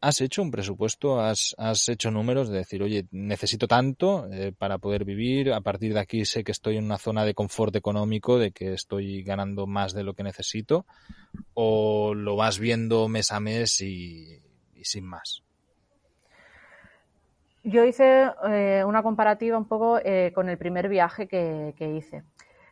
¿Has 0.01 0.19
hecho 0.19 0.41
un 0.41 0.51
presupuesto? 0.51 1.21
¿Has, 1.21 1.55
hecho 1.87 2.11
números 2.11 2.49
de 2.49 2.57
decir, 2.57 2.83
oye, 2.83 3.05
necesito 3.11 3.67
tanto 3.67 4.27
eh, 4.33 4.51
para 4.51 4.79
poder 4.79 5.05
vivir? 5.05 5.53
A 5.53 5.61
partir 5.61 5.93
de 5.93 6.01
aquí 6.01 6.25
sé 6.25 6.43
que 6.43 6.51
estoy 6.51 6.75
en 6.75 6.85
una 6.85 6.97
zona 6.97 7.23
de 7.23 7.33
confort 7.33 7.73
económico, 7.77 8.37
de 8.37 8.51
que 8.51 8.73
estoy 8.73 9.23
ganando 9.23 9.65
más 9.65 9.93
de 9.93 10.03
lo 10.03 10.13
que 10.13 10.23
necesito. 10.23 10.85
¿O 11.53 12.13
lo 12.15 12.35
vas 12.35 12.59
viendo 12.59 13.07
mes 13.07 13.31
a 13.31 13.39
mes 13.39 13.79
y, 13.79 14.41
sin 14.83 15.05
más? 15.05 15.43
Yo 17.63 17.85
hice 17.85 18.31
eh, 18.49 18.83
una 18.85 19.03
comparativa 19.03 19.55
un 19.55 19.67
poco 19.67 19.99
eh, 19.99 20.31
con 20.33 20.49
el 20.49 20.57
primer 20.57 20.89
viaje 20.89 21.27
que, 21.27 21.93
hice. 21.95 22.23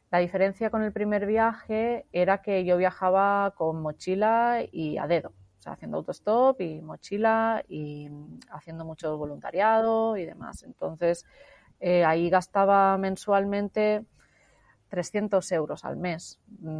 La 0.10 0.18
diferencia 0.18 0.72
con 0.72 0.82
el 0.82 0.92
primer 0.92 1.28
viaje 1.28 2.08
era 2.12 2.42
que 2.42 2.66
yo 2.66 2.76
viajaba 2.78 3.54
con 3.56 3.84
mochila 3.84 4.64
y 4.72 4.98
a 4.98 5.06
dedo, 5.06 5.30
o 5.30 5.62
sea, 5.62 5.74
haciendo 5.74 5.98
autostop 5.98 6.60
y 6.62 6.82
mochila 6.82 7.64
y 7.68 8.10
haciendo 8.50 8.84
mucho 8.84 9.16
voluntariado 9.16 10.18
y 10.18 10.26
demás. 10.26 10.64
Entonces, 10.64 11.24
eh, 11.80 12.04
ahí 12.04 12.32
gastaba 12.32 12.98
mensualmente 12.98 14.04
300 14.88 15.52
euros 15.52 15.86
al 15.86 15.98
mes, 15.98 16.40
mm, 16.62 16.80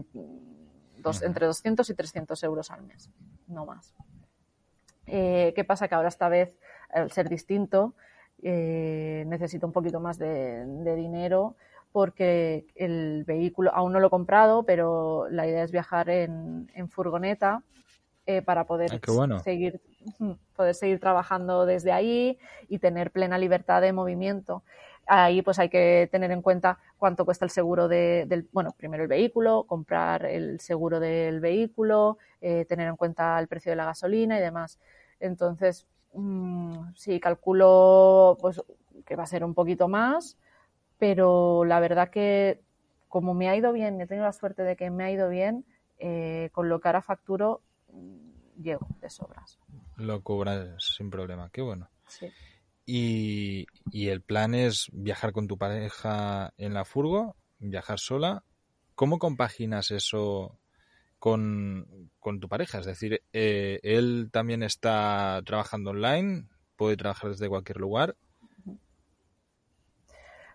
entre 1.22 1.46
200 1.46 1.88
y 1.88 1.94
300 1.94 2.44
euros 2.44 2.72
al 2.72 2.82
mes, 2.82 3.12
no 3.46 3.68
más. 3.68 3.94
¿Qué 5.06 5.66
pasa? 5.68 5.88
Que 5.88 5.96
ahora 5.96 6.10
esta 6.10 6.30
vez, 6.30 6.56
al 6.92 7.12
ser 7.12 7.30
distinto, 7.30 7.94
eh, 8.42 9.24
necesito 9.28 9.68
un 9.68 9.74
poquito 9.74 10.00
más 10.00 10.18
de 10.18 10.96
dinero 10.96 11.56
porque 11.92 12.68
el 12.76 13.24
vehículo 13.26 13.72
aún 13.74 13.94
no 13.94 14.00
lo 14.00 14.08
he 14.08 14.12
comprado, 14.12 14.64
pero 14.64 15.28
la 15.30 15.48
idea 15.48 15.64
es 15.64 15.72
viajar 15.72 16.10
en, 16.10 16.68
furgoneta 16.90 17.64
eh, 18.26 18.42
para 18.42 18.66
poder 18.66 18.92
ah, 18.94 19.40
seguir 19.40 19.82
poder 20.56 20.76
seguir 20.76 21.00
trabajando 21.00 21.66
desde 21.66 21.92
ahí 21.92 22.38
y 22.68 22.80
tener 22.80 23.12
plena 23.12 23.38
libertad 23.38 23.82
de 23.82 23.92
movimiento. 23.92 24.64
Ahí 25.08 25.42
pues 25.42 25.58
hay 25.58 25.70
que 25.70 26.08
tener 26.12 26.30
en 26.30 26.44
cuenta 26.44 26.78
cuánto 26.98 27.26
cuesta 27.26 27.44
el 27.44 27.50
seguro 27.50 27.88
de, 27.88 28.26
del, 28.28 28.48
bueno, 28.52 28.76
primero 28.78 29.02
el 29.02 29.10
vehículo, 29.10 29.64
comprar 29.64 30.26
el 30.26 30.60
seguro 30.60 31.00
del 31.00 31.40
vehículo, 31.40 32.20
eh, 32.42 32.66
tener 32.66 32.88
en 32.88 32.96
cuenta 32.96 33.40
el 33.40 33.48
precio 33.48 33.72
de 33.72 33.76
la 33.78 33.86
gasolina 33.86 34.38
y 34.38 34.42
demás. 34.42 34.80
Entonces, 35.20 35.88
mm, 36.14 36.94
sí, 36.96 37.20
calculo 37.20 38.38
pues 38.40 38.62
que 39.06 39.16
va 39.16 39.24
a 39.24 39.28
ser 39.28 39.44
un 39.44 39.54
poquito 39.54 39.88
más, 39.88 40.38
pero 40.98 41.66
la 41.66 41.80
verdad 41.80 42.10
que 42.10 42.62
como 43.08 43.34
me 43.34 43.50
ha 43.50 43.56
ido 43.56 43.74
bien, 43.74 44.00
he 44.00 44.08
tenido 44.08 44.26
la 44.26 44.34
suerte 44.34 44.64
de 44.64 44.76
que 44.76 44.90
me 44.92 45.04
ha 45.04 45.12
ido 45.12 45.30
bien, 45.30 45.66
eh, 45.98 46.50
con 46.54 46.70
lo 46.70 46.80
que 46.80 46.88
ahora 46.88 47.02
facturo, 47.02 47.62
mm, 47.92 48.62
llego 48.62 48.88
de 49.02 49.10
sobras. 49.10 49.60
Lo 49.98 50.22
cobras 50.22 50.76
sin 50.96 51.10
problema, 51.10 51.50
qué 51.52 51.62
bueno. 51.62 51.90
Sí. 52.08 52.28
Y, 52.86 53.66
y, 53.92 54.08
el 54.08 54.22
plan 54.22 54.56
es 54.56 54.90
viajar 54.92 55.32
con 55.32 55.48
tu 55.48 55.58
pareja 55.58 56.54
en 56.58 56.74
la 56.74 56.86
furgo, 56.86 57.36
viajar 57.60 58.00
sola. 58.00 58.44
¿Cómo 58.96 59.20
compaginas 59.20 59.92
eso 59.92 60.59
con, 61.20 62.10
con 62.20 62.40
tu 62.40 62.50
pareja? 62.50 62.80
Es 62.80 62.86
decir, 62.86 63.22
eh, 63.34 63.80
él 63.84 64.30
también 64.32 64.64
está 64.64 65.42
trabajando 65.46 65.92
online, 65.92 66.48
puede 66.76 66.98
trabajar 66.98 67.30
desde 67.30 67.50
cualquier 67.50 67.78
lugar 67.78 68.16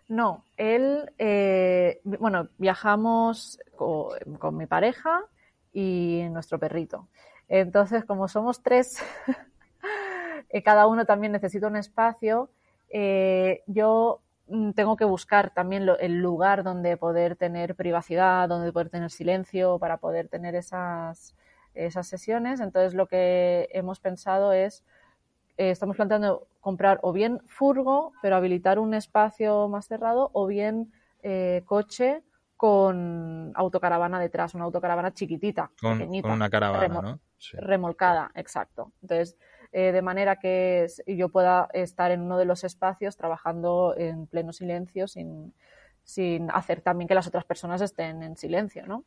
no, 0.09 0.45
él, 0.57 1.11
eh, 1.19 2.01
bueno, 2.05 2.49
viajamos 2.59 3.59
con, 3.77 4.57
mi 4.57 4.67
pareja 4.67 5.23
y 5.73 6.25
nuestro 6.31 6.59
perrito. 6.59 7.09
Entonces, 7.49 8.05
como 8.05 8.29
somos 8.29 8.63
tres, 8.63 8.99
eh, 10.51 10.63
cada 10.63 10.87
uno 10.87 11.07
también 11.07 11.33
necesita 11.33 11.69
un 11.69 11.77
espacio, 11.77 12.51
yo 13.67 14.21
tengo 14.75 14.97
que 14.97 15.05
buscar 15.05 15.51
también 15.55 15.89
el 16.01 16.21
lugar 16.21 16.65
donde 16.65 16.97
poder 16.97 17.37
tener 17.37 17.75
privacidad, 17.75 18.49
donde 18.49 18.73
poder 18.73 18.91
tener 18.91 19.11
silencio 19.11 19.79
para 19.79 19.97
poder 19.99 20.29
tener 20.29 20.55
esas, 20.55 21.35
esas 21.75 22.07
sesiones. 22.07 22.61
Entonces, 22.61 22.95
lo 22.95 23.07
que 23.07 23.69
hemos 23.73 24.01
pensado 24.01 24.53
es 24.53 24.85
eh, 25.57 25.71
estamos 25.71 25.97
planteando 25.97 26.49
comprar 26.61 26.99
o 27.03 27.13
bien 27.13 27.41
furgo, 27.47 28.13
pero 28.23 28.37
habilitar 28.37 28.79
un 28.79 28.95
espacio 28.95 29.69
más 29.69 29.87
cerrado, 29.87 30.31
o 30.33 30.47
bien 30.47 30.93
eh, 31.23 31.63
coche 31.65 32.23
con 32.57 33.53
autocaravana 33.55 34.19
detrás, 34.19 34.55
una 34.55 34.65
autocaravana 34.65 35.13
chiquitita, 35.13 35.71
con, 35.81 35.99
pequeñita, 35.99 36.29
con 36.29 36.37
una 36.37 36.51
caravana, 36.51 36.89
¿no? 36.89 37.21
remolcada, 37.53 38.31
exacto. 38.35 38.93
Entonces, 39.03 39.37
eh, 39.77 39.91
de 39.91 40.03
manera 40.03 40.37
que 40.37 40.87
yo 41.05 41.31
pueda 41.31 41.69
estar 41.73 42.13
en 42.13 42.21
uno 42.21 42.39
de 42.39 42.45
los 42.45 42.63
espacios 42.63 43.17
trabajando 43.17 43.93
en 43.99 44.29
pleno 44.29 44.53
silencio 44.53 45.09
sin, 45.09 45.53
sin 46.05 46.49
hacer 46.53 46.81
también 46.81 47.09
que 47.09 47.15
las 47.17 47.27
otras 47.27 47.45
personas 47.45 47.81
estén 47.81 48.23
en 48.23 48.37
silencio, 48.37 48.87
¿no? 48.87 49.03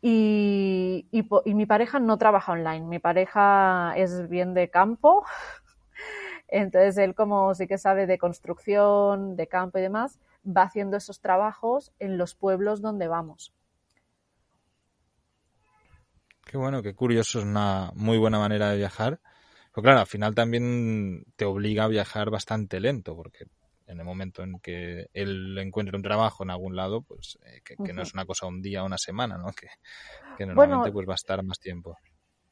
Y, 0.00 1.06
y, 1.12 1.54
mi 1.54 1.64
pareja 1.64 2.00
no 2.00 2.18
trabaja 2.18 2.50
online, 2.50 2.80
mi 2.86 2.98
pareja 2.98 3.92
es 3.94 4.28
bien 4.28 4.52
de 4.52 4.68
campo, 4.68 5.24
entonces 6.48 6.98
él 6.98 7.14
como 7.14 7.54
sí 7.54 7.68
que 7.68 7.78
sabe 7.78 8.08
de 8.08 8.18
construcción, 8.18 9.36
de 9.36 9.46
campo 9.46 9.78
y 9.78 9.82
demás, 9.82 10.18
va 10.44 10.62
haciendo 10.62 10.96
esos 10.96 11.20
trabajos 11.20 11.92
en 12.00 12.18
los 12.18 12.34
pueblos 12.34 12.82
donde 12.82 13.06
vamos. 13.06 13.54
Qué 16.44 16.58
bueno, 16.58 16.82
qué 16.82 16.96
curioso, 16.96 17.38
es 17.38 17.44
una 17.44 17.92
muy 17.94 18.18
buena 18.18 18.40
manera 18.40 18.70
de 18.70 18.78
viajar. 18.78 19.20
Pero 19.74 19.82
claro, 19.82 20.00
al 20.00 20.06
final 20.06 20.34
también 20.34 21.24
te 21.36 21.44
obliga 21.44 21.84
a 21.84 21.88
viajar 21.88 22.30
bastante 22.30 22.80
lento, 22.80 23.16
porque 23.16 23.46
en 23.86 23.98
el 23.98 24.04
momento 24.04 24.42
en 24.42 24.58
que 24.60 25.06
él 25.12 25.56
encuentre 25.58 25.96
un 25.96 26.02
trabajo 26.02 26.42
en 26.42 26.50
algún 26.50 26.76
lado, 26.76 27.02
pues 27.02 27.38
eh, 27.44 27.60
que, 27.64 27.92
no 27.92 28.02
es 28.02 28.14
una 28.14 28.24
cosa 28.24 28.46
un 28.46 28.62
día 28.62 28.82
o 28.82 28.86
una 28.86 28.98
semana, 28.98 29.38
¿no? 29.38 29.46
Que, 29.56 29.68
que 30.36 30.46
normalmente 30.46 30.92
pues 30.92 31.08
va 31.08 31.12
a 31.12 31.16
estar 31.16 31.42
más 31.42 31.58
tiempo. 31.58 31.96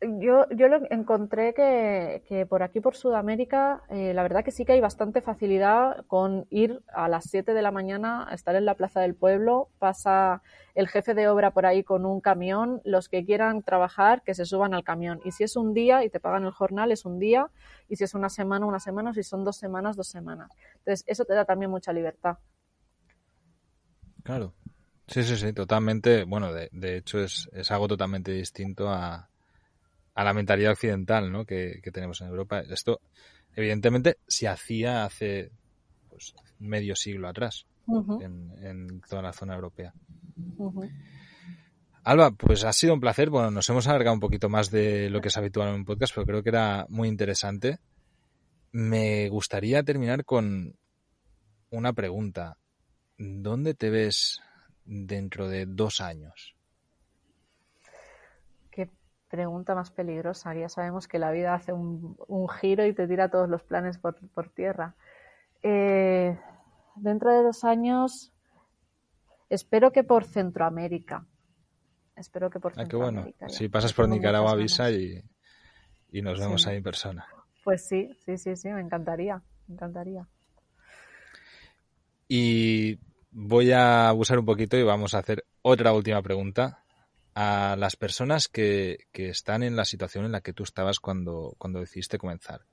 Yo, 0.02 0.46
yo 0.48 0.68
lo 0.68 0.80
encontré 0.90 1.52
que, 1.52 2.22
que 2.26 2.46
por 2.46 2.62
aquí, 2.62 2.80
por 2.80 2.96
Sudamérica, 2.96 3.82
eh, 3.90 4.14
la 4.14 4.22
verdad 4.22 4.42
que 4.42 4.50
sí 4.50 4.64
que 4.64 4.72
hay 4.72 4.80
bastante 4.80 5.20
facilidad 5.20 6.06
con 6.06 6.46
ir 6.48 6.80
a 6.94 7.06
las 7.08 7.24
7 7.28 7.52
de 7.52 7.60
la 7.60 7.70
mañana 7.70 8.26
a 8.26 8.34
estar 8.34 8.56
en 8.56 8.64
la 8.64 8.76
plaza 8.76 9.00
del 9.00 9.14
pueblo. 9.14 9.68
Pasa 9.78 10.42
el 10.74 10.88
jefe 10.88 11.12
de 11.12 11.28
obra 11.28 11.50
por 11.50 11.66
ahí 11.66 11.84
con 11.84 12.06
un 12.06 12.22
camión. 12.22 12.80
Los 12.84 13.10
que 13.10 13.26
quieran 13.26 13.62
trabajar, 13.62 14.22
que 14.22 14.34
se 14.34 14.46
suban 14.46 14.72
al 14.72 14.84
camión. 14.84 15.20
Y 15.22 15.32
si 15.32 15.44
es 15.44 15.54
un 15.54 15.74
día 15.74 16.02
y 16.02 16.08
te 16.08 16.18
pagan 16.18 16.44
el 16.44 16.52
jornal, 16.52 16.92
es 16.92 17.04
un 17.04 17.18
día. 17.18 17.50
Y 17.86 17.96
si 17.96 18.04
es 18.04 18.14
una 18.14 18.30
semana, 18.30 18.64
una 18.64 18.80
semana. 18.80 19.12
Si 19.12 19.22
son 19.22 19.44
dos 19.44 19.58
semanas, 19.58 19.96
dos 19.96 20.08
semanas. 20.08 20.50
Entonces, 20.78 21.04
eso 21.08 21.26
te 21.26 21.34
da 21.34 21.44
también 21.44 21.70
mucha 21.70 21.92
libertad. 21.92 22.38
Claro. 24.22 24.54
Sí, 25.06 25.24
sí, 25.24 25.36
sí, 25.36 25.52
totalmente. 25.52 26.24
Bueno, 26.24 26.54
de, 26.54 26.70
de 26.72 26.96
hecho 26.96 27.18
es, 27.18 27.50
es 27.52 27.70
algo 27.70 27.86
totalmente 27.86 28.32
distinto 28.32 28.88
a 28.88 29.29
a 30.14 30.24
la 30.24 30.34
mentalidad 30.34 30.72
occidental 30.72 31.30
¿no? 31.30 31.44
que, 31.44 31.80
tenemos 31.92 32.20
en 32.20 32.28
Europa. 32.28 32.60
Esto, 32.60 33.00
evidentemente, 33.54 34.18
se 34.26 34.48
hacía 34.48 35.04
hace 35.04 35.50
pues, 36.08 36.34
medio 36.58 36.96
siglo 36.96 37.28
atrás 37.28 37.66
en, 38.20 39.00
toda 39.08 39.22
la 39.22 39.32
zona 39.32 39.54
europea. 39.54 39.92
Alba, 42.04 42.30
pues 42.32 42.64
ha 42.64 42.72
sido 42.72 42.94
un 42.94 43.00
placer. 43.00 43.30
Bueno, 43.30 43.50
nos 43.50 43.68
hemos 43.68 43.86
alargado 43.86 44.14
un 44.14 44.20
poquito 44.20 44.48
más 44.48 44.70
de 44.70 45.10
lo 45.10 45.20
que 45.20 45.28
es 45.28 45.36
habitual 45.36 45.68
en 45.68 45.74
un 45.74 45.84
podcast, 45.84 46.14
pero 46.14 46.26
creo 46.26 46.42
que 46.42 46.48
era 46.50 46.86
muy 46.88 47.08
interesante. 47.08 47.78
Me 48.72 49.28
gustaría 49.28 49.82
terminar 49.82 50.24
con 50.24 50.76
una 51.70 51.92
pregunta. 51.92 52.56
¿Dónde 53.18 53.74
te 53.74 53.90
ves 53.90 54.40
dentro 54.84 55.48
de 55.48 55.66
dos 55.66 56.00
años? 56.00 56.54
Pregunta 59.30 59.74
más 59.74 59.90
peligrosa. 59.90 60.54
Ya 60.54 60.68
sabemos 60.68 61.08
que 61.08 61.18
la 61.18 61.30
vida 61.30 61.54
hace 61.54 61.72
un, 61.72 62.16
giro 62.60 62.84
y 62.84 62.92
te 62.92 63.06
tira 63.06 63.30
todos 63.30 63.48
los 63.48 63.62
planes 63.62 63.96
por, 63.98 64.16
tierra. 64.50 64.94
Eh, 65.62 66.36
dentro 66.96 67.32
de 67.32 67.42
dos 67.44 67.64
años, 67.64 68.32
espero 69.48 69.92
que 69.92 70.04
por 70.04 70.24
Centroamérica. 70.24 71.24
Espero 72.16 72.50
que 72.50 72.58
por 72.58 72.72
ah, 72.72 72.82
Centroamérica. 72.82 73.48
Si 73.48 73.68
pasas 73.68 73.94
por 73.94 74.08
Nicaragua, 74.08 74.50
avisa 74.50 74.90
y, 74.90 75.22
nos 76.12 76.38
vemos 76.38 76.66
ahí 76.66 76.78
en 76.78 76.82
persona. 76.82 77.26
Pues 77.64 77.86
sí, 77.86 78.10
sí, 78.24 78.36
sí, 78.36 78.56
sí, 78.56 78.68
me 78.68 78.80
encantaría, 78.80 79.40
me 79.68 79.74
encantaría. 79.74 80.26
Y 82.26 82.98
voy 83.30 83.70
a 83.70 84.08
abusar 84.08 84.38
un 84.38 84.44
poquito 84.44 84.76
y 84.76 84.82
vamos 84.82 85.14
a 85.14 85.18
hacer 85.18 85.44
otra 85.62 85.92
última 85.92 86.20
pregunta 86.20 86.84
a 87.42 87.74
las 87.74 87.96
personas 87.96 88.48
que, 88.48 89.06
están 89.14 89.62
en 89.62 89.74
la 89.74 89.86
situación 89.86 90.26
en 90.26 90.32
la 90.32 90.42
que 90.42 90.52
tú 90.52 90.62
estabas 90.62 91.00
cuando, 91.00 91.54
cuando 91.56 91.80
decidiste 91.80 92.18
comenzar. 92.18 92.66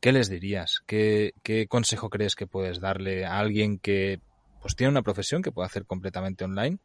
¿Qué 0.00 0.12
les 0.12 0.30
dirías? 0.30 0.80
¿Qué, 0.86 1.34
consejo 1.68 2.08
crees 2.08 2.36
que 2.36 2.46
puedes 2.46 2.80
darle 2.80 3.26
a 3.26 3.38
alguien 3.38 3.78
que 3.78 4.20
pues 4.62 4.76
tiene 4.76 4.90
una 4.90 5.02
profesión 5.02 5.42
que 5.42 5.52
puede 5.52 5.66
hacer 5.66 5.84
completamente 5.84 6.44
online, 6.44 6.78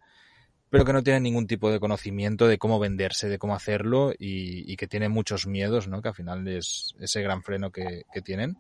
pero 0.70 0.84
que 0.84 0.92
no 0.92 1.02
tiene 1.02 1.22
ningún 1.22 1.48
tipo 1.48 1.72
de 1.72 1.80
conocimiento 1.80 2.46
de 2.46 2.58
cómo 2.58 2.78
venderse, 2.78 3.30
de 3.30 3.40
cómo 3.40 3.56
hacerlo 3.56 4.12
y, 4.18 4.76
que 4.76 4.88
tiene 4.88 5.08
muchos 5.08 5.48
miedos, 5.48 5.88
¿no? 5.88 6.02
Que 6.02 6.10
al 6.10 6.16
final 6.16 6.46
es 6.46 6.94
ese 7.00 7.22
gran 7.22 7.42
freno 7.42 7.72
que, 7.72 8.04
tienen. 8.26 8.58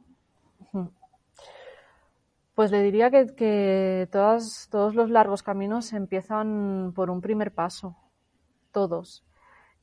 Pues 2.53 2.71
le 2.71 2.81
diría 2.81 3.11
que, 3.11 3.25
que 3.35 4.07
todos 4.09 4.95
los 4.95 5.09
largos 5.09 5.43
caminos 5.43 5.91
empiezan 5.91 6.93
por 6.95 7.09
un 7.09 7.19
primer 7.19 7.53
paso, 7.53 7.97
todos. 8.75 9.23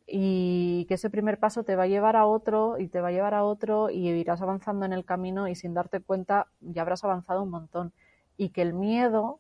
Y 0.07 0.85
que 0.87 0.95
ese 0.95 1.09
primer 1.09 1.39
paso 1.39 1.65
te 1.65 1.77
va 1.77 1.85
a 1.85 1.87
llevar 1.87 2.15
a 2.15 2.27
otro 2.27 2.79
y 2.79 2.89
te 2.89 3.01
va 3.01 3.09
a 3.09 3.13
llevar 3.13 3.33
a 3.33 3.45
otro 3.45 3.89
y 3.89 4.11
irás 4.11 4.43
avanzando 4.43 4.85
en 4.85 4.93
el 4.93 5.07
camino 5.07 5.49
y 5.49 5.55
sin 5.55 5.73
darte 5.73 6.01
cuenta 6.01 6.49
ya 6.61 6.83
habrás 6.83 7.03
avanzado 7.03 7.43
un 7.43 7.49
montón. 7.49 7.93
Y 8.37 8.51
que 8.51 8.61
el 8.61 8.75
miedo 8.75 9.39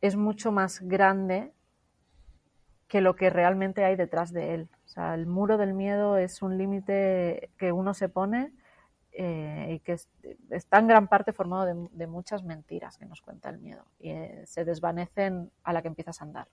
es 0.00 0.14
mucho 0.14 0.52
más 0.52 0.80
grande 0.80 1.52
que 2.86 3.00
lo 3.00 3.16
que 3.16 3.30
realmente 3.30 3.84
hay 3.84 3.96
detrás 3.96 4.32
de 4.32 4.54
él. 4.54 4.68
O 4.84 4.88
sea, 4.88 5.14
el 5.14 5.26
muro 5.26 5.58
del 5.58 5.74
miedo 5.74 6.16
es 6.16 6.42
un 6.42 6.56
límite 6.56 7.50
que 7.58 7.72
uno 7.72 7.94
se 7.94 8.08
pone 8.08 8.52
eh, 9.12 9.74
y 9.74 9.80
que 9.80 9.96
está 10.50 10.78
en 10.78 10.86
gran 10.86 11.08
parte 11.08 11.32
formado 11.32 11.88
de, 11.90 12.06
muchas 12.06 12.44
mentiras 12.44 12.96
que 12.96 13.06
nos 13.06 13.22
cuenta 13.22 13.50
el 13.50 13.58
miedo 13.58 13.84
y 13.98 14.10
eh, 14.10 14.42
se 14.46 14.64
desvanecen 14.64 15.50
a 15.64 15.72
la 15.72 15.82
que 15.82 15.88
empiezas 15.88 16.20
a 16.20 16.24
andar. 16.24 16.46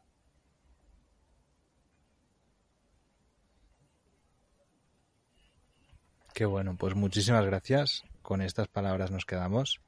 Qué 6.38 6.45
bueno, 6.45 6.75
pues 6.77 6.93
muchísimas 6.93 7.43
gracias. 7.47 8.03
Con 8.21 8.43
estas 8.43 8.67
palabras 8.67 9.09
nos 9.09 9.25
quedamos. 9.25 9.81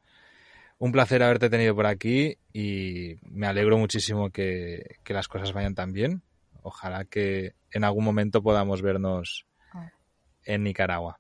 Un 0.80 0.92
placer 0.92 1.22
haberte 1.22 1.48
tenido 1.48 1.76
por 1.76 1.86
aquí 1.86 2.40
y 2.52 3.18
me 3.22 3.46
alegro 3.46 3.78
muchísimo 3.78 4.32
que, 4.32 4.96
que 5.04 5.14
las 5.14 5.28
cosas 5.28 5.54
vayan 5.54 5.76
tan 5.76 5.94
bien. 5.94 6.24
Ojalá 6.64 7.06
que 7.06 7.54
en 7.70 7.84
algún 7.84 8.04
momento 8.04 8.42
podamos 8.42 8.82
vernos 8.82 9.46
ah. 9.74 9.92
en 10.44 10.64
Nicaragua. 10.64 11.20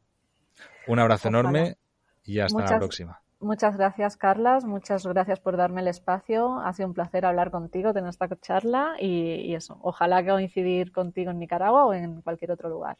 Un 0.87 0.97
abrazo 0.97 1.27
enorme 1.27 1.77
y 2.23 2.39
hasta 2.39 2.63
la 2.63 2.79
próxima. 2.79 3.21
Muchas 3.39 3.77
gracias, 3.77 4.17
Carlas. 4.17 4.65
Muchas 4.65 5.05
gracias 5.05 5.39
por 5.39 5.57
darme 5.57 5.81
el 5.81 5.89
espacio. 5.89 6.59
Ha 6.59 6.73
sido 6.73 6.87
un 6.87 6.95
placer 6.95 7.27
hablar 7.27 7.51
contigo, 7.51 7.93
tener 7.93 8.09
esta 8.09 8.27
charla 8.41 8.95
y, 8.99 9.35
y 9.45 9.53
eso. 9.53 9.77
Ojalá 9.83 10.25
coincidir 10.25 10.91
contigo 10.91 11.29
en 11.29 11.37
Nicaragua 11.37 11.85
o 11.85 11.93
en 11.93 12.23
cualquier 12.23 12.51
otro 12.51 12.67
lugar. 12.67 12.97